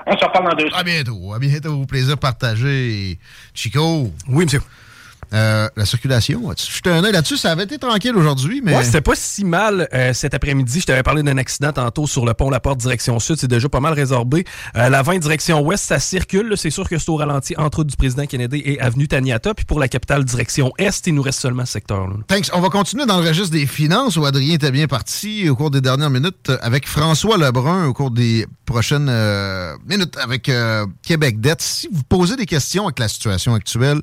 [0.07, 1.33] On se reparle dans deux À bientôt.
[1.35, 1.85] À bientôt.
[1.87, 3.19] Plaisir partagé.
[3.55, 4.11] Chico.
[4.29, 4.61] Oui, monsieur.
[5.32, 7.36] Euh, la circulation, jeté un œil là-dessus?
[7.36, 8.77] Ça avait été tranquille aujourd'hui, mais...
[8.77, 10.81] Ouais, c'était pas si mal euh, cet après-midi.
[10.81, 13.36] Je t'avais parlé d'un accident tantôt sur le pont La Porte direction sud.
[13.36, 14.44] C'est déjà pas mal résorbé.
[14.77, 16.48] Euh, la 20 direction ouest, ça circule.
[16.48, 16.57] là.
[16.57, 19.55] C'est sûr que c'est au ralenti entre route du président Kennedy et avenue Taniata.
[19.55, 22.15] Puis pour la capitale direction est, il nous reste seulement ce secteur-là.
[22.28, 22.51] Thanks.
[22.53, 25.70] On va continuer dans le registre des finances où Adrien était bien parti au cours
[25.70, 29.11] des dernières minutes avec François Lebrun au cours des prochaines
[29.86, 30.51] minutes avec
[31.03, 31.62] Québec Dette.
[31.62, 34.01] Si vous posez des questions avec la situation actuelle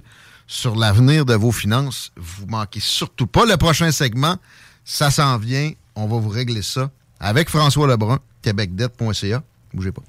[0.48, 4.38] sur l'avenir de vos finances, vous manquez surtout pas le prochain segment.
[4.86, 5.72] Ça s'en vient.
[5.96, 6.90] On va vous régler ça
[7.20, 9.44] avec François Lebrun, québecdette.ca.
[9.74, 10.02] Bougez pas.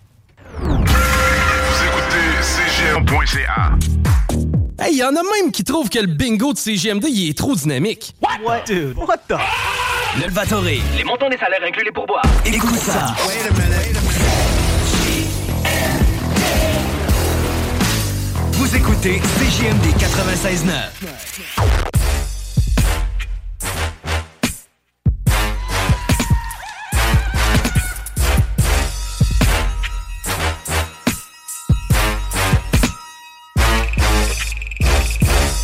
[2.42, 3.78] CGM.ca.
[4.78, 7.54] Hey, y en a même qui trouvent que le bingo de CGMD il est trop
[7.54, 8.14] dynamique.
[8.44, 8.64] What?
[8.66, 9.36] Dude, what the?
[10.18, 10.82] L'Elvatoré.
[10.96, 12.24] Les montants des salaires inclus les pourboires.
[12.44, 13.14] Écoute ça.
[18.76, 21.84] Écoutez CJMD 96.9.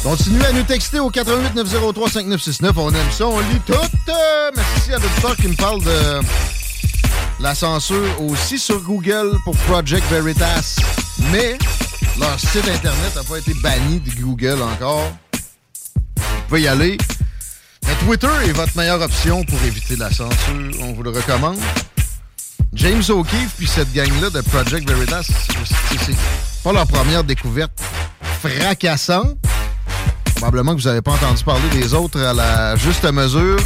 [0.05, 2.78] Continuez à nous texter au 88 903 5969.
[2.78, 3.73] On aime ça, on lit tout.
[3.73, 6.20] Euh, merci à l'auditeur qui me parle de
[7.41, 10.77] la censure aussi sur Google pour Project Veritas.
[11.32, 11.59] Mais
[12.20, 15.10] leur site internet n'a pas été banni de Google encore.
[16.16, 16.98] Vous pouvez y aller.
[17.86, 20.70] Mais Twitter est votre meilleure option pour éviter la censure.
[20.80, 21.59] On vous le recommande.
[22.74, 26.16] James O'Keefe puis cette gang-là de Project Veritas, c'est
[26.62, 27.72] pas leur première découverte
[28.40, 29.36] fracassante.
[30.36, 33.56] Probablement que vous n'avez pas entendu parler des autres à la juste mesure.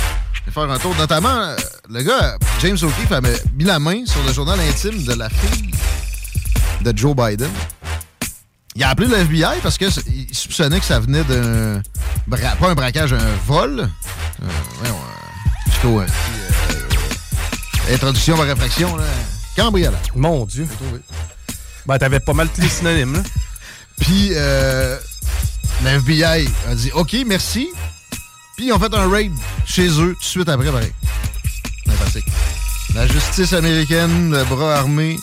[0.46, 0.94] Vais faire un tour.
[0.96, 1.56] Notamment, euh,
[1.88, 5.70] le gars, James O'Keefe, avait mis la main sur le journal intime de la fille
[6.82, 7.50] de Joe Biden.
[8.76, 9.92] Il a appelé le FBI parce qu'il
[10.32, 11.80] soupçonnait que ça venait d'un...
[12.28, 13.80] Pas un braquage, un vol.
[13.80, 14.46] Euh,
[14.78, 16.12] voyons, euh, plutôt petit,
[17.90, 19.04] euh, introduction par réflexion, là.
[19.56, 20.12] Cambriolage.
[20.16, 20.66] Mon Dieu.
[21.86, 23.22] Ben, t'avais pas mal tous les synonymes, là.
[24.00, 24.98] Puis, euh,
[25.84, 27.68] le FBI a dit OK, merci.
[28.56, 29.32] Puis, ils ont fait un raid
[29.64, 30.92] chez eux tout de suite après, pareil.
[31.86, 32.26] Sympathique.
[32.94, 35.16] La justice américaine, le bras armé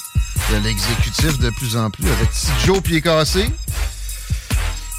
[0.51, 3.49] de l'exécutif de plus en plus, avec petit Joe pied cassé.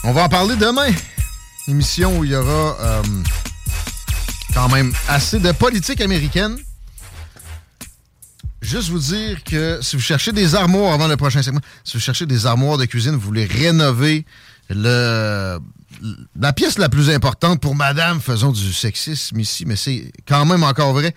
[0.03, 0.89] On va en parler demain.
[1.69, 3.03] Émission où il y aura euh,
[4.55, 6.57] quand même assez de politique américaine.
[8.63, 12.03] Juste vous dire que si vous cherchez des armoires avant le prochain segment, si vous
[12.03, 14.25] cherchez des armoires de cuisine, vous voulez rénover
[14.71, 15.59] le,
[16.41, 20.63] la pièce la plus importante pour madame, faisons du sexisme ici, mais c'est quand même
[20.63, 21.15] encore vrai.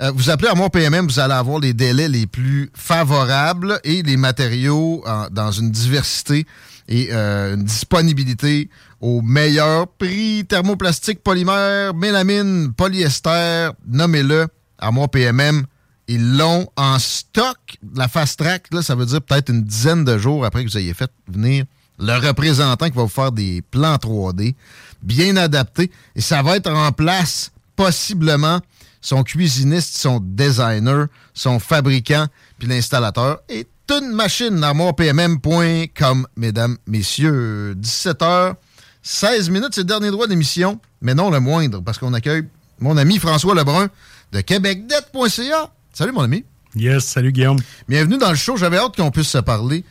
[0.00, 4.16] Euh, vous appelez Armoire PMM, vous allez avoir les délais les plus favorables et les
[4.18, 6.46] matériaux en- dans une diversité
[6.88, 8.68] et euh, une disponibilité
[9.00, 10.44] au meilleur prix.
[10.46, 14.48] Thermoplastique, polymère, mélamine, polyester, nommez-le.
[14.78, 15.64] Armoire PMM,
[16.08, 17.56] ils l'ont en stock.
[17.94, 20.76] La fast track, là, ça veut dire peut-être une dizaine de jours après que vous
[20.78, 21.64] ayez fait venir
[21.98, 24.54] le représentant qui va vous faire des plans 3D
[25.02, 25.90] bien adaptés.
[26.14, 28.60] Et ça va être en place, possiblement,
[29.06, 32.26] son cuisiniste, son designer, son fabricant,
[32.58, 33.38] puis l'installateur.
[33.48, 37.76] Et une machine, armoirepmm.com, mesdames, messieurs.
[37.80, 38.54] 17h,
[39.02, 42.48] 16 minutes, c'est le dernier droit d'émission, mais non le moindre, parce qu'on accueille
[42.80, 43.88] mon ami François Lebrun
[44.32, 45.70] de québecdet.ca.
[45.92, 46.44] Salut, mon ami.
[46.74, 47.58] Yes, salut Guillaume.
[47.88, 48.56] Bienvenue dans le show.
[48.56, 49.84] J'avais hâte qu'on puisse se parler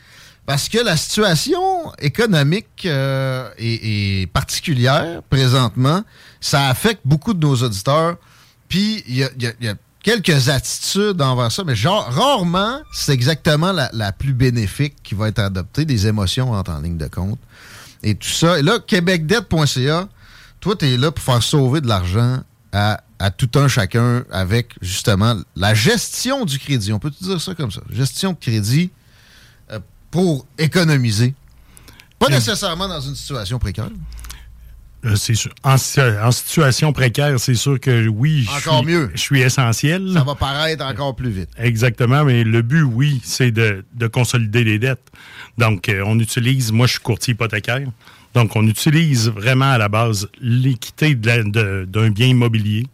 [0.44, 6.04] parce que la situation économique euh, est, est particulière présentement.
[6.38, 8.18] Ça affecte beaucoup de nos auditeurs.
[8.68, 12.04] Puis il y a, y a- il y a quelques attitudes envers ça, mais genre,
[12.10, 15.84] rarement, c'est exactement la, la plus bénéfique qui va être adoptée.
[15.84, 17.38] Des émotions entrent en ligne de compte
[18.02, 18.58] et tout ça.
[18.58, 20.08] Et là, québecdebt.ca,
[20.60, 22.40] toi, tu es là pour faire sauver de l'argent
[22.72, 26.92] à, à tout un chacun avec justement la gestion du crédit.
[26.92, 27.80] On peut dire ça comme ça?
[27.90, 28.90] Gestion de crédit
[29.72, 29.78] euh,
[30.10, 31.34] pour économiser.
[32.18, 33.90] Pas nécessairement dans une situation précaire.
[35.04, 35.52] Euh, c'est sûr.
[35.62, 39.10] En, si- en situation précaire, c'est sûr que oui, je Encore suis- mieux.
[39.14, 40.10] Je suis essentiel.
[40.14, 41.50] Ça va paraître encore plus vite.
[41.58, 45.06] Exactement, mais le but, oui, c'est de, de consolider les dettes.
[45.58, 47.86] Donc, euh, on utilise, moi, je suis courtier hypothécaire.
[48.34, 51.44] Donc, on utilise vraiment à la base l'équité d'un
[52.10, 52.86] bien immobilier.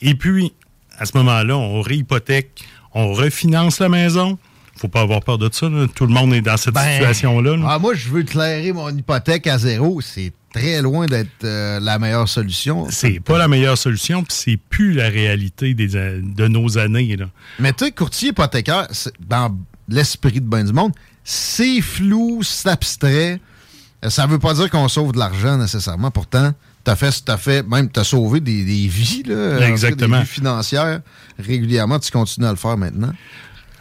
[0.00, 0.52] Et puis,
[0.98, 2.64] à ce moment-là, on réhypothèque,
[2.94, 4.38] on refinance la maison.
[4.80, 5.68] Faut pas avoir peur de ça.
[5.68, 5.86] là.
[5.94, 7.56] Tout le monde est dans cette Ben, situation-là.
[7.56, 7.66] là.
[7.68, 10.00] Ah, moi, je veux clairer mon hypothèque à zéro.
[10.00, 12.86] C'est très loin d'être euh, la meilleure solution.
[12.90, 17.16] C'est pas la meilleure solution, puis c'est plus la réalité des, a- de nos années.
[17.16, 17.26] Là.
[17.58, 18.88] Mais tu sais, courtier hypothécaire,
[19.28, 19.56] dans
[19.88, 20.92] l'esprit de bien du monde,
[21.24, 23.38] c'est flou, c'est abstrait.
[24.04, 26.10] Euh, Ça veut pas dire qu'on sauve de l'argent nécessairement.
[26.10, 26.52] Pourtant,
[26.84, 29.58] t'as fait, t'as fait, même t'as sauvé des, des vies, là.
[29.58, 30.16] Cas, Exactement.
[30.16, 31.00] Des vies financières
[31.38, 31.98] régulièrement.
[31.98, 33.12] Tu continues à le faire maintenant.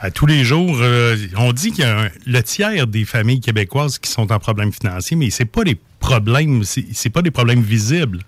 [0.02, 3.42] À tous les jours, euh, on dit qu'il y a un- le tiers des familles
[3.42, 7.32] québécoises qui sont en problème financier, mais c'est pas des problèmes, c'est c'est pas des
[7.32, 8.20] problèmes visibles.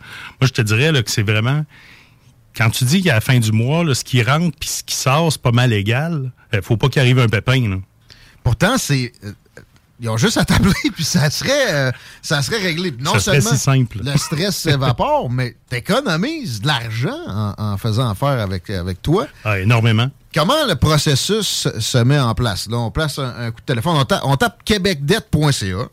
[0.41, 1.65] Moi, je te dirais là, que c'est vraiment
[2.57, 4.95] quand tu dis qu'à la fin du mois, là, ce qui rentre puis ce qui
[4.95, 6.31] sort, c'est pas mal égal.
[6.51, 7.69] Il faut pas qu'il arrive un pépin.
[7.69, 7.77] Là.
[8.43, 9.13] Pourtant, c'est.
[9.23, 9.31] euh,
[10.01, 11.91] ils ont juste à tabler, puis ça serait, euh,
[12.21, 12.91] ça serait réglé.
[12.99, 13.99] Non Ça serait seulement si simple.
[14.03, 19.27] le stress s'évapore, mais t'économises de l'argent en, en faisant affaire avec, avec toi.
[19.45, 20.09] Ah, énormément.
[20.33, 22.67] Comment le processus se- met en place?
[22.69, 25.87] Là, on place un, un coup de téléphone, on, ta- on tape québecdebt.ca,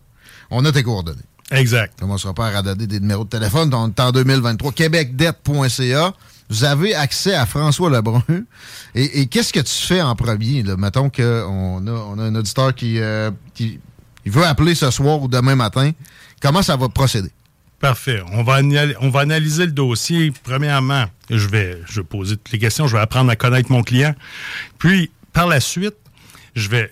[0.51, 1.19] on a tes coordonnées.
[1.51, 1.99] Exact.
[2.03, 4.73] On ne sera pas à radoter des numéros de téléphone, on est en 2023.
[4.73, 6.13] québecdebt.ca.
[6.51, 8.23] Vous avez accès à François Lebrun.
[8.95, 10.63] Et, et qu'est-ce que tu fais en premier?
[10.63, 10.77] Là?
[10.79, 13.79] Mettons qu'on a, on a un auditeur qui, euh, qui
[14.25, 15.91] il veut appeler ce soir ou demain matin.
[16.41, 17.31] Comment ça va procéder?
[17.81, 18.21] Parfait.
[18.33, 18.61] On va,
[19.01, 20.33] on va analyser le dossier.
[20.43, 22.89] Premièrement, je vais, je vais poser toutes les questions.
[22.89, 24.15] Je vais apprendre à connaître mon client.
[24.79, 25.95] Puis, par la suite,
[26.57, 26.91] je vais,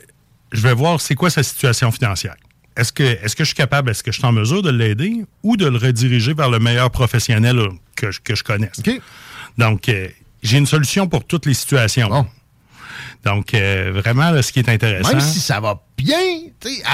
[0.53, 2.37] je vais voir c'est quoi sa situation financière.
[2.77, 5.25] Est-ce que, est-ce que je suis capable, est-ce que je suis en mesure de l'aider
[5.43, 8.81] ou de le rediriger vers le meilleur professionnel euh, que, je- que je connaisse?
[9.59, 10.09] Donc, euh,
[10.43, 12.27] j'ai une solution pour toutes les situations.
[13.27, 15.11] Donc, euh, vraiment, là, ce qui est intéressant.
[15.11, 16.17] Même si ça va bien,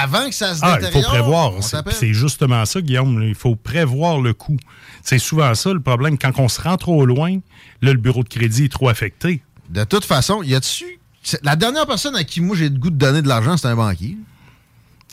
[0.03, 1.53] avant que ça se Ah, il faut prévoir.
[1.91, 3.21] C'est justement ça, Guillaume.
[3.21, 3.27] là.
[3.27, 4.57] Il faut prévoir le coût.
[5.03, 6.17] C'est souvent ça le problème.
[6.17, 7.35] Quand on se rend trop loin,
[7.83, 9.43] là, le bureau de crédit est trop affecté.
[9.69, 10.99] De toute façon, y a-tu.
[11.43, 13.77] La dernière personne à qui moi j'ai le goût de donner de l'argent, c'est un
[13.77, 14.17] banquier.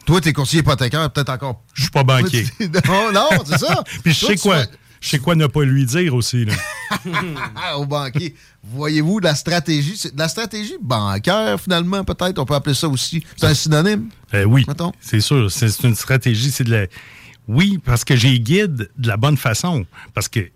[0.06, 1.62] Toi, t'es courtier hypothécaire, peut-être encore.
[1.74, 2.46] Je suis pas banquier.
[2.88, 3.84] non, non, c'est ça.
[4.04, 4.64] Puis je sais quoi?
[5.02, 6.46] Je sais quoi ne pas lui dire aussi.
[6.46, 6.54] Là.
[7.78, 8.36] Au banquier.
[8.64, 9.96] Voyez-vous de la stratégie?
[9.98, 12.38] C'est de la stratégie bancaire, finalement, peut-être.
[12.40, 13.24] On peut appeler ça aussi.
[13.38, 14.10] C'est un synonyme?
[14.34, 14.66] Euh, oui,
[15.00, 15.50] c'est sûr.
[15.52, 16.52] C'est une stratégie.
[16.52, 16.86] C'est de la...
[17.48, 19.86] Oui, parce que j'ai guide de la bonne façon.
[20.14, 20.50] Parce que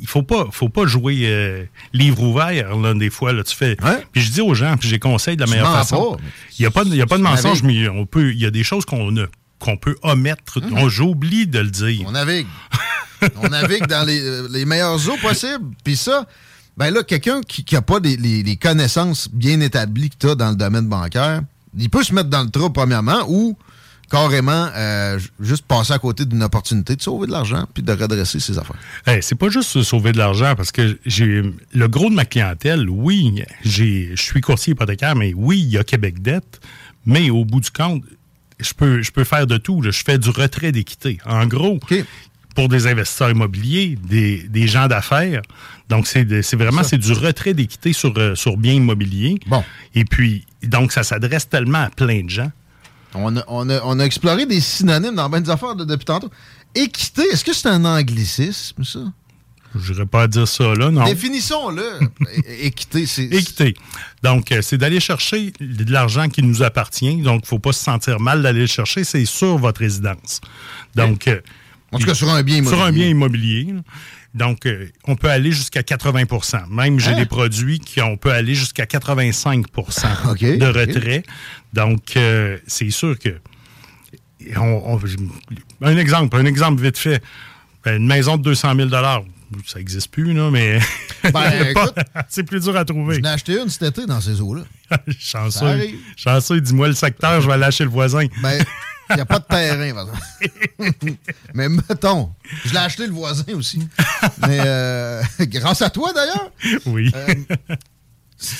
[0.00, 3.32] il faut pas, faut pas jouer euh, livre ouvert, là, des fois.
[3.32, 3.76] Là, tu fais.
[4.12, 6.16] Puis je dis aux gens, puis j'ai conseille de la Tu meilleure façon.
[6.58, 8.38] Il n'y a, pas de- il y a pas de mensonge, mais on peut, il
[8.38, 9.12] y a des choses qu'on
[9.58, 10.60] qu'on peut omettre.
[10.72, 12.04] On- J'oublie de le dire.
[12.06, 12.46] On navigue.
[13.42, 15.74] On navigue dans les, euh, les meilleures eaux possibles.
[15.84, 16.26] Puis ça,
[16.76, 20.34] ben là, quelqu'un qui n'a pas des- les, les connaissances bien établies que tu as
[20.34, 21.42] dans le domaine bancaire,
[21.78, 23.56] il peut se mettre dans le trou, premièrement, ou
[24.10, 28.40] carrément euh, juste passer à côté d'une opportunité de sauver de l'argent puis de redresser
[28.40, 28.74] ses affaires.
[29.06, 31.42] Hey, c'est pas juste sauver de l'argent parce que j'ai
[31.72, 35.78] le gros de ma clientèle, oui, j'ai je suis courtier hypothécaire, mais oui, il y
[35.78, 36.60] a Québec dette,
[37.06, 38.02] mais au bout du compte,
[38.58, 39.80] je peux je peux faire de tout.
[39.82, 41.18] Je fais du retrait d'équité.
[41.24, 41.78] En gros,
[42.60, 45.40] pour des investisseurs immobiliers, des, des gens d'affaires.
[45.88, 46.24] Donc, c'est
[46.56, 49.38] vraiment c'est du retrait d'équité sur, euh, sur biens immobiliers.
[49.46, 49.64] Bon.
[49.94, 52.52] Et puis, donc, ça s'adresse tellement à plein de gens.
[53.14, 56.30] On a, on a- on a exploré des synonymes dans bien des affaires depuis tantôt.
[56.74, 59.00] Équité, est-ce que c'est un anglicisme, ça?
[59.74, 61.04] Je n'irais pas dire ça là, non.
[61.04, 61.82] Définissons-le.
[62.60, 63.24] Équité, c'est.
[63.24, 63.74] Équité.
[64.22, 67.22] Donc, euh, c'est d'aller chercher de l'argent qui nous appartient.
[67.22, 69.02] Donc, il ne faut pas se sentir mal d'aller le chercher.
[69.04, 70.40] C'est sur votre résidence.
[70.96, 71.40] Donc, euh,
[71.92, 72.92] En tout cas, sur un bien Sur un immobilier.
[73.00, 73.74] bien immobilier.
[74.34, 77.16] Donc, euh, on peut aller jusqu'à 80% Même, j'ai Hein?
[77.16, 80.76] des produits qui on peut aller jusqu'à 85 OK, de OK.
[80.76, 81.22] retrait.
[81.72, 83.30] Donc, euh, c'est sûr que.
[84.56, 85.00] on- on-
[85.86, 87.22] un exemple, un exemple vite fait.
[87.86, 88.88] Une maison de 200 000
[89.66, 90.78] ça n'existe plus, là, mais
[91.32, 91.94] Ben, écoute,
[92.28, 93.16] c'est plus dur à trouver.
[93.16, 94.62] J'en ai acheté une cet été dans ces eaux-là.
[95.18, 95.90] Chanceux.
[96.16, 98.26] Chanceux, dis-moi le secteur, je vais lâcher le voisin.
[98.42, 98.62] Ben,
[99.10, 101.16] il n'y a pas de terrain, par exemple.
[101.54, 102.30] Mais mettons,
[102.64, 103.80] je l'ai acheté le voisin aussi.
[104.46, 106.50] Mais euh, grâce à toi, d'ailleurs.
[106.86, 107.10] Oui.
[107.14, 107.34] Euh,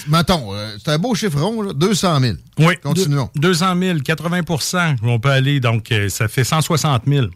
[0.09, 2.36] mettons, euh, c'est un beau chiffre rond, là, 200 000.
[2.59, 2.74] Oui.
[2.82, 3.31] Continuons.
[3.35, 7.27] Deux- 200 000, 80% on peut aller, donc euh, ça fait 160 000.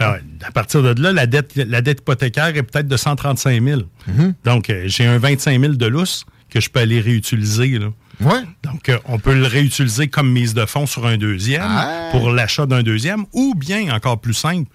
[0.00, 3.80] Alors, à partir de là, la dette, la dette hypothécaire est peut-être de 135 000.
[4.08, 4.34] Mm-hmm.
[4.44, 7.78] Donc, j'ai un 25 000 de lousse que je peux aller réutiliser.
[7.78, 7.88] Là.
[8.20, 8.42] Ouais.
[8.64, 12.08] Donc, euh, on peut le réutiliser comme mise de fonds sur un deuxième Ah.
[12.10, 14.68] pour l'achat d'un deuxième, ou bien, encore plus simple,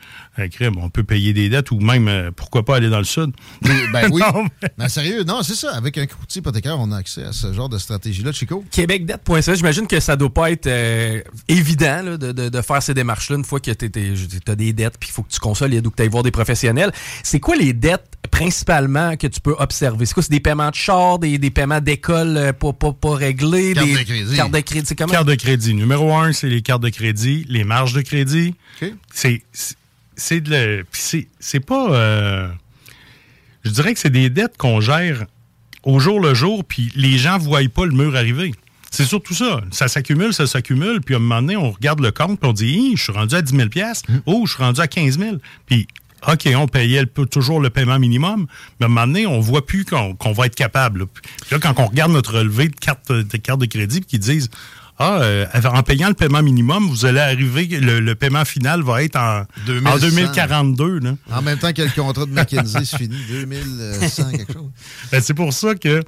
[0.77, 3.31] on peut payer des dettes ou même, euh, pourquoi pas aller dans le sud.
[3.61, 4.21] Ben oui.
[4.21, 4.45] Non,
[4.77, 5.73] Mais sérieux, non, c'est ça.
[5.75, 8.63] Avec un courtier hypothécaire, on a accès à ce genre de stratégie-là, Chico.
[8.71, 12.93] Québecdebt.ca, j'imagine que ça doit pas être euh, évident là, de, de- de faire ces
[12.93, 13.85] démarches-là une fois que tu
[14.47, 16.31] as des dettes puis il faut que tu consolides ou que tu ailles voir des
[16.31, 16.91] professionnels.
[17.23, 20.05] C'est quoi les dettes principalement que tu peux observer?
[20.05, 20.23] C'est quoi?
[20.23, 23.73] C'est des paiements de char, des, des paiements d'école euh, pas, pas, pas réglés?
[23.73, 24.35] Carte des de crédit.
[24.35, 25.11] Cartes de crédit, c'est comment?
[25.13, 25.73] Carte de crédit.
[25.73, 28.55] Numéro un, c'est les cartes de crédit, les marges de crédit.
[29.13, 29.75] C'est c'est-
[30.15, 31.91] c'est de le- c'est c'est pas.
[31.91, 32.47] euh,
[33.63, 35.25] je dirais que c'est des dettes qu'on gère
[35.83, 38.53] au jour le jour, puis les gens ne voient pas le mur arriver.
[38.91, 39.61] C'est surtout ça.
[39.71, 42.53] Ça s'accumule, ça s'accumule, puis à un moment donné, on regarde le compte, puis on
[42.53, 43.69] dit, je suis rendu à 10 000
[44.25, 45.87] Oh, je suis rendu à 15 000 Puis,
[46.31, 48.45] OK, on payait le- toujours le paiement minimum,
[48.79, 50.99] mais à un moment donné, on voit plus qu'on qu'on va être capable.
[51.01, 51.05] là.
[51.13, 54.19] Puis là, quand on regarde notre relevé de carte de, carte de crédit, puis qu'ils
[54.19, 54.49] disent,
[54.99, 59.03] ah, euh, en payant le paiement minimum, vous allez arriver, le, le paiement final va
[59.03, 59.97] être en, en 2100.
[60.09, 60.99] 2042.
[60.99, 61.15] Là.
[61.31, 64.69] En même temps que le contrat de McKinsey se finit, 2100 quelque chose.
[65.11, 66.03] Ben, c'est pour ça que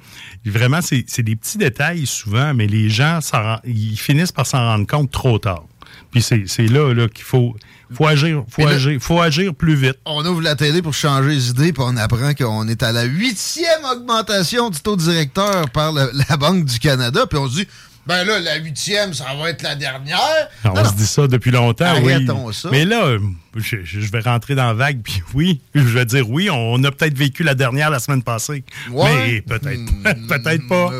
[0.45, 3.19] vraiment, c'est des petits détails souvent, mais les gens,
[3.65, 5.63] ils finissent par s'en rendre compte trop tard.
[6.11, 7.55] Puis c'est là, là qu'il faut,
[7.93, 9.95] faut, agir, faut, Et là- agir, faut agir plus vite.
[10.05, 13.03] On ouvre la télé pour changer les idées, puis on apprend qu'on est à la
[13.03, 17.67] huitième augmentation du taux directeur par le- la Banque du Canada, puis on se dit,
[18.07, 20.49] ben là, la huitième, ça va être la dernière.
[20.63, 22.53] on Non, se dit ça depuis longtemps, Arrêtons oui.
[22.53, 22.69] ça.
[22.71, 23.17] Mais là,
[23.55, 26.91] je, je vais rentrer dans la vague, puis oui, je vais dire oui, on a
[26.91, 28.63] peut-être vécu la dernière la semaine passée.
[28.91, 29.09] Ouais.
[29.15, 29.81] Mais peut-être
[30.27, 30.91] peut-être pas.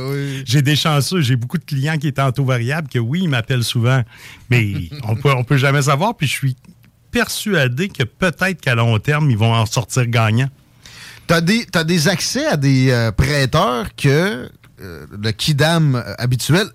[0.45, 3.30] J'ai des chanceux, j'ai beaucoup de clients qui étaient en taux variable, que oui, ils
[3.30, 4.03] m'appellent souvent.
[4.49, 4.73] Mais
[5.03, 6.56] on peut, on peut jamais savoir, puis je suis
[7.11, 10.49] persuadé que peut-être qu'à long terme, ils vont en sortir gagnants.
[11.27, 14.49] T'as des, t'as des accès à des euh, prêteurs que
[14.82, 16.68] euh, le Kidam euh, habituel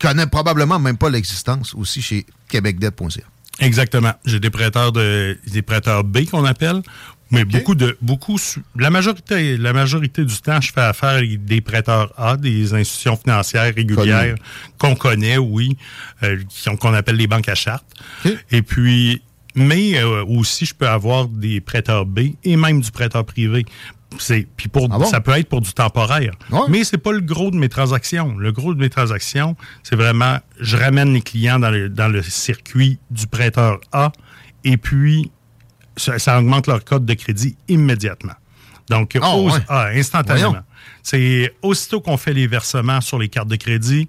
[0.00, 3.24] connaît probablement même pas l'existence aussi chez québecdebt.ca.
[3.60, 4.12] Exactement.
[4.24, 6.82] J'ai des prêteurs de des prêteurs B qu'on appelle,
[7.30, 8.38] mais beaucoup de beaucoup
[8.76, 13.16] la majorité la majorité du temps, je fais affaire avec des prêteurs A, des institutions
[13.16, 14.36] financières régulières
[14.78, 15.76] qu'on connaît, oui,
[16.22, 16.38] euh,
[16.80, 17.86] qu'on appelle les banques à charte.
[18.50, 19.22] Et puis
[19.54, 23.66] mais euh, aussi je peux avoir des prêteurs B et même du prêteur privé.
[24.18, 25.04] C'est puis pour Ah bon?
[25.04, 26.32] ça peut être pour du temporaire.
[26.68, 28.36] Mais c'est pas le gros de mes transactions.
[28.36, 32.22] Le gros de mes transactions, c'est vraiment je ramène les clients dans le, dans le
[32.22, 34.10] circuit du prêteur A
[34.64, 35.30] et puis
[35.96, 38.34] ça, ça augmente leur code de crédit immédiatement.
[38.88, 39.52] Donc, Ah, ouais.
[39.68, 40.48] ah, instantanément.
[40.50, 40.64] Voyons.
[41.02, 44.08] C'est aussitôt qu'on fait les versements sur les cartes de crédit,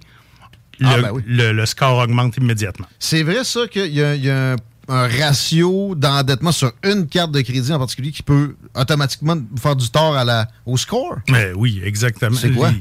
[0.79, 1.21] le, Ah, ben oui.
[1.27, 2.87] le- le score augmente immédiatement.
[2.97, 4.55] C'est vrai, ça, qu'il y y a un,
[4.87, 9.89] un ratio d'endettement sur une carte de crédit en particulier qui peut automatiquement faire du
[9.89, 11.17] tort à la, au score?
[11.29, 12.35] Mais oui, exactement.
[12.35, 12.71] C'est quoi?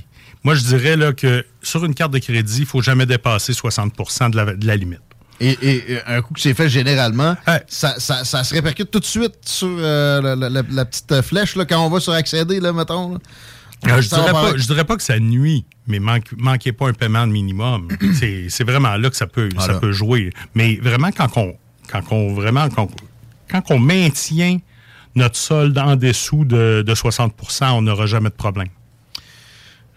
[0.43, 3.53] Moi, je dirais là, que sur une carte de crédit, il ne faut jamais dépasser
[3.53, 3.93] 60
[4.31, 5.01] de la, de la limite.
[5.43, 7.35] Et, et, et un coup que c'est fait généralement,
[7.69, 11.21] ça, ça- ça se répercute tout de suite sur euh, la, la- la- la petite
[11.23, 13.13] flèche là, quand on va sur accéder, là, mettons.
[13.15, 13.19] là.
[13.87, 16.89] Euh, je dirais pas, paraître- je dirais pas que ça nuit, mais manque, manquez pas
[16.89, 17.89] un paiement de minimum.
[18.51, 20.31] c'est vraiment là que ça peut, ça peut jouer.
[20.55, 21.57] Mais vraiment, quand on,
[21.91, 22.89] quand on, vraiment, quand,
[23.51, 24.59] quand on maintient
[25.15, 28.69] notre solde en dessous de, de 60% on n'aura jamais de problème.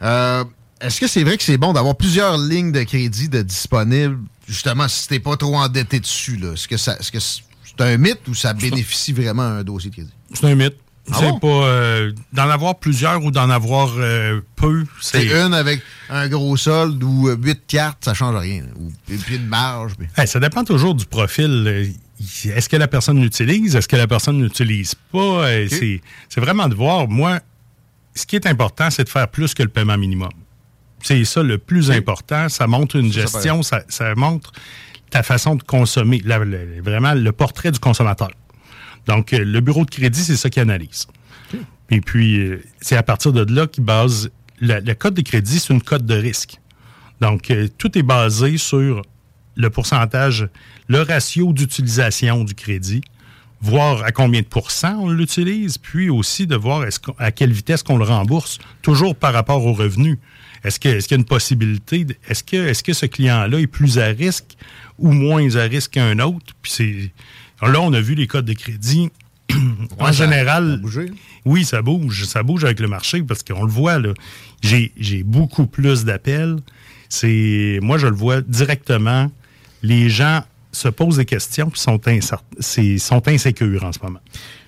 [0.01, 0.43] Euh,
[0.81, 4.87] Est-ce que c'est vrai que c'est bon d'avoir plusieurs lignes de crédit de disponibles, justement,
[4.87, 6.39] si t'es pas trop endetté dessus?
[6.53, 9.89] Est-ce que ça- est-ce que c'est un mythe ou ça bénéficie vraiment à un dossier
[9.91, 10.13] de crédit?
[10.33, 10.75] C'est un mythe.
[11.11, 11.39] Ah c'est bon?
[11.39, 14.85] pas euh, d'en avoir plusieurs ou d'en avoir euh, peu.
[15.01, 18.63] C'est une avec un gros solde ou euh, huit cartes, ça change rien.
[18.79, 19.95] Ou puis une marge.
[19.97, 21.65] puis- Hey, ça dépend toujours du profil.
[21.67, 21.87] Euh,
[22.55, 23.75] Est-ce que la personne l'utilise?
[23.75, 25.19] Est-ce que la personne n'utilise pas?
[25.47, 26.01] Euh, c'est-
[26.39, 27.09] vraiment de voir.
[27.09, 27.39] Moi,
[28.15, 30.29] ce qui est important, c'est de faire plus que le paiement minimum.
[31.01, 32.47] C'est ça le plus important.
[32.47, 34.53] Ça montre une ça gestion, ça, ça montre
[35.09, 38.29] ta façon de consommer, la- la- vraiment le portrait du consommateur.
[39.07, 41.07] Donc, euh, le bureau de crédit, c'est ça qui analyse.
[41.89, 44.29] Et puis, euh, c'est à partir de là qu'il base.
[44.61, 46.59] la- Le code de crédit, c'est une cote de risque.
[47.21, 49.01] Donc, euh, tout est basé sur
[49.55, 50.47] le pourcentage,
[50.87, 53.01] le ratio d'utilisation du crédit,
[53.61, 56.85] voir à combien de pourcents on l'utilise, puis aussi de voir
[57.19, 60.17] à quelle vitesse qu'on le rembourse, toujours par rapport aux revenus.
[60.63, 64.55] Est-ce qu'il y a une possibilité, est-ce que ce client-là est plus à risque
[64.97, 66.53] ou moins à risque qu'un autre?
[66.61, 67.11] Puis c'est,
[67.61, 69.09] là, on a vu les codes de crédit.
[69.51, 69.55] en
[70.05, 70.81] Ouais, ça- général,
[71.45, 72.25] oui, ça bouge.
[72.25, 73.99] Ça bouge avec le marché parce qu'on le voit.
[73.99, 74.13] là.
[74.61, 76.57] J'ai, beaucoup plus d'appels.
[77.09, 79.29] C'est, moi, je le vois directement.
[79.81, 81.99] Les gens se posent des questions puis sont,
[82.97, 84.21] sont insécures en ce moment.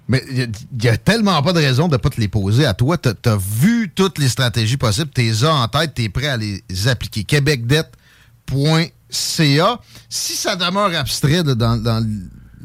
[0.07, 2.75] Mais il n'y a, tellement pas de raison de ne pas te les poser à
[2.75, 2.95] toi.
[2.97, 6.27] Tu as, vu toutes les stratégies possibles, tu les as en tête, tu es prêt
[6.27, 7.23] à les appliquer.
[7.23, 9.79] Québecdebt.ca.
[10.09, 12.05] Si ça demeure abstrait dans, dans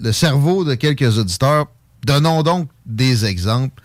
[0.00, 1.66] le cerveau de quelques auditeurs,
[2.04, 3.82] donnons donc des exemples.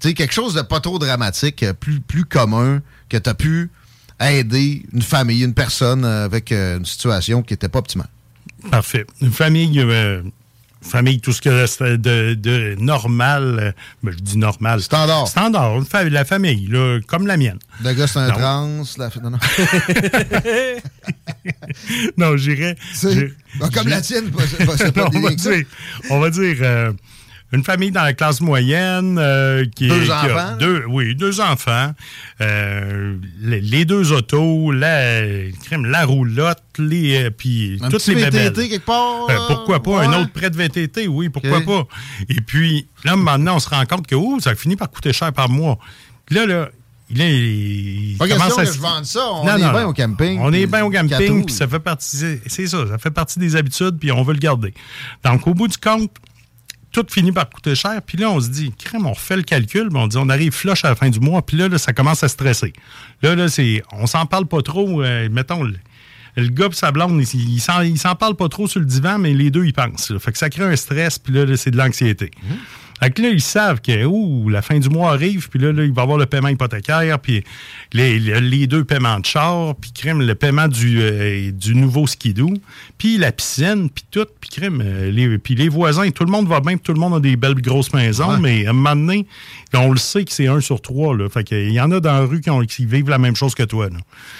[0.00, 3.70] Tu sais, quelque chose de pas trop dramatique, euh, plus, commun, que tu as pu
[4.20, 8.08] aider une famille, une personne euh, avec euh, une situation qui n'était pas optimale.
[8.70, 9.06] Parfait.
[9.20, 9.78] Une famille,
[10.82, 14.80] famille, tout ce que c'est de, de normal, euh, ben, je dis normal.
[14.80, 15.28] Standard.
[15.28, 15.80] Standard.
[16.10, 17.58] La famille, là, comme la mienne.
[17.84, 18.34] Le gars, c'est un Non.
[18.34, 18.82] trans.
[18.98, 19.10] La...
[19.22, 19.38] Non, non.
[22.16, 22.76] non, j'irais.
[23.58, 25.64] Bon, comme la tienne, pas- c'est pas- pas Non, on va dire,
[26.10, 26.92] on va dire euh,
[27.52, 30.56] Une famille dans la classe moyenne euh, qui Deux qui a enfants?
[30.60, 31.92] deux, oui, deux enfants.
[32.40, 35.22] Euh, les, les deux autos, la,
[35.64, 38.68] crème, la roulotte, les, euh, puis Un toutes petit les VTT bébelles.
[38.68, 39.26] quelque part?
[39.30, 39.90] Euh, pourquoi pas?
[39.90, 40.06] ouais.
[40.06, 41.86] Un autre prêt de VTT, oui, pourquoi pas?
[42.28, 45.32] Et puis, là, maintenant, on se rend compte que ouh, ça finit par coûter cher
[45.32, 45.76] par mois.
[46.26, 46.68] Puis là, là,
[47.12, 49.26] là, il Pas question à que je vende ça.
[49.32, 50.38] On Non, est bien au camping.
[50.40, 53.56] On est bien au camping, puis ça fait partie, c'est ça, ça fait partie des
[53.56, 54.72] habitudes, puis on veut le garder.
[55.24, 56.12] Donc, au bout du compte,
[56.92, 59.88] tout finit par coûter cher, puis là, on se dit, crème, on refait le calcul,
[59.94, 62.22] on dit, on arrive flush à la fin du mois, puis là, là, ça commence
[62.22, 62.72] à stresser.
[63.22, 65.76] Là, là, c'est, on s'en parle pas trop, euh, mettons, le,
[66.36, 69.32] le gars et sa blonde, il, il s'en, parle pas trop sur le divan, mais
[69.32, 70.10] les deux, ils pensent.
[70.10, 70.18] là.
[70.18, 72.30] Fait que ça crée un stress, puis là, là, c'est de l'anxiété.
[73.02, 75.84] Fait que là, ils savent que ouh, la fin du mois arrive, puis là, là,
[75.84, 77.42] il va y avoir le paiement hypothécaire, puis
[77.92, 82.52] les, les- deux paiements de char, puis crème, le paiement du, euh, du nouveau skidoo,
[82.98, 86.46] puis la piscine, puis tout, puis crème, euh, les, puis les voisins, tout le monde
[86.46, 88.94] va bien, puis tout le monde a des belles grosses maisons, mais à un moment
[88.96, 89.26] donné,
[89.74, 91.28] on le sait que c'est un sur trois, là.
[91.28, 93.54] Fait qu'il y en a dans la rue qui, ont- qui vivent la même chose
[93.54, 93.96] que toi, là.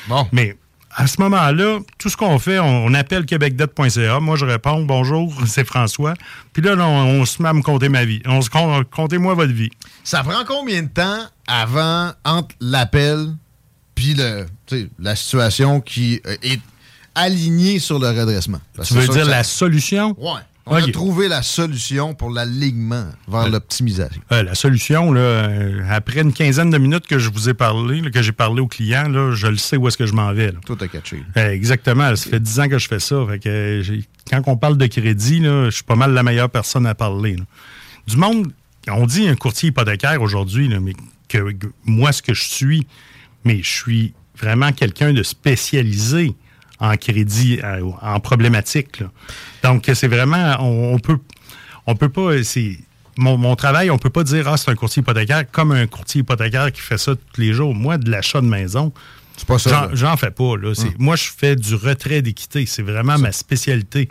[0.09, 0.27] Bon.
[0.33, 0.57] Mais
[1.01, 4.21] à ce moment-là, tout ce qu'on fait, on, appelle québecdebt.ca.
[4.21, 6.13] Moi, je réponds bonjour, c'est François.
[6.53, 8.21] Puis là, on, on se met à me compter ma vie.
[8.27, 9.71] On se compte, comptez-moi votre vie.
[10.05, 13.35] Ça prend combien de temps avant, entre l'appel
[13.95, 14.47] puis le,
[14.99, 16.61] la situation qui euh, est
[17.15, 18.61] alignée sur le redressement?
[18.77, 20.15] Parce Tu veux dire ça- la solution?
[20.19, 20.41] Ouais.
[20.73, 24.23] On a trouvé la solution pour l'alignement vers l'optimisation.
[24.33, 28.01] Euh, la solution, là, euh, après une quinzaine de minutes que je vous ai parlé,
[28.01, 30.33] là, que j'ai parlé au client, là, je le sais où est-ce que je m'en
[30.33, 30.53] vais.
[30.65, 31.23] Tout a catché.
[31.37, 32.15] Euh, exactement.
[32.15, 33.17] Ça fait 10 ans que je fais ça.
[33.29, 36.51] Fait que, euh, j'ai- quand on parle de crédit, je suis pas mal la meilleure
[36.51, 37.37] personne à parler.
[38.07, 38.53] Du monde,
[38.89, 40.93] on dit un courtier hypothécaire aujourd'hui, mais
[41.29, 42.87] que, que moi, ce que je suis,
[43.45, 46.35] mais je suis vraiment quelqu'un de spécialisé
[46.81, 49.01] en crédit, euh, en problématique.
[49.01, 49.11] là.
[49.63, 51.19] Donc, c'est vraiment, on, on peut,
[51.87, 52.79] on peut pas, c'est
[53.19, 56.21] mon, mon travail, on peut pas dire, ah, c'est un courtier hypothécaire comme un courtier
[56.23, 57.75] hypothécaire qui fait ça tous les jours.
[57.75, 58.93] Moi, de l'achat de maison,
[59.95, 60.57] J'en, fais pas.
[60.57, 60.75] Là.
[60.75, 62.67] C'est- Moi, je fais du retrait d'équité.
[62.67, 64.11] C'est vraiment ma spécialité.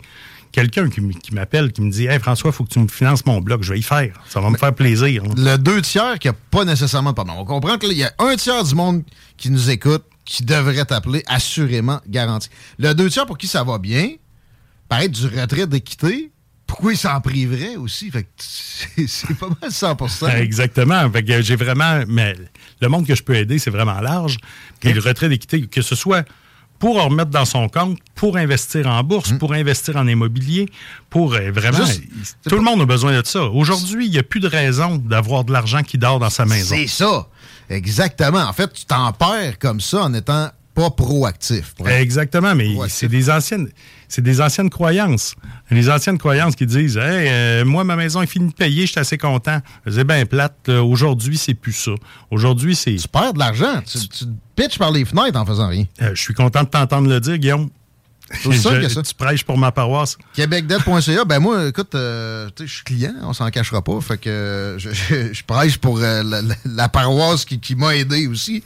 [0.50, 1.00] Quelqu'un qui,
[1.32, 3.62] m'appelle, qui me dit Hey François, il faut que tu me finances mon bloc.
[3.62, 4.12] Je vais y faire.
[4.28, 5.22] Ça va me faire plaisir.
[5.36, 7.34] Le deux tiers qui n'a pas nécessairement de pardon.
[7.38, 9.04] On comprend qu'il y a un tiers du monde
[9.36, 12.48] qui nous écoute qui devrait t'appeler assurément garanti.
[12.78, 14.12] Le deux tiers pour qui ça va bien,
[14.88, 16.30] paraît du retrait d'équité,
[16.68, 18.12] pourquoi il s'en priverait aussi?
[18.12, 21.10] Fait c'est, pas mal 100% Exactement.
[21.10, 22.04] Fait que j'ai vraiment.
[22.06, 22.36] Mais
[22.80, 24.38] le monde que je peux aider, c'est vraiment large.
[24.78, 26.24] Puis le retrait d'équité, que ce soit
[26.80, 30.66] pour en remettre dans son compte, pour investir en bourse, pour investir en immobilier,
[31.10, 31.78] pour euh, vraiment.
[31.84, 32.18] Hmm.
[32.18, 33.44] Juste- tout le monde a besoin de ça.
[33.44, 36.74] Aujourd'hui, il n'y a plus de raison d'avoir de l'argent qui dort dans sa maison.
[36.74, 37.28] C'est ça.
[37.68, 38.40] Exactement.
[38.40, 40.50] En fait, tu t'en perds comme ça en étant
[40.80, 41.74] pas proactif.
[41.86, 43.68] Exactement, mais c'est des anciennes,
[44.08, 45.34] c'est des anciennes croyances.
[45.70, 48.92] Les anciennes croyances qui disent, hey, euh, moi ma maison est finie de payer, je
[48.92, 49.60] suis assez content.
[49.86, 50.68] C'est bien plate.
[50.68, 51.92] Aujourd'hui, c'est plus ça.
[52.30, 52.94] Aujourd'hui, c'est.
[52.94, 53.82] Tu perds de l'argent.
[53.86, 54.24] Tu, tu
[54.56, 55.84] pitches par les fenêtres en faisant rien.
[56.00, 57.68] je suis content de t'entendre le dire, Guillaume.
[58.32, 59.02] C'est que ça.
[59.02, 60.16] Tu prêches pour ma paroisse.
[60.34, 64.00] Québecdebt.ca, ben moi, écoute, euh, je suis client, on s'en cachera pas.
[64.00, 66.22] Fait que je, je- je prêche pour euh,
[66.64, 68.62] la, paroisse qui, qui m'a aidé aussi.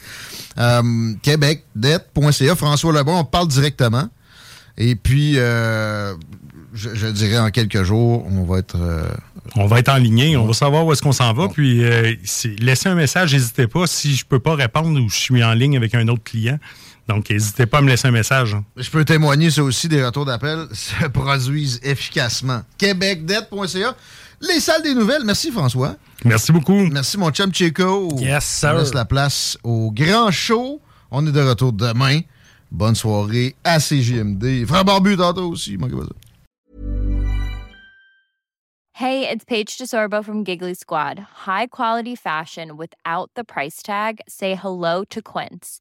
[0.58, 4.08] Euh, Québecdebt.ca, François Lebon, on parle directement.
[4.76, 6.14] Et puis, euh,
[6.74, 8.76] je, je dirais en quelques jours, on va être.
[8.76, 9.08] euh,
[9.56, 11.48] On va être en ligne, on va savoir où est-ce qu'on s'en va.
[11.48, 12.14] Puis euh,
[12.58, 15.76] laissez un message, n'hésitez pas si je peux pas répondre ou je suis en ligne
[15.76, 16.58] avec un autre client.
[17.06, 18.54] Donc, n'hésitez pas à me laisser un message.
[18.54, 18.64] hein.
[18.76, 22.62] Je peux témoigner, ça aussi, des retours d'appel se produisent efficacement.
[22.78, 23.94] Québecdebt.ca,
[24.40, 25.22] les salles des nouvelles.
[25.24, 25.96] Merci, François.
[26.24, 26.86] Merci beaucoup.
[26.90, 28.16] Merci, mon chum Chico.
[28.18, 28.70] Yes, sir.
[28.74, 30.80] On laisse la place au grand show.
[31.10, 32.20] On est de retour demain.
[32.70, 34.66] Bonne soirée à CJMD.
[34.66, 35.76] Frère Barbu, tantôt aussi.
[35.76, 36.10] manquez pas ça.
[38.96, 41.18] Hey, it's Paige DeSorbo from Giggly Squad.
[41.46, 44.20] High quality fashion without the price tag.
[44.28, 45.80] Say hello to Quince.